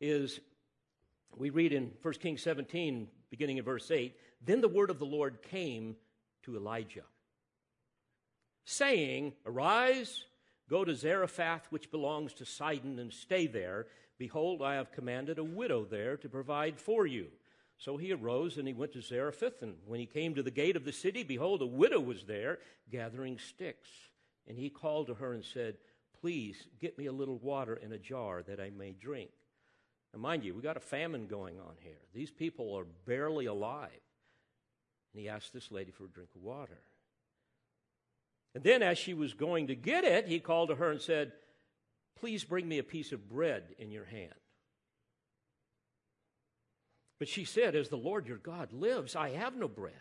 is 0.00 0.40
we 1.36 1.50
read 1.50 1.72
in 1.72 1.92
1 2.00 2.14
Kings 2.14 2.42
17, 2.42 3.08
beginning 3.30 3.58
in 3.58 3.64
verse 3.64 3.90
8 3.90 4.14
Then 4.44 4.60
the 4.60 4.68
word 4.68 4.90
of 4.90 4.98
the 4.98 5.06
Lord 5.06 5.42
came 5.42 5.96
to 6.44 6.56
Elijah, 6.56 7.04
saying, 8.64 9.32
Arise, 9.44 10.24
go 10.68 10.84
to 10.84 10.94
Zarephath, 10.94 11.66
which 11.70 11.90
belongs 11.90 12.32
to 12.34 12.44
Sidon, 12.44 12.98
and 12.98 13.12
stay 13.12 13.46
there. 13.46 13.86
Behold, 14.18 14.62
I 14.62 14.74
have 14.74 14.92
commanded 14.92 15.38
a 15.38 15.44
widow 15.44 15.84
there 15.84 16.16
to 16.16 16.28
provide 16.28 16.78
for 16.80 17.06
you. 17.06 17.26
So 17.78 17.96
he 17.96 18.12
arose 18.12 18.56
and 18.56 18.66
he 18.66 18.72
went 18.72 18.92
to 18.92 19.02
Zarephath. 19.02 19.62
And 19.62 19.74
when 19.86 20.00
he 20.00 20.06
came 20.06 20.34
to 20.34 20.42
the 20.42 20.50
gate 20.50 20.76
of 20.76 20.84
the 20.84 20.92
city, 20.92 21.22
behold, 21.22 21.60
a 21.60 21.66
widow 21.66 22.00
was 22.00 22.24
there 22.24 22.58
gathering 22.90 23.38
sticks. 23.38 23.90
And 24.48 24.56
he 24.56 24.70
called 24.70 25.08
to 25.08 25.14
her 25.14 25.34
and 25.34 25.44
said, 25.44 25.76
Please 26.20 26.68
get 26.80 26.96
me 26.96 27.06
a 27.06 27.12
little 27.12 27.38
water 27.38 27.74
in 27.74 27.92
a 27.92 27.98
jar 27.98 28.42
that 28.44 28.58
I 28.58 28.70
may 28.70 28.92
drink. 28.92 29.30
Mind 30.16 30.44
you, 30.44 30.54
we 30.54 30.62
got 30.62 30.76
a 30.76 30.80
famine 30.80 31.26
going 31.26 31.58
on 31.58 31.74
here. 31.80 31.98
These 32.14 32.30
people 32.30 32.74
are 32.74 32.86
barely 33.04 33.46
alive. 33.46 33.90
And 35.12 35.22
he 35.22 35.28
asked 35.28 35.52
this 35.52 35.70
lady 35.70 35.90
for 35.90 36.04
a 36.04 36.08
drink 36.08 36.30
of 36.34 36.42
water. 36.42 36.78
And 38.54 38.64
then, 38.64 38.82
as 38.82 38.96
she 38.96 39.12
was 39.12 39.34
going 39.34 39.66
to 39.66 39.74
get 39.74 40.04
it, 40.04 40.26
he 40.26 40.40
called 40.40 40.70
to 40.70 40.76
her 40.76 40.90
and 40.90 41.00
said, 41.00 41.32
Please 42.18 42.44
bring 42.44 42.66
me 42.66 42.78
a 42.78 42.82
piece 42.82 43.12
of 43.12 43.28
bread 43.28 43.64
in 43.78 43.90
your 43.90 44.06
hand. 44.06 44.32
But 47.18 47.28
she 47.28 47.44
said, 47.44 47.74
As 47.74 47.90
the 47.90 47.96
Lord 47.96 48.26
your 48.26 48.38
God 48.38 48.72
lives, 48.72 49.14
I 49.14 49.30
have 49.30 49.54
no 49.54 49.68
bread, 49.68 49.92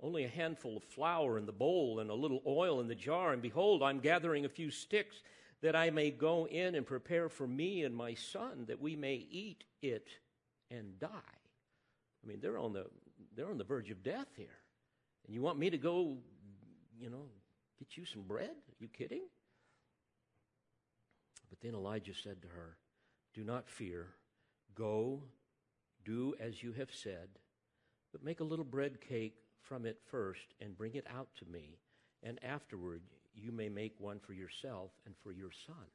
only 0.00 0.24
a 0.24 0.28
handful 0.28 0.76
of 0.76 0.82
flour 0.82 1.38
in 1.38 1.46
the 1.46 1.52
bowl 1.52 2.00
and 2.00 2.10
a 2.10 2.14
little 2.14 2.42
oil 2.46 2.80
in 2.80 2.88
the 2.88 2.94
jar. 2.96 3.32
And 3.32 3.40
behold, 3.40 3.82
I'm 3.82 4.00
gathering 4.00 4.44
a 4.44 4.48
few 4.48 4.72
sticks 4.72 5.16
that 5.62 5.74
I 5.76 5.90
may 5.90 6.10
go 6.10 6.46
in 6.46 6.74
and 6.74 6.86
prepare 6.86 7.28
for 7.28 7.46
me 7.46 7.84
and 7.84 7.94
my 7.94 8.14
son, 8.14 8.64
that 8.68 8.80
we 8.80 8.96
may 8.96 9.14
eat 9.14 9.64
it 9.82 10.08
and 10.70 10.98
die. 10.98 11.08
I 11.08 12.26
mean, 12.26 12.38
they're 12.40 12.58
on 12.58 12.72
the, 12.72 12.86
they're 13.36 13.50
on 13.50 13.58
the 13.58 13.64
verge 13.64 13.90
of 13.90 14.02
death 14.02 14.28
here. 14.36 14.58
And 15.26 15.34
you 15.34 15.42
want 15.42 15.58
me 15.58 15.70
to 15.70 15.78
go, 15.78 16.18
you 16.98 17.10
know, 17.10 17.26
get 17.78 17.96
you 17.96 18.04
some 18.04 18.22
bread? 18.22 18.50
Are 18.50 18.76
you 18.78 18.88
kidding? 18.88 19.22
But 21.48 21.60
then 21.60 21.74
Elijah 21.74 22.14
said 22.14 22.42
to 22.42 22.48
her, 22.48 22.76
Do 23.32 23.44
not 23.44 23.68
fear. 23.68 24.08
Go 24.74 25.22
do 26.04 26.34
as 26.40 26.62
you 26.62 26.72
have 26.72 26.92
said, 26.92 27.28
but 28.12 28.24
make 28.24 28.40
a 28.40 28.44
little 28.44 28.64
bread 28.64 29.00
cake 29.00 29.36
from 29.60 29.86
it 29.86 29.98
first 30.10 30.54
and 30.60 30.76
bring 30.76 30.94
it 30.94 31.06
out 31.16 31.28
to 31.38 31.46
me, 31.46 31.78
and 32.22 32.42
afterward 32.44 33.02
you 33.34 33.52
may 33.52 33.68
make 33.68 33.94
one 33.98 34.20
for 34.20 34.32
yourself 34.32 34.90
and 35.06 35.14
for 35.22 35.32
your 35.32 35.50
son. 35.66 35.86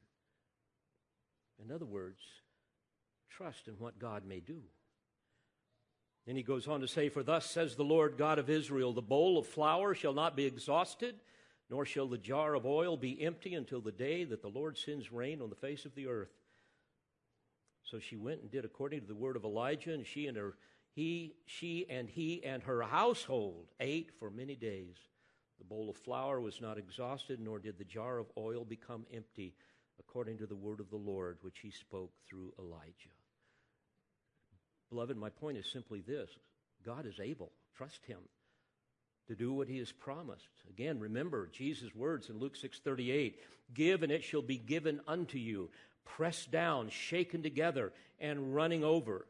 In 1.64 1.72
other 1.72 1.86
words, 1.86 2.20
trust 3.28 3.68
in 3.68 3.74
what 3.74 3.98
God 3.98 4.24
may 4.26 4.40
do. 4.40 4.60
Then 6.26 6.36
he 6.36 6.42
goes 6.42 6.68
on 6.68 6.80
to 6.80 6.88
say, 6.88 7.08
For 7.08 7.22
thus 7.22 7.46
says 7.46 7.74
the 7.74 7.82
Lord 7.82 8.16
God 8.16 8.38
of 8.38 8.50
Israel, 8.50 8.92
the 8.92 9.02
bowl 9.02 9.38
of 9.38 9.46
flour 9.46 9.94
shall 9.94 10.12
not 10.12 10.36
be 10.36 10.44
exhausted, 10.44 11.16
nor 11.70 11.84
shall 11.84 12.06
the 12.06 12.18
jar 12.18 12.54
of 12.54 12.66
oil 12.66 12.96
be 12.96 13.22
empty 13.22 13.54
until 13.54 13.80
the 13.80 13.92
day 13.92 14.24
that 14.24 14.42
the 14.42 14.48
Lord 14.48 14.76
sends 14.76 15.12
rain 15.12 15.40
on 15.40 15.50
the 15.50 15.56
face 15.56 15.84
of 15.84 15.94
the 15.94 16.06
earth. 16.06 16.32
So 17.84 17.98
she 17.98 18.16
went 18.16 18.42
and 18.42 18.50
did 18.50 18.64
according 18.64 19.00
to 19.00 19.06
the 19.06 19.14
word 19.14 19.36
of 19.36 19.44
Elijah, 19.44 19.92
and 19.92 20.06
she 20.06 20.26
and 20.26 20.36
her 20.36 20.54
he, 20.92 21.36
she 21.46 21.86
and 21.88 22.08
he 22.08 22.44
and 22.44 22.62
her 22.64 22.82
household 22.82 23.68
ate 23.78 24.10
for 24.18 24.30
many 24.30 24.56
days. 24.56 24.96
The 25.60 25.66
bowl 25.66 25.90
of 25.90 25.96
flour 25.96 26.40
was 26.40 26.60
not 26.60 26.78
exhausted, 26.78 27.38
nor 27.38 27.60
did 27.60 27.78
the 27.78 27.84
jar 27.84 28.18
of 28.18 28.26
oil 28.36 28.64
become 28.64 29.06
empty, 29.14 29.54
according 30.00 30.38
to 30.38 30.46
the 30.46 30.56
word 30.56 30.80
of 30.80 30.90
the 30.90 30.96
Lord, 30.96 31.38
which 31.42 31.60
he 31.60 31.70
spoke 31.70 32.10
through 32.28 32.52
Elijah. 32.58 33.14
Beloved, 34.88 35.16
my 35.16 35.30
point 35.30 35.58
is 35.58 35.66
simply 35.66 36.00
this 36.00 36.30
God 36.84 37.06
is 37.06 37.20
able. 37.20 37.52
Trust 37.76 38.04
him 38.06 38.18
to 39.28 39.36
do 39.36 39.52
what 39.52 39.68
he 39.68 39.78
has 39.78 39.92
promised. 39.92 40.48
Again, 40.68 40.98
remember 40.98 41.46
Jesus' 41.52 41.94
words 41.94 42.30
in 42.30 42.38
Luke 42.38 42.56
6:38, 42.56 43.38
"Give 43.72 44.02
and 44.02 44.10
it 44.10 44.24
shall 44.24 44.42
be 44.42 44.58
given 44.58 45.00
unto 45.06 45.38
you, 45.38 45.70
pressed 46.04 46.50
down, 46.50 46.88
shaken 46.88 47.42
together, 47.42 47.92
and 48.18 48.54
running 48.54 48.82
over. 48.82 49.26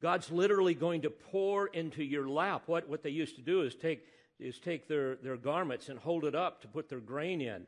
God's 0.00 0.30
literally 0.30 0.74
going 0.74 1.02
to 1.02 1.10
pour 1.10 1.66
into 1.66 2.02
your 2.02 2.28
lap. 2.28 2.62
What, 2.66 2.88
what 2.88 3.02
they 3.02 3.10
used 3.10 3.36
to 3.36 3.42
do 3.42 3.62
is 3.62 3.74
take, 3.74 4.06
is 4.40 4.58
take 4.58 4.88
their, 4.88 5.16
their 5.16 5.36
garments 5.36 5.88
and 5.88 5.98
hold 5.98 6.24
it 6.24 6.34
up 6.34 6.62
to 6.62 6.68
put 6.68 6.88
their 6.88 7.00
grain 7.00 7.40
in. 7.40 7.66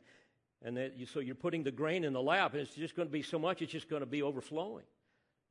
And 0.64 0.76
that 0.76 0.96
you, 0.96 1.06
so 1.06 1.20
you're 1.20 1.34
putting 1.34 1.64
the 1.64 1.72
grain 1.72 2.04
in 2.04 2.12
the 2.12 2.22
lap, 2.22 2.52
and 2.52 2.62
it's 2.62 2.74
just 2.74 2.94
going 2.94 3.08
to 3.08 3.12
be 3.12 3.22
so 3.22 3.38
much, 3.38 3.62
it's 3.62 3.72
just 3.72 3.88
going 3.88 4.00
to 4.00 4.06
be 4.06 4.22
overflowing. 4.22 4.84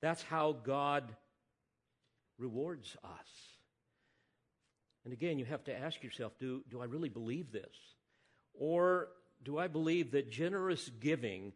That's 0.01 0.23
how 0.23 0.53
God 0.63 1.03
rewards 2.37 2.95
us. 3.03 3.27
And 5.03 5.13
again, 5.13 5.37
you 5.37 5.45
have 5.45 5.63
to 5.65 5.77
ask 5.77 6.03
yourself 6.03 6.33
do, 6.39 6.63
do 6.69 6.81
I 6.81 6.85
really 6.85 7.09
believe 7.09 7.51
this? 7.51 7.75
Or 8.53 9.09
do 9.43 9.57
I 9.57 9.67
believe 9.67 10.11
that 10.11 10.31
generous 10.31 10.89
giving 10.99 11.53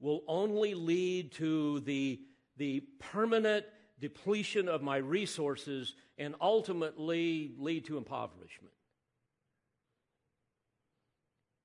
will 0.00 0.22
only 0.28 0.74
lead 0.74 1.32
to 1.32 1.80
the, 1.80 2.20
the 2.56 2.80
permanent 2.98 3.64
depletion 4.00 4.68
of 4.68 4.82
my 4.82 4.96
resources 4.96 5.94
and 6.18 6.34
ultimately 6.40 7.52
lead 7.58 7.86
to 7.86 7.96
impoverishment. 7.96 8.72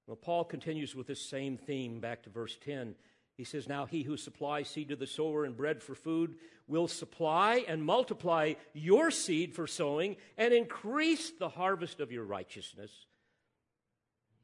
Well, 0.08 0.18
Paul 0.18 0.44
continues 0.44 0.96
with 0.96 1.08
this 1.08 1.22
same 1.22 1.58
theme 1.58 2.00
back 2.00 2.24
to 2.24 2.30
verse 2.30 2.58
10. 2.64 2.96
He 3.36 3.44
says, 3.44 3.68
Now 3.68 3.86
he 3.86 4.04
who 4.04 4.18
supplies 4.18 4.68
seed 4.68 4.90
to 4.90 4.96
the 4.96 5.08
sower 5.08 5.46
and 5.46 5.56
bread 5.56 5.82
for 5.82 5.96
food 5.96 6.36
will 6.68 6.88
supply 6.88 7.64
and 7.68 7.84
multiply 7.84 8.54
your 8.74 9.12
seed 9.12 9.54
for 9.54 9.66
sowing 9.66 10.18
and 10.38 10.54
increase 10.54 11.32
the 11.32 11.50
harvest 11.50 12.00
of 12.00 12.12
your 12.12 12.26
righteousness. 12.26 12.92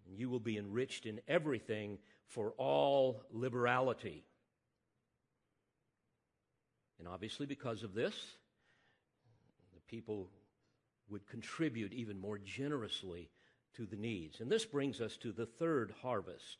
And 0.08 0.18
you 0.18 0.30
will 0.30 0.40
be 0.40 0.58
enriched 0.58 1.06
in 1.06 1.20
everything 1.28 2.00
for 2.28 2.52
all 2.58 3.22
liberality. 3.32 4.24
And 7.00 7.08
obviously, 7.08 7.46
because 7.46 7.84
of 7.84 7.94
this, 7.94 8.16
the 9.74 9.82
people 9.88 10.30
would 11.10 11.28
contribute 11.28 11.94
even 11.94 12.20
more 12.20 12.38
generously 12.38 13.30
to 13.76 13.86
the 13.86 13.96
needs. 13.96 14.40
And 14.40 14.52
this 14.52 14.66
brings 14.66 15.02
us 15.02 15.18
to 15.18 15.32
the 15.32 15.46
third 15.46 15.94
harvest. 16.02 16.58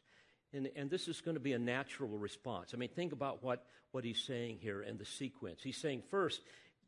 And, 0.54 0.70
and 0.76 0.90
this 0.90 1.08
is 1.08 1.22
going 1.22 1.36
to 1.36 1.42
be 1.42 1.54
a 1.54 1.60
natural 1.60 2.10
response. 2.18 2.72
I 2.74 2.78
mean, 2.78 2.90
think 2.90 3.12
about 3.12 3.44
what, 3.44 3.66
what 3.92 4.04
he's 4.04 4.22
saying 4.22 4.60
here 4.62 4.82
and 4.82 4.98
the 4.98 5.06
sequence. 5.06 5.62
He's 5.62 5.78
saying, 5.78 6.04
first, 6.10 6.42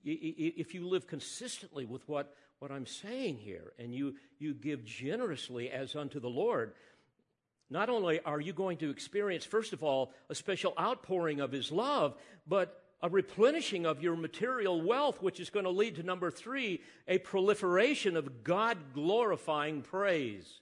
if 0.03 0.73
you 0.73 0.87
live 0.87 1.07
consistently 1.07 1.85
with 1.85 2.07
what, 2.07 2.33
what 2.59 2.71
I'm 2.71 2.87
saying 2.87 3.37
here 3.37 3.73
and 3.77 3.93
you, 3.93 4.15
you 4.39 4.53
give 4.53 4.83
generously 4.83 5.69
as 5.69 5.95
unto 5.95 6.19
the 6.19 6.29
Lord, 6.29 6.73
not 7.69 7.89
only 7.89 8.19
are 8.21 8.39
you 8.39 8.51
going 8.51 8.77
to 8.77 8.89
experience, 8.89 9.45
first 9.45 9.73
of 9.73 9.83
all, 9.83 10.11
a 10.29 10.35
special 10.35 10.73
outpouring 10.79 11.39
of 11.39 11.51
His 11.51 11.71
love, 11.71 12.15
but 12.47 12.80
a 13.03 13.09
replenishing 13.09 13.85
of 13.85 14.01
your 14.01 14.15
material 14.15 14.81
wealth, 14.81 15.21
which 15.21 15.39
is 15.39 15.49
going 15.49 15.65
to 15.65 15.71
lead 15.71 15.95
to 15.95 16.03
number 16.03 16.29
three, 16.29 16.81
a 17.07 17.17
proliferation 17.17 18.15
of 18.15 18.43
God 18.43 18.77
glorifying 18.93 19.81
praise. 19.81 20.61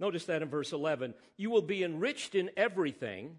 Notice 0.00 0.24
that 0.24 0.42
in 0.42 0.48
verse 0.48 0.72
11. 0.72 1.14
You 1.36 1.50
will 1.50 1.62
be 1.62 1.84
enriched 1.84 2.34
in 2.34 2.50
everything. 2.56 3.38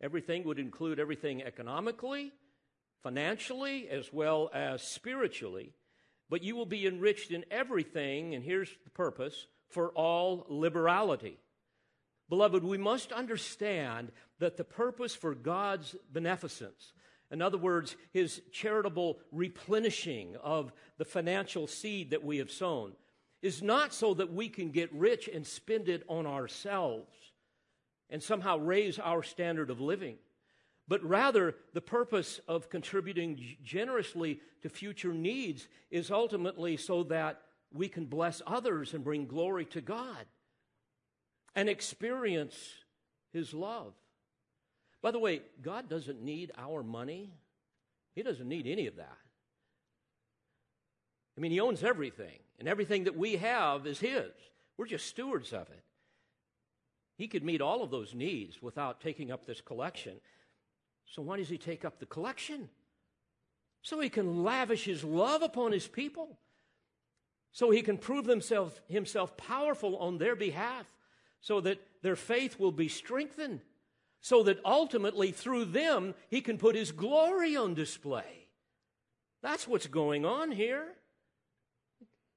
Everything 0.00 0.44
would 0.44 0.58
include 0.58 1.00
everything 1.00 1.42
economically, 1.42 2.32
financially, 3.02 3.88
as 3.88 4.12
well 4.12 4.50
as 4.54 4.82
spiritually. 4.82 5.72
But 6.28 6.42
you 6.42 6.54
will 6.54 6.66
be 6.66 6.86
enriched 6.86 7.30
in 7.30 7.44
everything, 7.50 8.34
and 8.34 8.44
here's 8.44 8.70
the 8.84 8.90
purpose 8.90 9.46
for 9.68 9.90
all 9.90 10.46
liberality. 10.48 11.38
Beloved, 12.28 12.64
we 12.64 12.78
must 12.78 13.12
understand 13.12 14.10
that 14.38 14.56
the 14.56 14.64
purpose 14.64 15.14
for 15.14 15.34
God's 15.34 15.94
beneficence, 16.12 16.92
in 17.30 17.42
other 17.42 17.58
words, 17.58 17.96
his 18.12 18.40
charitable 18.52 19.18
replenishing 19.32 20.36
of 20.42 20.72
the 20.98 21.04
financial 21.04 21.66
seed 21.66 22.10
that 22.10 22.24
we 22.24 22.38
have 22.38 22.50
sown, 22.50 22.92
is 23.42 23.62
not 23.62 23.92
so 23.92 24.14
that 24.14 24.32
we 24.32 24.48
can 24.48 24.70
get 24.70 24.92
rich 24.92 25.28
and 25.32 25.46
spend 25.46 25.88
it 25.88 26.02
on 26.08 26.26
ourselves 26.26 27.12
and 28.10 28.22
somehow 28.22 28.56
raise 28.56 28.98
our 28.98 29.22
standard 29.22 29.70
of 29.70 29.80
living, 29.80 30.16
but 30.88 31.02
rather 31.02 31.56
the 31.74 31.80
purpose 31.80 32.40
of 32.46 32.70
contributing 32.70 33.56
generously 33.62 34.40
to 34.62 34.68
future 34.68 35.12
needs 35.12 35.68
is 35.90 36.10
ultimately 36.10 36.76
so 36.76 37.02
that 37.04 37.42
we 37.72 37.88
can 37.88 38.06
bless 38.06 38.40
others 38.46 38.94
and 38.94 39.04
bring 39.04 39.26
glory 39.26 39.64
to 39.64 39.80
God 39.80 40.26
and 41.54 41.68
experience 41.68 42.56
His 43.32 43.52
love. 43.52 43.94
By 45.06 45.12
the 45.12 45.20
way, 45.20 45.42
God 45.62 45.88
doesn't 45.88 46.20
need 46.20 46.50
our 46.58 46.82
money, 46.82 47.30
He 48.16 48.24
doesn't 48.24 48.48
need 48.48 48.66
any 48.66 48.88
of 48.88 48.96
that. 48.96 49.18
I 51.38 51.40
mean, 51.40 51.52
He 51.52 51.60
owns 51.60 51.84
everything, 51.84 52.40
and 52.58 52.66
everything 52.66 53.04
that 53.04 53.16
we 53.16 53.36
have 53.36 53.86
is 53.86 54.00
His. 54.00 54.32
We're 54.76 54.86
just 54.86 55.06
stewards 55.06 55.52
of 55.52 55.68
it. 55.68 55.84
He 57.16 57.28
could 57.28 57.44
meet 57.44 57.60
all 57.60 57.84
of 57.84 57.92
those 57.92 58.16
needs 58.16 58.60
without 58.60 59.00
taking 59.00 59.30
up 59.30 59.46
this 59.46 59.60
collection. 59.60 60.14
So, 61.04 61.22
why 61.22 61.36
does 61.36 61.50
He 61.50 61.56
take 61.56 61.84
up 61.84 62.00
the 62.00 62.06
collection? 62.06 62.68
So 63.82 64.00
He 64.00 64.08
can 64.08 64.42
lavish 64.42 64.86
His 64.86 65.04
love 65.04 65.40
upon 65.40 65.70
His 65.70 65.86
people, 65.86 66.36
so 67.52 67.70
He 67.70 67.82
can 67.82 67.96
prove 67.96 68.26
himself, 68.26 68.80
himself 68.88 69.36
powerful 69.36 69.98
on 69.98 70.18
their 70.18 70.34
behalf 70.34 70.92
so 71.40 71.60
that 71.60 71.80
their 72.02 72.16
faith 72.16 72.58
will 72.58 72.72
be 72.72 72.88
strengthened, 72.88 73.60
so 74.26 74.42
that 74.42 74.58
ultimately 74.64 75.30
through 75.30 75.64
them 75.64 76.12
he 76.28 76.40
can 76.40 76.58
put 76.58 76.74
his 76.74 76.90
glory 76.90 77.56
on 77.56 77.74
display. 77.74 78.48
That's 79.40 79.68
what's 79.68 79.86
going 79.86 80.24
on 80.24 80.50
here. 80.50 80.84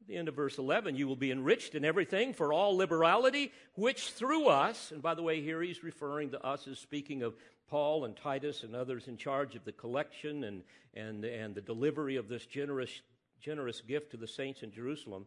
The 0.08 0.16
end 0.16 0.28
of 0.28 0.36
verse 0.36 0.60
11, 0.60 0.96
you 0.96 1.08
will 1.08 1.16
be 1.16 1.32
enriched 1.32 1.74
in 1.74 1.84
everything 1.84 2.36
for 2.36 2.54
all 2.54 2.78
liberality, 2.78 3.52
which 3.74 4.12
through 4.12 4.50
us, 4.50 4.92
and 4.92 5.02
by 5.02 5.16
the 5.16 5.24
way, 5.24 5.42
here 5.42 5.64
he's 5.64 5.84
referring 5.84 6.30
to 6.30 6.46
us 6.46 6.68
as 6.68 6.78
speaking 6.78 7.24
of 7.24 7.34
Paul 7.68 8.06
and 8.06 8.16
Titus 8.16 8.62
and 8.62 8.76
others 8.76 9.08
in 9.08 9.18
charge 9.18 9.56
of 9.56 9.66
the 9.66 9.72
collection 9.72 10.44
and, 10.44 10.62
and, 10.94 11.26
and 11.26 11.56
the 11.56 11.62
delivery 11.62 12.18
of 12.18 12.30
this 12.30 12.46
generous, 12.46 13.02
generous 13.42 13.82
gift 13.82 14.12
to 14.12 14.18
the 14.18 14.28
saints 14.28 14.62
in 14.62 14.72
Jerusalem, 14.72 15.26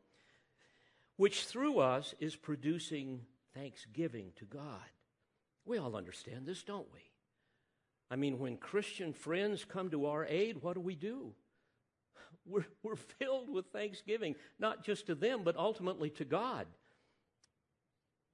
which 1.16 1.44
through 1.44 1.80
us 1.80 2.14
is 2.20 2.36
producing 2.36 3.22
thanksgiving 3.52 4.30
to 4.36 4.44
God. 4.44 4.78
We 5.64 5.78
all 5.78 5.96
understand 5.96 6.46
this, 6.46 6.62
don't 6.62 6.92
we? 6.92 7.00
I 8.10 8.16
mean, 8.16 8.38
when 8.38 8.56
Christian 8.56 9.12
friends 9.12 9.64
come 9.64 9.90
to 9.90 10.06
our 10.06 10.26
aid, 10.26 10.58
what 10.60 10.74
do 10.74 10.80
we 10.80 10.94
do? 10.94 11.32
We're, 12.44 12.66
we're 12.82 12.96
filled 12.96 13.48
with 13.48 13.66
thanksgiving, 13.66 14.34
not 14.58 14.84
just 14.84 15.06
to 15.06 15.14
them, 15.14 15.42
but 15.44 15.56
ultimately 15.56 16.10
to 16.10 16.24
God. 16.24 16.66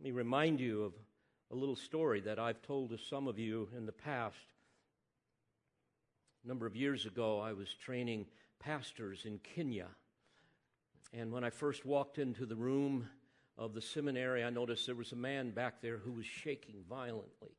Let 0.01 0.05
me 0.05 0.11
remind 0.12 0.61
you 0.61 0.85
of 0.85 0.95
a 1.51 1.55
little 1.55 1.76
story 1.76 2.20
that 2.22 2.39
I've 2.39 2.62
told 2.62 2.91
to 2.91 2.99
some 2.99 3.29
of 3.29 3.39
you 3.39 3.68
in 3.76 3.87
the 3.87 3.93
past. 3.93 4.37
A 6.45 6.49
number 6.49 6.66
of 6.66 6.76
years 6.76 7.05
ago, 7.05 7.41
I 7.41 7.53
was 7.53 7.68
training 7.74 8.26
pastors 8.61 9.24
in 9.26 9.39
Kenya. 9.39 9.89
And 11.12 11.33
when 11.33 11.45
I 11.45 11.51
first 11.51 11.85
walked 11.85 12.18
into 12.18 12.47
the 12.47 12.57
room 12.57 13.09
of 13.59 13.74
the 13.74 13.82
seminary, 13.82 14.44
I 14.44 14.50
noticed 14.50 14.86
there 14.86 14.94
was 14.94 15.11
a 15.12 15.16
man 15.16 15.50
back 15.50 15.82
there 15.82 15.98
who 15.98 16.12
was 16.12 16.24
shaking 16.24 16.76
violently, 16.88 17.56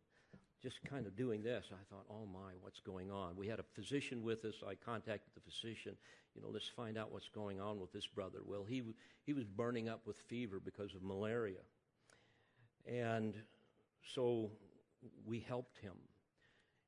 just 0.63 0.81
kind 0.85 1.05
of 1.05 1.15
doing 1.15 1.43
this. 1.43 1.65
I 1.71 1.83
thought, 1.93 2.05
oh 2.09 2.25
my, 2.25 2.53
what's 2.61 2.79
going 2.79 3.11
on? 3.11 3.35
We 3.35 3.47
had 3.47 3.59
a 3.59 3.65
physician 3.75 4.23
with 4.23 4.45
us. 4.45 4.55
I 4.65 4.75
contacted 4.75 5.31
the 5.35 5.41
physician. 5.41 5.97
You 6.35 6.41
know, 6.41 6.47
let's 6.53 6.69
find 6.69 6.97
out 6.97 7.11
what's 7.11 7.27
going 7.27 7.59
on 7.59 7.79
with 7.81 7.91
this 7.91 8.07
brother. 8.07 8.39
Well, 8.45 8.63
he, 8.63 8.81
he 9.25 9.33
was 9.33 9.43
burning 9.43 9.89
up 9.89 10.01
with 10.05 10.15
fever 10.27 10.61
because 10.63 10.95
of 10.95 11.03
malaria. 11.03 11.63
And 12.87 13.33
so 14.15 14.51
we 15.25 15.41
helped 15.41 15.77
him. 15.79 15.95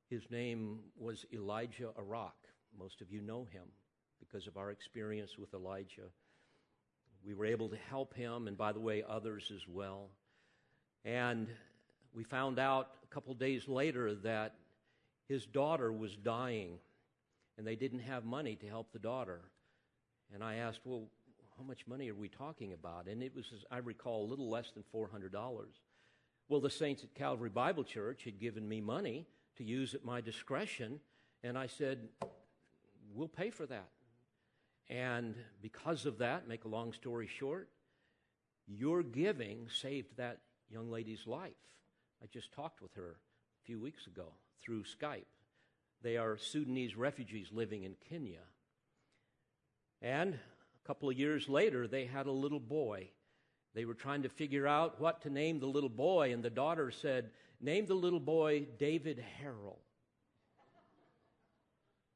His 0.08 0.22
name 0.30 0.78
was 0.98 1.26
Elijah 1.34 1.90
Arak. 1.98 2.36
Most 2.78 3.02
of 3.02 3.10
you 3.10 3.20
know 3.20 3.44
him 3.44 3.64
because 4.20 4.46
of 4.46 4.56
our 4.56 4.70
experience 4.70 5.36
with 5.38 5.52
Elijah. 5.52 6.08
We 7.24 7.34
were 7.34 7.46
able 7.46 7.68
to 7.68 7.76
help 7.88 8.14
him, 8.14 8.48
and 8.48 8.56
by 8.56 8.72
the 8.72 8.80
way, 8.80 9.04
others 9.08 9.52
as 9.54 9.66
well. 9.68 10.08
And 11.04 11.48
we 12.14 12.24
found 12.24 12.58
out 12.58 12.88
a 13.04 13.14
couple 13.14 13.34
days 13.34 13.68
later 13.68 14.14
that 14.16 14.54
his 15.28 15.46
daughter 15.46 15.92
was 15.92 16.16
dying, 16.16 16.78
and 17.56 17.66
they 17.66 17.76
didn't 17.76 18.00
have 18.00 18.24
money 18.24 18.56
to 18.56 18.66
help 18.66 18.92
the 18.92 18.98
daughter. 18.98 19.40
And 20.34 20.42
I 20.42 20.56
asked, 20.56 20.80
Well, 20.84 21.08
how 21.56 21.64
much 21.64 21.86
money 21.86 22.10
are 22.10 22.14
we 22.14 22.28
talking 22.28 22.72
about? 22.72 23.06
And 23.06 23.22
it 23.22 23.34
was, 23.34 23.46
as 23.54 23.64
I 23.70 23.78
recall, 23.78 24.24
a 24.24 24.28
little 24.28 24.50
less 24.50 24.72
than 24.72 24.84
$400. 24.94 25.30
Well, 26.48 26.60
the 26.60 26.70
saints 26.70 27.04
at 27.04 27.14
Calvary 27.14 27.50
Bible 27.50 27.84
Church 27.84 28.24
had 28.24 28.40
given 28.40 28.68
me 28.68 28.80
money 28.80 29.26
to 29.56 29.64
use 29.64 29.94
at 29.94 30.04
my 30.04 30.20
discretion, 30.20 31.00
and 31.44 31.56
I 31.56 31.66
said, 31.66 32.08
We'll 33.14 33.28
pay 33.28 33.50
for 33.50 33.66
that. 33.66 33.88
And 34.92 35.34
because 35.62 36.04
of 36.04 36.18
that, 36.18 36.46
make 36.46 36.64
a 36.64 36.68
long 36.68 36.92
story 36.92 37.26
short, 37.26 37.70
your 38.66 39.02
giving 39.02 39.68
saved 39.68 40.18
that 40.18 40.40
young 40.68 40.90
lady's 40.90 41.26
life. 41.26 41.52
I 42.22 42.26
just 42.26 42.52
talked 42.52 42.82
with 42.82 42.94
her 42.94 43.16
a 43.62 43.64
few 43.64 43.80
weeks 43.80 44.06
ago 44.06 44.34
through 44.62 44.84
Skype. 44.84 45.24
They 46.02 46.18
are 46.18 46.36
Sudanese 46.36 46.94
refugees 46.94 47.48
living 47.52 47.84
in 47.84 47.94
Kenya. 48.08 48.44
And 50.02 50.34
a 50.34 50.86
couple 50.86 51.08
of 51.08 51.18
years 51.18 51.48
later, 51.48 51.88
they 51.88 52.04
had 52.04 52.26
a 52.26 52.32
little 52.32 52.60
boy 52.60 53.08
they 53.74 53.84
were 53.84 53.94
trying 53.94 54.22
to 54.22 54.28
figure 54.28 54.66
out 54.66 55.00
what 55.00 55.22
to 55.22 55.30
name 55.30 55.58
the 55.58 55.66
little 55.66 55.88
boy, 55.88 56.32
and 56.32 56.42
the 56.42 56.50
daughter 56.50 56.90
said, 56.90 57.30
Name 57.60 57.86
the 57.86 57.94
little 57.94 58.20
boy 58.20 58.66
David 58.78 59.22
Harrell. 59.40 59.78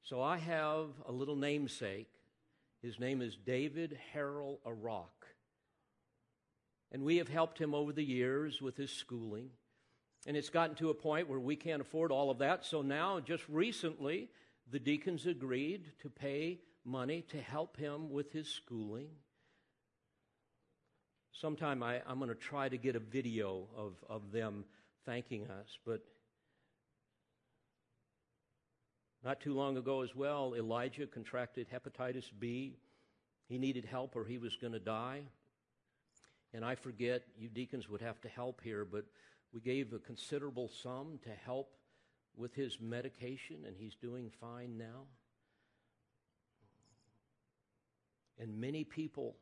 So 0.03 0.21
I 0.21 0.37
have 0.39 0.89
a 1.07 1.13
little 1.13 1.37
namesake. 1.37 2.09
His 2.87 3.01
name 3.01 3.21
is 3.21 3.37
David 3.37 3.99
Harrell 4.15 4.59
Arak. 4.65 5.27
And 6.93 7.03
we 7.03 7.17
have 7.17 7.27
helped 7.27 7.59
him 7.59 7.75
over 7.75 7.93
the 7.93 8.05
years 8.05 8.63
with 8.63 8.77
his 8.77 8.93
schooling. 8.93 9.51
And 10.25 10.37
it's 10.37 10.51
gotten 10.51 10.77
to 10.77 10.91
a 10.91 10.95
point 10.95 11.29
where 11.29 11.41
we 11.41 11.57
can't 11.57 11.83
afford 11.83 12.13
all 12.13 12.31
of 12.31 12.39
that. 12.39 12.65
So 12.65 12.83
now, 12.83 13.19
just 13.19 13.43
recently, 13.49 14.29
the 14.71 14.79
deacons 14.79 15.27
agreed 15.27 15.91
to 16.03 16.09
pay 16.09 16.61
money 16.85 17.23
to 17.31 17.41
help 17.41 17.77
him 17.77 18.09
with 18.11 18.33
his 18.33 18.47
schooling 18.49 19.09
sometime 21.41 21.83
I, 21.83 22.01
am 22.09 22.19
going 22.19 22.29
to 22.29 22.35
try 22.35 22.69
to 22.69 22.79
get 22.79 22.97
a 22.97 23.01
video 23.01 23.67
of, 23.77 23.95
of 24.09 24.33
them 24.33 24.65
thanking 25.05 25.47
us. 25.49 25.79
But 25.85 26.03
not 29.27 29.41
too 29.41 29.55
long 29.55 29.77
ago, 29.77 30.03
as 30.03 30.15
well, 30.15 30.55
Elijah 30.57 31.05
contracted 31.05 31.67
hepatitis 31.69 32.31
B. 32.39 32.77
He 33.49 33.59
needed 33.59 33.85
help 33.85 34.15
or 34.15 34.25
he 34.25 34.39
was 34.39 34.55
going 34.55 34.73
to 34.73 34.79
die. 34.79 35.23
And 36.55 36.65
I 36.65 36.77
forget, 36.77 37.25
you 37.37 37.49
deacons 37.49 37.89
would 37.89 38.03
have 38.03 38.21
to 38.21 38.29
help 38.29 38.61
here, 38.63 38.85
but 38.85 39.05
we 39.53 39.61
gave 39.61 39.93
a 39.93 39.99
considerable 39.99 40.71
sum 40.81 41.19
to 41.25 41.31
help 41.45 41.73
with 42.37 42.55
his 42.55 42.79
medication, 42.81 43.65
and 43.67 43.75
he's 43.77 43.97
doing 43.97 44.31
fine 44.41 44.79
now. 44.79 45.07
And 48.39 48.61
many 48.61 48.85
people 48.85 49.35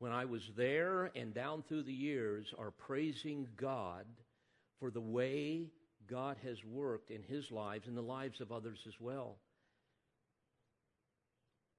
when 0.00 0.12
I 0.12 0.26
was 0.26 0.42
there 0.54 1.10
and 1.16 1.32
down 1.32 1.62
through 1.62 1.84
the 1.84 1.94
years 1.94 2.52
are 2.58 2.72
praising 2.72 3.48
God 3.56 4.04
for 4.78 4.90
the 4.90 5.00
way 5.00 5.70
God 6.10 6.36
has 6.44 6.64
worked 6.64 7.10
in 7.10 7.22
his 7.22 7.50
lives 7.50 7.86
and 7.86 7.96
the 7.96 8.02
lives 8.02 8.40
of 8.40 8.50
others 8.52 8.84
as 8.86 8.94
well. 9.00 9.36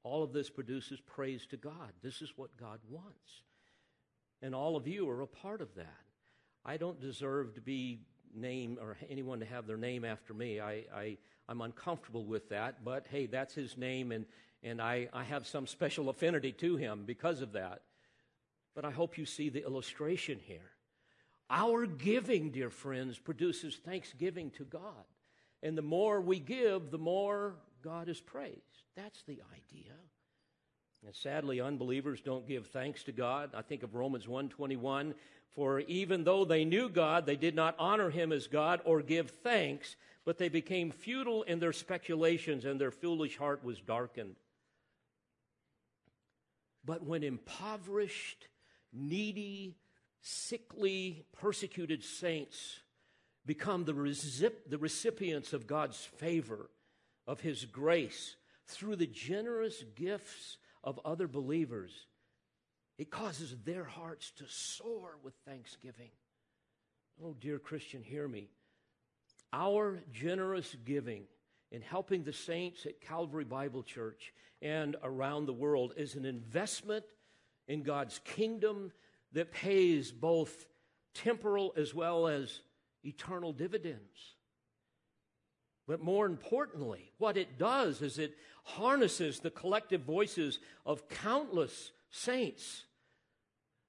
All 0.03 0.23
of 0.23 0.31
this 0.33 0.49
produces 0.49 0.99
praise 1.01 1.45
to 1.47 1.57
God. 1.57 1.91
This 2.01 2.21
is 2.21 2.31
what 2.35 2.57
God 2.57 2.79
wants. 2.89 3.43
And 4.41 4.55
all 4.55 4.75
of 4.75 4.87
you 4.87 5.09
are 5.09 5.21
a 5.21 5.27
part 5.27 5.61
of 5.61 5.75
that. 5.75 6.01
I 6.65 6.77
don't 6.77 6.99
deserve 6.99 7.55
to 7.55 7.61
be 7.61 8.01
named 8.33 8.77
or 8.79 8.97
anyone 9.09 9.39
to 9.39 9.45
have 9.45 9.67
their 9.67 9.77
name 9.77 10.05
after 10.05 10.33
me. 10.33 10.59
I, 10.59 10.85
I, 10.93 11.17
I'm 11.47 11.61
uncomfortable 11.61 12.25
with 12.25 12.49
that, 12.49 12.85
but 12.85 13.07
hey, 13.09 13.25
that's 13.25 13.53
his 13.53 13.77
name, 13.77 14.11
and, 14.11 14.25
and 14.63 14.81
I, 14.81 15.09
I 15.11 15.23
have 15.23 15.47
some 15.47 15.67
special 15.67 16.09
affinity 16.09 16.51
to 16.53 16.75
him 16.75 17.03
because 17.05 17.41
of 17.41 17.53
that. 17.53 17.81
But 18.75 18.85
I 18.85 18.91
hope 18.91 19.17
you 19.17 19.25
see 19.25 19.49
the 19.49 19.65
illustration 19.65 20.39
here. 20.41 20.71
Our 21.49 21.85
giving, 21.85 22.51
dear 22.51 22.69
friends, 22.69 23.17
produces 23.17 23.75
thanksgiving 23.77 24.51
to 24.51 24.63
God. 24.65 25.05
And 25.63 25.77
the 25.77 25.81
more 25.81 26.21
we 26.21 26.39
give, 26.39 26.91
the 26.91 26.97
more 26.97 27.55
God 27.81 28.07
is 28.07 28.21
praised. 28.21 28.83
That's 28.95 29.23
the 29.23 29.41
idea. 29.53 29.93
And 31.05 31.15
sadly, 31.15 31.61
unbelievers 31.61 32.21
don't 32.21 32.47
give 32.47 32.67
thanks 32.67 33.03
to 33.05 33.11
God. 33.11 33.51
I 33.55 33.61
think 33.61 33.83
of 33.83 33.95
Romans 33.95 34.27
1:21, 34.27 35.15
for 35.49 35.79
even 35.81 36.23
though 36.23 36.45
they 36.45 36.65
knew 36.65 36.89
God, 36.89 37.25
they 37.25 37.37
did 37.37 37.55
not 37.55 37.75
honor 37.79 38.09
him 38.09 38.31
as 38.31 38.47
God 38.47 38.81
or 38.83 39.01
give 39.01 39.31
thanks, 39.31 39.95
but 40.25 40.37
they 40.37 40.49
became 40.49 40.91
futile 40.91 41.43
in 41.43 41.59
their 41.59 41.73
speculations 41.73 42.65
and 42.65 42.79
their 42.79 42.91
foolish 42.91 43.37
heart 43.37 43.63
was 43.63 43.79
darkened. 43.79 44.35
But 46.83 47.03
when 47.03 47.23
impoverished 47.23 48.47
needy, 48.91 49.77
sickly, 50.21 51.25
persecuted 51.39 52.03
saints 52.03 52.79
become 53.45 53.85
the, 53.85 53.93
recip- 53.93 54.69
the 54.69 54.77
recipients 54.77 55.53
of 55.53 55.67
God's 55.67 55.97
favor, 55.97 56.69
of 57.25 57.41
His 57.41 57.65
grace, 57.65 58.35
through 58.67 58.97
the 58.97 59.07
generous 59.07 59.83
gifts 59.95 60.57
of 60.83 60.99
other 61.03 61.27
believers, 61.27 61.91
it 62.97 63.09
causes 63.09 63.55
their 63.63 63.83
hearts 63.83 64.31
to 64.37 64.43
soar 64.47 65.17
with 65.23 65.33
thanksgiving. 65.47 66.11
Oh, 67.23 67.35
dear 67.39 67.59
Christian, 67.59 68.03
hear 68.03 68.27
me. 68.27 68.49
Our 69.51 69.99
generous 70.11 70.75
giving 70.85 71.23
in 71.71 71.81
helping 71.81 72.23
the 72.23 72.33
saints 72.33 72.85
at 72.85 73.01
Calvary 73.01 73.45
Bible 73.45 73.83
Church 73.83 74.33
and 74.61 74.95
around 75.03 75.45
the 75.45 75.53
world 75.53 75.93
is 75.97 76.15
an 76.15 76.25
investment 76.25 77.05
in 77.67 77.83
God's 77.83 78.19
kingdom 78.19 78.91
that 79.33 79.51
pays 79.51 80.11
both 80.11 80.65
temporal 81.13 81.73
as 81.77 81.93
well 81.93 82.27
as 82.27 82.61
eternal 83.03 83.53
dividends. 83.53 84.35
But 85.87 86.01
more 86.01 86.25
importantly, 86.27 87.11
what 87.17 87.35
it 87.35 87.57
does 87.57 88.01
is 88.01 88.19
it 88.19 88.37
harnesses 88.63 89.39
the 89.39 89.49
collective 89.49 90.01
voices 90.01 90.59
of 90.85 91.09
countless 91.09 91.91
saints 92.11 92.83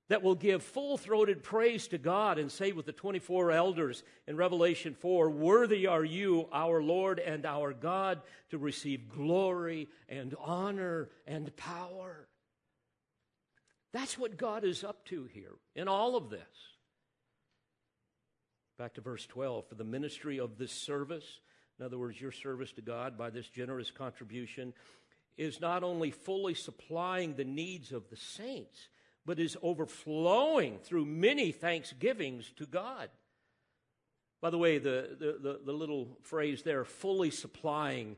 that 0.09 0.23
will 0.23 0.35
give 0.35 0.63
full 0.63 0.99
throated 0.99 1.43
praise 1.43 1.87
to 1.89 1.99
God 1.99 2.39
and 2.39 2.51
say 2.51 2.73
with 2.73 2.85
the 2.85 2.93
24 2.93 3.53
elders 3.53 4.03
in 4.27 4.37
Revelation 4.37 4.95
4 4.95 5.31
Worthy 5.31 5.87
are 5.87 6.05
you, 6.05 6.49
our 6.53 6.83
Lord 6.83 7.21
and 7.21 7.47
our 7.47 7.73
God, 7.73 8.21
to 8.51 8.59
receive 8.59 9.09
glory 9.09 9.89
and 10.09 10.35
honor 10.41 11.11
and 11.29 11.55
power. 11.57 12.27
That's 13.93 14.19
what 14.19 14.37
God 14.37 14.65
is 14.65 14.85
up 14.85 15.05
to 15.07 15.25
here 15.33 15.55
in 15.75 15.89
all 15.89 16.17
of 16.17 16.31
this. 16.31 16.41
Back 18.79 18.95
to 18.95 19.01
verse 19.01 19.27
12 19.27 19.69
for 19.69 19.75
the 19.75 19.85
ministry 19.85 20.39
of 20.39 20.57
this 20.57 20.73
service, 20.73 21.41
in 21.79 21.85
other 21.85 21.99
words, 21.99 22.21
your 22.21 22.33
service 22.33 22.73
to 22.73 22.83
God 22.83 23.19
by 23.19 23.31
this 23.31 23.49
generous 23.49 23.91
contribution, 23.91 24.73
is 25.37 25.61
not 25.61 25.83
only 25.83 26.11
fully 26.11 26.55
supplying 26.55 27.35
the 27.35 27.45
needs 27.45 27.93
of 27.93 28.09
the 28.11 28.17
saints, 28.17 28.89
but 29.27 29.39
is 29.39 29.57
overflowing 29.63 30.79
through 30.79 31.05
many 31.05 31.53
thanksgivings 31.53 32.53
to 32.57 32.67
God. 32.67 33.11
By 34.41 34.51
the 34.51 34.59
way, 34.59 34.79
the, 34.79 35.17
the, 35.19 35.39
the, 35.41 35.61
the 35.67 35.73
little 35.73 36.17
phrase 36.23 36.63
there, 36.63 36.85
fully 36.85 37.31
supplying, 37.31 38.17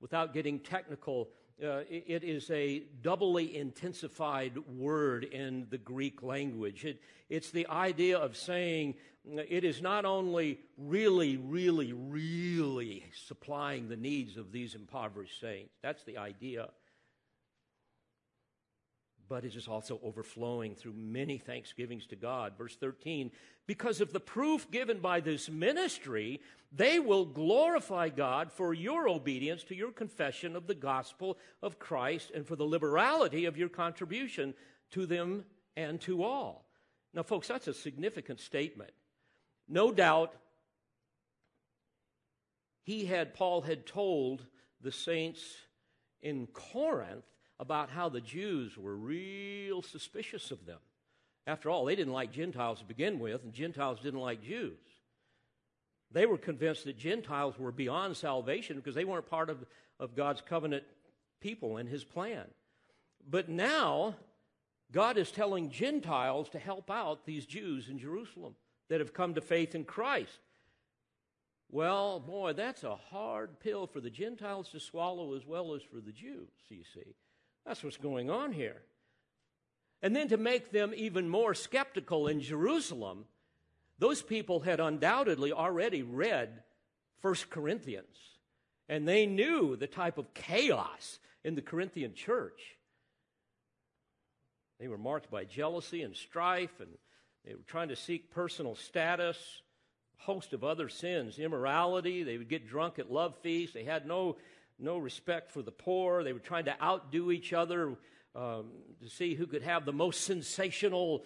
without 0.00 0.34
getting 0.34 0.58
technical, 0.58 1.30
uh, 1.62 1.82
it 1.88 2.24
is 2.24 2.50
a 2.50 2.82
doubly 3.02 3.56
intensified 3.56 4.58
word 4.76 5.24
in 5.24 5.66
the 5.70 5.78
Greek 5.78 6.22
language. 6.22 6.84
It, 6.84 7.00
it's 7.28 7.50
the 7.50 7.66
idea 7.68 8.18
of 8.18 8.36
saying 8.36 8.94
it 9.24 9.64
is 9.64 9.80
not 9.80 10.04
only 10.04 10.58
really, 10.76 11.36
really, 11.36 11.92
really 11.92 13.04
supplying 13.26 13.88
the 13.88 13.96
needs 13.96 14.36
of 14.36 14.52
these 14.52 14.74
impoverished 14.74 15.40
saints. 15.40 15.74
That's 15.82 16.02
the 16.04 16.18
idea 16.18 16.68
but 19.28 19.44
it 19.44 19.54
is 19.54 19.68
also 19.68 20.00
overflowing 20.02 20.74
through 20.74 20.94
many 20.94 21.38
thanksgivings 21.38 22.06
to 22.06 22.16
God. 22.16 22.54
Verse 22.56 22.76
13, 22.76 23.30
because 23.66 24.00
of 24.00 24.12
the 24.12 24.20
proof 24.20 24.70
given 24.70 24.98
by 24.98 25.20
this 25.20 25.48
ministry, 25.48 26.40
they 26.72 26.98
will 26.98 27.24
glorify 27.24 28.08
God 28.08 28.50
for 28.52 28.74
your 28.74 29.08
obedience 29.08 29.62
to 29.64 29.74
your 29.74 29.92
confession 29.92 30.56
of 30.56 30.66
the 30.66 30.74
gospel 30.74 31.38
of 31.62 31.78
Christ 31.78 32.30
and 32.34 32.46
for 32.46 32.56
the 32.56 32.64
liberality 32.64 33.44
of 33.44 33.56
your 33.56 33.68
contribution 33.68 34.54
to 34.90 35.06
them 35.06 35.44
and 35.76 36.00
to 36.02 36.22
all. 36.22 36.66
Now, 37.14 37.22
folks, 37.22 37.48
that's 37.48 37.68
a 37.68 37.74
significant 37.74 38.40
statement. 38.40 38.90
No 39.68 39.92
doubt 39.92 40.34
he 42.84 43.04
had, 43.04 43.34
Paul 43.34 43.62
had 43.62 43.86
told 43.86 44.44
the 44.80 44.92
saints 44.92 45.40
in 46.20 46.46
Corinth 46.48 47.24
about 47.62 47.90
how 47.90 48.08
the 48.08 48.20
Jews 48.20 48.76
were 48.76 48.96
real 48.96 49.82
suspicious 49.82 50.50
of 50.50 50.66
them. 50.66 50.80
After 51.46 51.70
all, 51.70 51.84
they 51.84 51.94
didn't 51.94 52.12
like 52.12 52.32
Gentiles 52.32 52.80
to 52.80 52.84
begin 52.84 53.20
with, 53.20 53.44
and 53.44 53.52
Gentiles 53.52 54.00
didn't 54.00 54.18
like 54.18 54.42
Jews. 54.42 54.80
They 56.10 56.26
were 56.26 56.38
convinced 56.38 56.86
that 56.86 56.98
Gentiles 56.98 57.56
were 57.56 57.70
beyond 57.70 58.16
salvation 58.16 58.76
because 58.76 58.96
they 58.96 59.04
weren't 59.04 59.30
part 59.30 59.48
of, 59.48 59.64
of 60.00 60.16
God's 60.16 60.40
covenant 60.40 60.82
people 61.40 61.76
and 61.76 61.88
his 61.88 62.02
plan. 62.02 62.46
But 63.30 63.48
now, 63.48 64.16
God 64.90 65.16
is 65.16 65.30
telling 65.30 65.70
Gentiles 65.70 66.48
to 66.50 66.58
help 66.58 66.90
out 66.90 67.26
these 67.26 67.46
Jews 67.46 67.88
in 67.88 67.96
Jerusalem 67.96 68.56
that 68.88 68.98
have 68.98 69.14
come 69.14 69.34
to 69.34 69.40
faith 69.40 69.76
in 69.76 69.84
Christ. 69.84 70.40
Well, 71.70 72.18
boy, 72.18 72.54
that's 72.54 72.82
a 72.82 72.96
hard 72.96 73.60
pill 73.60 73.86
for 73.86 74.00
the 74.00 74.10
Gentiles 74.10 74.70
to 74.70 74.80
swallow 74.80 75.36
as 75.36 75.46
well 75.46 75.74
as 75.74 75.82
for 75.82 76.00
the 76.00 76.12
Jews, 76.12 76.50
you 76.68 76.82
see. 76.92 77.14
That's 77.66 77.82
what's 77.82 77.96
going 77.96 78.30
on 78.30 78.52
here. 78.52 78.82
And 80.02 80.16
then 80.16 80.28
to 80.28 80.36
make 80.36 80.72
them 80.72 80.92
even 80.96 81.28
more 81.28 81.54
skeptical 81.54 82.26
in 82.26 82.40
Jerusalem, 82.40 83.24
those 83.98 84.20
people 84.20 84.60
had 84.60 84.80
undoubtedly 84.80 85.52
already 85.52 86.02
read 86.02 86.62
1 87.20 87.34
Corinthians, 87.50 88.16
and 88.88 89.06
they 89.06 89.26
knew 89.26 89.76
the 89.76 89.86
type 89.86 90.18
of 90.18 90.34
chaos 90.34 91.20
in 91.44 91.54
the 91.54 91.62
Corinthian 91.62 92.14
church. 92.14 92.60
They 94.80 94.88
were 94.88 94.98
marked 94.98 95.30
by 95.30 95.44
jealousy 95.44 96.02
and 96.02 96.16
strife, 96.16 96.80
and 96.80 96.90
they 97.44 97.54
were 97.54 97.62
trying 97.68 97.90
to 97.90 97.96
seek 97.96 98.32
personal 98.32 98.74
status, 98.74 99.62
a 100.18 100.22
host 100.24 100.52
of 100.52 100.64
other 100.64 100.88
sins, 100.88 101.38
immorality. 101.38 102.24
They 102.24 102.38
would 102.38 102.48
get 102.48 102.68
drunk 102.68 102.98
at 102.98 103.12
love 103.12 103.36
feasts. 103.42 103.74
They 103.74 103.84
had 103.84 104.04
no 104.04 104.38
no 104.78 104.98
respect 104.98 105.50
for 105.50 105.62
the 105.62 105.70
poor. 105.70 106.24
They 106.24 106.32
were 106.32 106.38
trying 106.38 106.64
to 106.66 106.82
outdo 106.82 107.30
each 107.30 107.52
other 107.52 107.96
um, 108.34 108.70
to 109.02 109.08
see 109.08 109.34
who 109.34 109.46
could 109.46 109.62
have 109.62 109.84
the 109.84 109.92
most 109.92 110.22
sensational 110.22 111.24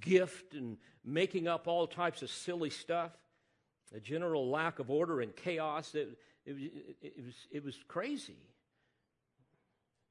gift 0.00 0.54
and 0.54 0.76
making 1.04 1.48
up 1.48 1.66
all 1.66 1.86
types 1.86 2.22
of 2.22 2.30
silly 2.30 2.70
stuff. 2.70 3.12
A 3.94 4.00
general 4.00 4.50
lack 4.50 4.78
of 4.78 4.90
order 4.90 5.20
and 5.20 5.34
chaos. 5.34 5.94
It, 5.94 6.18
it, 6.44 6.96
it, 7.00 7.24
was, 7.24 7.34
it 7.50 7.64
was 7.64 7.76
crazy. 7.88 8.36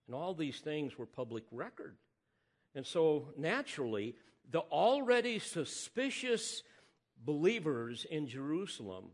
And 0.08 0.16
all 0.16 0.34
these 0.34 0.60
things 0.60 0.98
were 0.98 1.06
public 1.06 1.44
record. 1.52 1.98
And 2.74 2.86
so, 2.86 3.30
naturally, 3.38 4.16
the 4.50 4.60
already 4.60 5.40
suspicious 5.40 6.64
believers 7.24 8.06
in 8.10 8.28
Jerusalem 8.28 9.06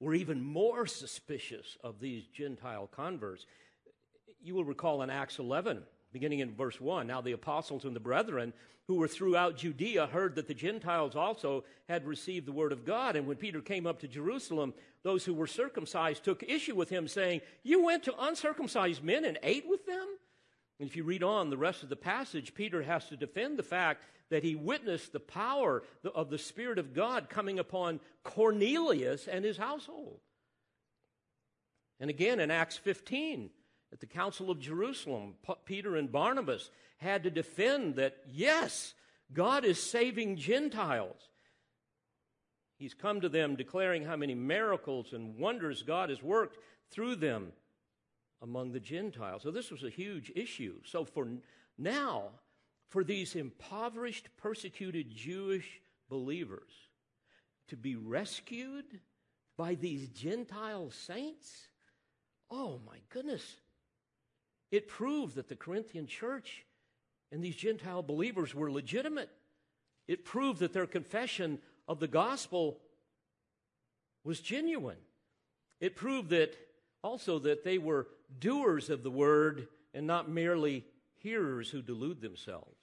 were 0.00 0.14
even 0.14 0.42
more 0.42 0.86
suspicious 0.86 1.76
of 1.82 2.00
these 2.00 2.26
Gentile 2.26 2.88
converts. 2.88 3.46
You 4.40 4.54
will 4.54 4.64
recall 4.64 5.02
in 5.02 5.10
Acts 5.10 5.38
11, 5.38 5.82
beginning 6.12 6.38
in 6.40 6.54
verse 6.54 6.80
1, 6.80 7.06
now 7.06 7.20
the 7.20 7.32
apostles 7.32 7.84
and 7.84 7.96
the 7.96 8.00
brethren 8.00 8.52
who 8.86 8.94
were 8.94 9.08
throughout 9.08 9.56
Judea 9.58 10.06
heard 10.06 10.34
that 10.36 10.48
the 10.48 10.54
Gentiles 10.54 11.14
also 11.14 11.64
had 11.88 12.06
received 12.06 12.46
the 12.46 12.52
word 12.52 12.72
of 12.72 12.86
God. 12.86 13.16
And 13.16 13.26
when 13.26 13.36
Peter 13.36 13.60
came 13.60 13.86
up 13.86 14.00
to 14.00 14.08
Jerusalem, 14.08 14.72
those 15.02 15.26
who 15.26 15.34
were 15.34 15.46
circumcised 15.46 16.24
took 16.24 16.42
issue 16.42 16.74
with 16.74 16.88
him, 16.88 17.06
saying, 17.06 17.42
You 17.62 17.84
went 17.84 18.02
to 18.04 18.14
uncircumcised 18.18 19.04
men 19.04 19.26
and 19.26 19.38
ate 19.42 19.68
with 19.68 19.84
them? 19.84 20.06
And 20.80 20.88
if 20.88 20.96
you 20.96 21.04
read 21.04 21.22
on 21.22 21.50
the 21.50 21.56
rest 21.56 21.82
of 21.82 21.88
the 21.88 21.96
passage, 21.96 22.54
Peter 22.54 22.82
has 22.82 23.08
to 23.08 23.16
defend 23.16 23.58
the 23.58 23.64
fact 23.64 24.02
that 24.30 24.44
he 24.44 24.54
witnessed 24.54 25.12
the 25.12 25.20
power 25.20 25.82
of 26.14 26.30
the 26.30 26.38
Spirit 26.38 26.78
of 26.78 26.94
God 26.94 27.28
coming 27.28 27.58
upon 27.58 28.00
Cornelius 28.22 29.26
and 29.26 29.44
his 29.44 29.56
household. 29.56 30.20
And 31.98 32.10
again 32.10 32.38
in 32.38 32.50
Acts 32.50 32.76
15, 32.76 33.50
at 33.92 34.00
the 34.00 34.06
Council 34.06 34.50
of 34.50 34.60
Jerusalem, 34.60 35.34
Peter 35.64 35.96
and 35.96 36.12
Barnabas 36.12 36.70
had 36.98 37.22
to 37.22 37.30
defend 37.30 37.96
that, 37.96 38.18
yes, 38.30 38.94
God 39.32 39.64
is 39.64 39.82
saving 39.82 40.36
Gentiles. 40.36 41.28
He's 42.76 42.94
come 42.94 43.20
to 43.22 43.28
them 43.28 43.56
declaring 43.56 44.04
how 44.04 44.16
many 44.16 44.34
miracles 44.34 45.12
and 45.12 45.38
wonders 45.38 45.82
God 45.82 46.10
has 46.10 46.22
worked 46.22 46.58
through 46.90 47.16
them 47.16 47.52
among 48.42 48.72
the 48.72 48.80
Gentiles. 48.80 49.42
So 49.42 49.50
this 49.50 49.70
was 49.70 49.84
a 49.84 49.90
huge 49.90 50.32
issue. 50.34 50.76
So 50.84 51.04
for 51.04 51.28
now, 51.76 52.24
for 52.88 53.04
these 53.04 53.34
impoverished, 53.34 54.28
persecuted 54.36 55.10
Jewish 55.10 55.80
believers 56.08 56.72
to 57.68 57.76
be 57.76 57.96
rescued 57.96 59.00
by 59.56 59.74
these 59.74 60.08
Gentile 60.08 60.90
saints? 60.90 61.68
Oh 62.50 62.80
my 62.86 62.98
goodness. 63.10 63.56
It 64.70 64.88
proved 64.88 65.34
that 65.36 65.48
the 65.48 65.56
Corinthian 65.56 66.06
church 66.06 66.64
and 67.30 67.42
these 67.42 67.56
Gentile 67.56 68.02
believers 68.02 68.54
were 68.54 68.70
legitimate. 68.70 69.30
It 70.06 70.24
proved 70.24 70.60
that 70.60 70.72
their 70.72 70.86
confession 70.86 71.58
of 71.86 72.00
the 72.00 72.08
gospel 72.08 72.80
was 74.24 74.40
genuine. 74.40 74.96
It 75.80 75.96
proved 75.96 76.30
that 76.30 76.56
also 77.02 77.38
that 77.40 77.64
they 77.64 77.78
were 77.78 78.08
doers 78.40 78.90
of 78.90 79.02
the 79.02 79.10
word 79.10 79.68
and 79.94 80.06
not 80.06 80.28
merely 80.28 80.84
hearers 81.16 81.70
who 81.70 81.82
delude 81.82 82.20
themselves. 82.20 82.76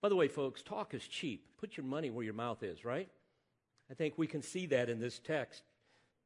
By 0.00 0.08
the 0.08 0.16
way, 0.16 0.28
folks, 0.28 0.62
talk 0.62 0.92
is 0.94 1.06
cheap. 1.06 1.46
Put 1.58 1.76
your 1.76 1.86
money 1.86 2.10
where 2.10 2.24
your 2.24 2.34
mouth 2.34 2.62
is, 2.62 2.84
right? 2.84 3.08
I 3.90 3.94
think 3.94 4.14
we 4.16 4.26
can 4.26 4.42
see 4.42 4.66
that 4.66 4.88
in 4.88 5.00
this 5.00 5.18
text. 5.18 5.62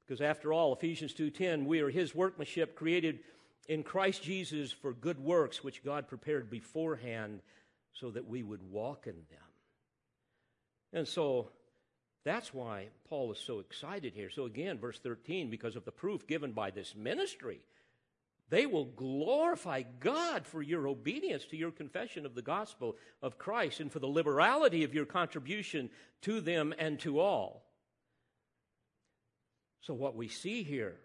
Because 0.05 0.21
after 0.21 0.53
all, 0.53 0.73
Ephesians 0.73 1.15
2:10, 1.15 1.67
we 1.67 1.81
are 1.81 1.91
his 1.91 2.15
workmanship 2.15 2.75
created 2.75 3.23
in 3.69 3.83
Christ 3.83 4.23
Jesus 4.23 4.73
for 4.73 4.93
good 4.93 5.19
works 5.19 5.63
which 5.63 5.85
God 5.85 6.09
prepared 6.09 6.51
beforehand 6.51 7.43
so 7.93 8.11
that 8.11 8.27
we 8.27 8.43
would 8.43 8.63
walk 8.63 9.07
in 9.07 9.27
them. 9.29 9.53
And 10.93 11.07
so 11.07 11.51
that's 12.29 12.53
why 12.53 12.89
Paul 13.09 13.33
is 13.33 13.39
so 13.39 13.59
excited 13.59 14.13
here. 14.15 14.31
So 14.31 14.45
again, 14.45 14.79
verse 14.79 14.99
13, 14.99 15.51
because 15.51 15.77
of 15.77 15.85
the 15.85 15.93
proof 15.93 16.27
given 16.27 16.53
by 16.53 16.71
this 16.71 16.95
ministry, 16.95 17.61
they 18.51 18.67
will 18.67 18.87
glorify 18.87 19.83
God 20.01 20.47
for 20.47 20.63
your 20.63 20.87
obedience 20.89 21.45
to 21.47 21.57
your 21.57 21.71
confession 21.71 22.27
of 22.27 22.35
the 22.35 22.43
gospel 22.43 22.97
of 23.23 23.39
Christ 23.39 23.81
and 23.81 23.93
for 23.93 23.99
the 23.99 24.07
liberality 24.07 24.85
of 24.85 24.95
your 24.95 25.07
contribution 25.07 25.91
to 26.23 26.41
them 26.41 26.75
and 26.79 26.99
to 27.01 27.19
all. 27.21 27.65
So, 29.81 29.95
what 29.95 30.17
we 30.17 30.29
see 30.29 30.63
here 30.63 30.97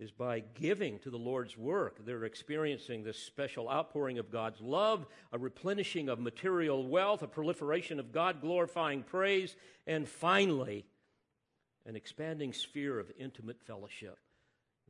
is 0.00 0.10
by 0.10 0.40
giving 0.40 0.98
to 1.00 1.10
the 1.10 1.16
Lord's 1.16 1.56
work, 1.56 2.04
they're 2.04 2.24
experiencing 2.24 3.04
this 3.04 3.18
special 3.18 3.70
outpouring 3.70 4.18
of 4.18 4.30
God's 4.30 4.60
love, 4.60 5.06
a 5.32 5.38
replenishing 5.38 6.08
of 6.08 6.18
material 6.18 6.86
wealth, 6.86 7.22
a 7.22 7.28
proliferation 7.28 8.00
of 8.00 8.12
God 8.12 8.40
glorifying 8.40 9.02
praise, 9.02 9.54
and 9.86 10.08
finally, 10.08 10.84
an 11.86 11.96
expanding 11.96 12.52
sphere 12.52 12.98
of 12.98 13.12
intimate 13.18 13.60
fellowship 13.62 14.18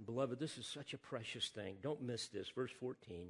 Beloved, 0.02 0.38
this 0.38 0.58
is 0.58 0.66
such 0.66 0.92
a 0.92 0.98
precious 0.98 1.48
thing. 1.48 1.76
Don't 1.82 2.02
miss 2.02 2.28
this. 2.28 2.48
Verse 2.48 2.72
14. 2.80 3.28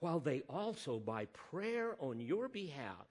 While 0.00 0.20
they 0.20 0.42
also, 0.48 0.98
by 0.98 1.26
prayer 1.26 1.96
on 2.00 2.20
your 2.20 2.48
behalf, 2.48 3.06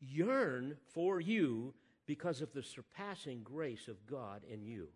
yearn 0.00 0.76
for 0.92 1.20
you 1.20 1.74
because 2.06 2.40
of 2.40 2.52
the 2.52 2.62
surpassing 2.62 3.42
grace 3.42 3.86
of 3.86 4.06
God 4.06 4.42
in 4.50 4.64
you. 4.64 4.88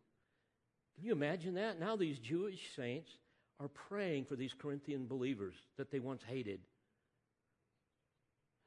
Can 0.97 1.05
you 1.05 1.13
imagine 1.13 1.55
that? 1.55 1.81
Now 1.81 1.97
these 1.97 2.19
Jewish 2.19 2.71
saints 2.77 3.11
are 3.61 3.69
praying 3.69 4.25
for 4.27 4.37
these 4.37 4.55
Corinthian 4.57 5.07
believers 5.07 5.55
that 5.77 5.91
they 5.91 5.99
once 5.99 6.23
hated. 6.27 6.61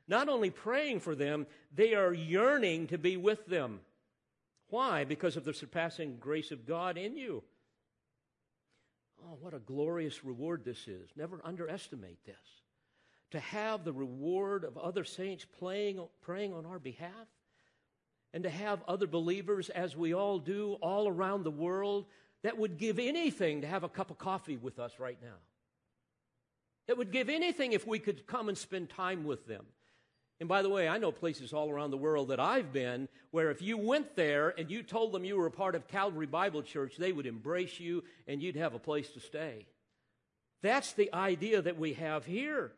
Not 0.07 0.29
only 0.29 0.49
praying 0.49 1.01
for 1.01 1.15
them, 1.15 1.47
they 1.73 1.93
are 1.93 2.13
yearning 2.13 2.87
to 2.87 2.97
be 2.97 3.17
with 3.17 3.45
them. 3.45 3.81
Why? 4.69 5.03
Because 5.03 5.35
of 5.37 5.43
the 5.43 5.53
surpassing 5.53 6.17
grace 6.17 6.51
of 6.51 6.65
God 6.65 6.97
in 6.97 7.17
you. 7.17 7.43
Oh, 9.23 9.37
what 9.41 9.53
a 9.53 9.59
glorious 9.59 10.23
reward 10.23 10.63
this 10.63 10.87
is. 10.87 11.09
Never 11.15 11.41
underestimate 11.43 12.23
this. 12.25 12.35
To 13.31 13.39
have 13.39 13.83
the 13.83 13.93
reward 13.93 14.63
of 14.63 14.77
other 14.77 15.03
saints 15.03 15.45
playing, 15.59 15.99
praying 16.21 16.53
on 16.53 16.65
our 16.65 16.79
behalf 16.79 17.27
and 18.37 18.43
to 18.43 18.49
have 18.51 18.83
other 18.87 19.07
believers, 19.07 19.71
as 19.71 19.97
we 19.97 20.13
all 20.13 20.37
do, 20.37 20.77
all 20.79 21.07
around 21.07 21.41
the 21.41 21.49
world, 21.49 22.05
that 22.43 22.55
would 22.55 22.77
give 22.77 22.99
anything 22.99 23.61
to 23.61 23.67
have 23.67 23.83
a 23.83 23.89
cup 23.89 24.11
of 24.11 24.19
coffee 24.19 24.57
with 24.57 24.77
us 24.77 24.91
right 24.99 25.17
now. 25.23 25.39
That 26.85 26.99
would 26.99 27.11
give 27.11 27.29
anything 27.29 27.71
if 27.71 27.87
we 27.87 27.97
could 27.97 28.27
come 28.27 28.47
and 28.47 28.55
spend 28.55 28.91
time 28.91 29.23
with 29.23 29.47
them. 29.47 29.65
And 30.39 30.47
by 30.47 30.61
the 30.61 30.69
way, 30.69 30.87
I 30.87 30.99
know 30.99 31.11
places 31.11 31.51
all 31.51 31.71
around 31.71 31.89
the 31.89 31.97
world 31.97 32.27
that 32.27 32.39
I've 32.39 32.71
been 32.71 33.09
where 33.31 33.49
if 33.49 33.63
you 33.63 33.75
went 33.75 34.15
there 34.15 34.53
and 34.55 34.69
you 34.69 34.83
told 34.83 35.13
them 35.13 35.25
you 35.25 35.35
were 35.35 35.47
a 35.47 35.51
part 35.51 35.73
of 35.73 35.87
Calvary 35.87 36.27
Bible 36.27 36.61
Church, 36.61 36.95
they 36.95 37.11
would 37.11 37.25
embrace 37.25 37.79
you 37.79 38.03
and 38.27 38.39
you'd 38.39 38.55
have 38.55 38.75
a 38.75 38.79
place 38.79 39.09
to 39.13 39.19
stay. 39.19 39.65
That's 40.61 40.93
the 40.93 41.11
idea 41.11 41.63
that 41.63 41.79
we 41.79 41.93
have 41.93 42.23
here. 42.23 42.71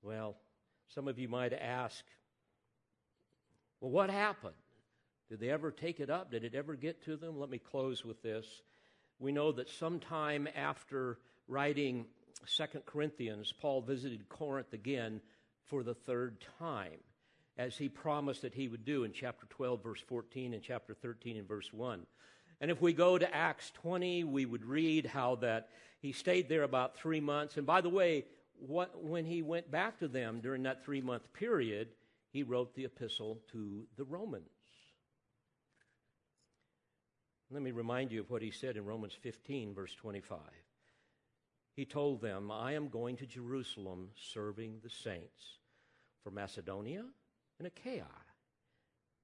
Well, 0.00 0.36
some 0.94 1.08
of 1.08 1.18
you 1.18 1.28
might 1.28 1.52
ask, 1.52 2.04
well, 3.80 3.90
what 3.90 4.10
happened? 4.10 4.54
Did 5.28 5.40
they 5.40 5.50
ever 5.50 5.70
take 5.70 5.98
it 5.98 6.10
up? 6.10 6.30
Did 6.30 6.44
it 6.44 6.54
ever 6.54 6.74
get 6.74 7.04
to 7.04 7.16
them? 7.16 7.38
Let 7.38 7.50
me 7.50 7.58
close 7.58 8.04
with 8.04 8.22
this. 8.22 8.46
We 9.18 9.32
know 9.32 9.52
that 9.52 9.68
sometime 9.68 10.46
after 10.54 11.18
writing 11.48 12.06
Second 12.46 12.86
Corinthians, 12.86 13.52
Paul 13.60 13.80
visited 13.80 14.28
Corinth 14.28 14.72
again 14.72 15.20
for 15.64 15.82
the 15.82 15.94
third 15.94 16.44
time, 16.58 17.00
as 17.56 17.76
he 17.76 17.88
promised 17.88 18.42
that 18.42 18.54
he 18.54 18.68
would 18.68 18.84
do 18.84 19.04
in 19.04 19.12
chapter 19.12 19.46
12, 19.50 19.82
verse 19.82 20.00
14, 20.06 20.54
and 20.54 20.62
chapter 20.62 20.94
13, 20.94 21.38
and 21.38 21.48
verse 21.48 21.72
1. 21.72 22.06
And 22.60 22.70
if 22.70 22.80
we 22.80 22.92
go 22.92 23.18
to 23.18 23.34
Acts 23.34 23.72
20, 23.82 24.24
we 24.24 24.46
would 24.46 24.64
read 24.64 25.06
how 25.06 25.36
that 25.36 25.70
he 26.00 26.12
stayed 26.12 26.48
there 26.48 26.62
about 26.62 26.96
three 26.96 27.20
months. 27.20 27.56
And 27.56 27.66
by 27.66 27.80
the 27.80 27.88
way, 27.88 28.26
what, 28.58 29.02
when 29.02 29.24
he 29.24 29.42
went 29.42 29.70
back 29.70 29.98
to 29.98 30.08
them 30.08 30.40
during 30.40 30.62
that 30.64 30.84
three 30.84 31.00
month 31.00 31.32
period, 31.32 31.88
he 32.30 32.42
wrote 32.42 32.74
the 32.74 32.84
epistle 32.84 33.40
to 33.52 33.86
the 33.96 34.04
Romans. 34.04 34.48
Let 37.50 37.62
me 37.62 37.70
remind 37.70 38.10
you 38.10 38.20
of 38.20 38.30
what 38.30 38.42
he 38.42 38.50
said 38.50 38.76
in 38.76 38.84
Romans 38.84 39.16
15, 39.22 39.74
verse 39.74 39.94
25. 39.94 40.38
He 41.76 41.84
told 41.84 42.20
them, 42.20 42.50
I 42.50 42.72
am 42.72 42.88
going 42.88 43.16
to 43.18 43.26
Jerusalem 43.26 44.08
serving 44.16 44.80
the 44.82 44.90
saints. 44.90 45.58
For 46.22 46.30
Macedonia 46.30 47.04
and 47.58 47.66
Achaia 47.68 48.06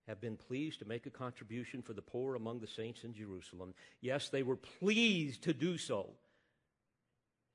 have 0.07 0.20
been 0.20 0.37
pleased 0.37 0.81
to 0.81 0.85
make 0.85 1.07
a 1.07 1.11
contribution 1.11 1.83
for 1.83 1.95
the 1.95 2.03
poor 2.03 2.35
among 2.35 2.61
the 2.61 2.66
saints 2.66 3.05
in 3.05 3.14
Jerusalem. 3.14 3.74
Yes, 4.01 4.28
they 4.28 4.43
were 4.43 4.57
pleased 4.57 5.43
to 5.45 5.55
do 5.55 5.78
so. 5.78 6.11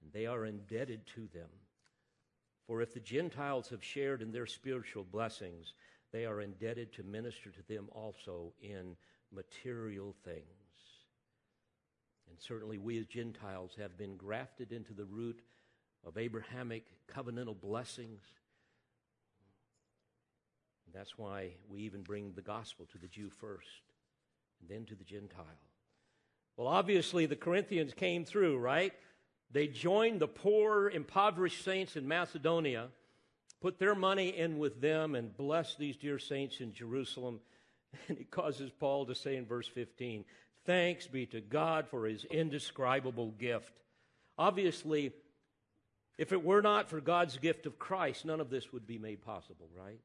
And 0.02 0.12
they 0.12 0.26
are 0.26 0.46
indebted 0.46 1.06
to 1.16 1.28
them 1.34 1.50
for 2.68 2.82
if 2.82 2.94
the 2.94 3.00
Gentiles 3.00 3.70
have 3.70 3.84
shared 3.84 4.22
in 4.22 4.32
their 4.32 4.46
spiritual 4.46 5.04
blessings, 5.04 5.74
they 6.12 6.26
are 6.26 6.42
indebted 6.42 6.94
to 6.94 7.04
minister 7.04 7.52
to 7.52 7.68
them 7.68 7.88
also 7.92 8.54
in 8.62 8.96
material 9.32 10.16
things. 10.24 10.46
And 12.30 12.40
certainly, 12.40 12.78
we 12.78 12.98
as 13.00 13.06
Gentiles 13.06 13.76
have 13.78 13.98
been 13.98 14.18
grafted 14.18 14.72
into 14.72 14.94
the 14.94 15.06
root 15.06 15.42
of 16.06 16.18
Abrahamic 16.18 16.86
covenantal 17.14 17.60
blessings. 17.60 18.22
And 20.86 20.96
that's 20.96 21.18
why 21.18 21.52
we 21.70 21.82
even 21.82 22.02
bring 22.02 22.34
the 22.34 22.42
gospel 22.42 22.88
to 22.92 22.98
the 22.98 23.08
Jew 23.08 23.30
first, 23.30 23.68
and 24.60 24.70
then 24.70 24.86
to 24.86 24.96
the 24.96 25.04
Gentile. 25.04 25.46
Well, 26.58 26.68
obviously, 26.68 27.26
the 27.26 27.36
Corinthians 27.36 27.94
came 27.94 28.26
through, 28.26 28.58
right? 28.58 28.94
They 29.56 29.68
joined 29.68 30.20
the 30.20 30.28
poor, 30.28 30.90
impoverished 30.90 31.64
saints 31.64 31.96
in 31.96 32.10
Macedonia, 32.10 32.90
put 33.62 33.80
their 33.80 33.96
money 33.96 34.38
in 34.38 34.60
with 34.60 34.82
them, 34.82 35.16
and 35.16 35.36
blessed 35.38 35.80
these 35.80 35.96
dear 35.96 36.20
saints 36.20 36.60
in 36.60 36.74
Jerusalem. 36.74 37.40
And 38.10 38.18
it 38.18 38.30
causes 38.30 38.70
Paul 38.78 39.06
to 39.06 39.16
say 39.16 39.38
in 39.38 39.46
verse 39.46 39.70
15, 39.70 40.26
Thanks 40.66 41.08
be 41.08 41.26
to 41.28 41.40
God 41.40 41.88
for 41.88 42.06
his 42.06 42.26
indescribable 42.26 43.32
gift. 43.32 43.72
Obviously, 44.38 45.14
if 46.18 46.34
it 46.34 46.44
were 46.44 46.62
not 46.62 46.90
for 46.90 47.00
God's 47.00 47.38
gift 47.38 47.66
of 47.66 47.80
Christ, 47.80 48.26
none 48.26 48.42
of 48.42 48.50
this 48.50 48.74
would 48.74 48.86
be 48.86 48.98
made 48.98 49.22
possible, 49.22 49.70
right? 49.74 50.02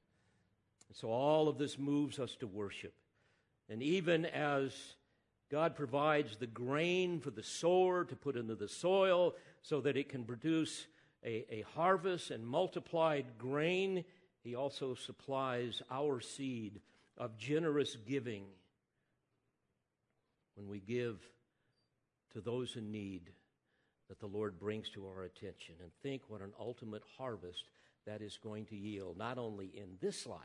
And 0.86 0.96
so 0.96 1.08
all 1.08 1.48
of 1.48 1.58
this 1.58 1.76
moves 1.76 2.20
us 2.20 2.36
to 2.36 2.46
worship. 2.46 2.94
And 3.68 3.82
even 3.82 4.26
as 4.26 4.72
God 5.50 5.74
provides 5.74 6.36
the 6.36 6.46
grain 6.46 7.20
for 7.20 7.30
the 7.30 7.42
sower 7.42 8.04
to 8.04 8.14
put 8.14 8.36
into 8.36 8.54
the 8.54 8.68
soil 8.68 9.34
so 9.62 9.80
that 9.80 9.96
it 9.96 10.08
can 10.08 10.24
produce 10.24 10.86
a, 11.24 11.44
a 11.50 11.64
harvest 11.74 12.30
and 12.30 12.46
multiplied 12.46 13.26
grain. 13.36 14.04
He 14.44 14.54
also 14.54 14.94
supplies 14.94 15.82
our 15.90 16.20
seed 16.20 16.80
of 17.18 17.36
generous 17.36 17.96
giving 17.96 18.44
when 20.54 20.68
we 20.68 20.78
give 20.78 21.18
to 22.32 22.40
those 22.40 22.76
in 22.76 22.92
need 22.92 23.30
that 24.08 24.20
the 24.20 24.26
Lord 24.26 24.58
brings 24.58 24.88
to 24.90 25.06
our 25.06 25.24
attention. 25.24 25.74
And 25.82 25.90
think 26.02 26.22
what 26.28 26.42
an 26.42 26.52
ultimate 26.58 27.02
harvest 27.18 27.64
that 28.06 28.22
is 28.22 28.38
going 28.42 28.66
to 28.66 28.76
yield, 28.76 29.18
not 29.18 29.36
only 29.36 29.66
in 29.66 29.96
this 30.00 30.26
life, 30.26 30.38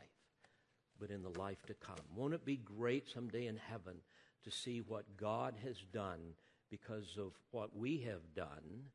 but 0.98 1.10
in 1.10 1.22
the 1.22 1.38
life 1.38 1.64
to 1.66 1.74
come. 1.74 1.96
Won't 2.14 2.34
it 2.34 2.44
be 2.44 2.56
great 2.56 3.08
someday 3.08 3.46
in 3.46 3.56
heaven 3.56 3.96
to 4.44 4.50
see 4.50 4.80
what 4.80 5.16
God 5.16 5.54
has 5.64 5.76
done 5.92 6.34
because 6.70 7.16
of 7.18 7.32
what 7.50 7.76
we 7.76 7.98
have 7.98 8.34
done 8.34 8.90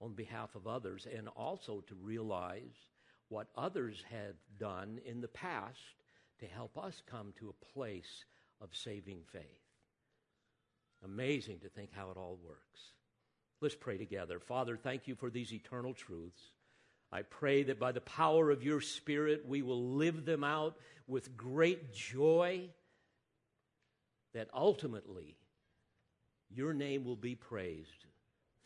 on 0.00 0.12
behalf 0.14 0.54
of 0.54 0.66
others, 0.66 1.06
and 1.16 1.28
also 1.28 1.80
to 1.80 1.94
realize 1.94 2.90
what 3.28 3.48
others 3.56 4.02
have 4.10 4.34
done 4.58 5.00
in 5.06 5.20
the 5.20 5.28
past 5.28 5.78
to 6.40 6.46
help 6.46 6.76
us 6.76 7.02
come 7.06 7.32
to 7.38 7.48
a 7.48 7.72
place 7.72 8.24
of 8.60 8.68
saving 8.72 9.20
faith. 9.32 9.42
Amazing 11.04 11.60
to 11.60 11.68
think 11.68 11.90
how 11.92 12.10
it 12.10 12.16
all 12.16 12.38
works. 12.44 12.80
Let's 13.60 13.74
pray 13.74 13.96
together. 13.96 14.40
Father, 14.40 14.76
thank 14.76 15.06
you 15.06 15.14
for 15.14 15.30
these 15.30 15.52
eternal 15.52 15.94
truths. 15.94 16.42
I 17.12 17.22
pray 17.22 17.62
that 17.64 17.78
by 17.78 17.92
the 17.92 18.00
power 18.00 18.50
of 18.50 18.62
your 18.62 18.80
Spirit, 18.80 19.44
we 19.46 19.62
will 19.62 19.90
live 19.94 20.24
them 20.24 20.42
out 20.42 20.76
with 21.06 21.36
great 21.36 21.92
joy 21.94 22.68
that 24.34 24.48
ultimately 24.52 25.36
your 26.50 26.74
name 26.74 27.04
will 27.04 27.16
be 27.16 27.34
praised 27.34 28.06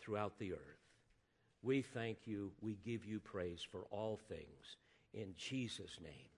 throughout 0.01 0.39
the 0.39 0.53
earth. 0.53 0.59
We 1.63 1.83
thank 1.83 2.19
you. 2.25 2.53
We 2.61 2.79
give 2.85 3.05
you 3.05 3.21
praise 3.21 3.61
for 3.71 3.85
all 3.91 4.19
things. 4.29 4.77
In 5.13 5.35
Jesus' 5.37 5.99
name, 6.03 6.29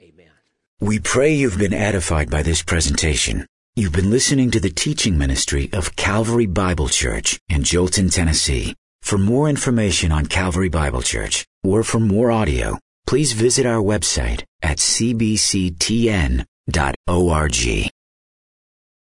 amen. 0.00 0.32
We 0.80 0.98
pray 0.98 1.32
you've 1.34 1.58
been 1.58 1.74
edified 1.74 2.30
by 2.30 2.42
this 2.42 2.62
presentation. 2.62 3.46
You've 3.76 3.92
been 3.92 4.10
listening 4.10 4.50
to 4.52 4.60
the 4.60 4.70
teaching 4.70 5.18
ministry 5.18 5.70
of 5.72 5.94
Calvary 5.96 6.46
Bible 6.46 6.88
Church 6.88 7.38
in 7.48 7.62
Jolton, 7.62 8.12
Tennessee. 8.12 8.74
For 9.02 9.18
more 9.18 9.48
information 9.48 10.12
on 10.12 10.26
Calvary 10.26 10.68
Bible 10.68 11.02
Church 11.02 11.46
or 11.62 11.82
for 11.82 12.00
more 12.00 12.30
audio, 12.30 12.78
please 13.06 13.32
visit 13.32 13.66
our 13.66 13.82
website 13.82 14.44
at 14.62 14.78
cbctn.org. 14.78 16.46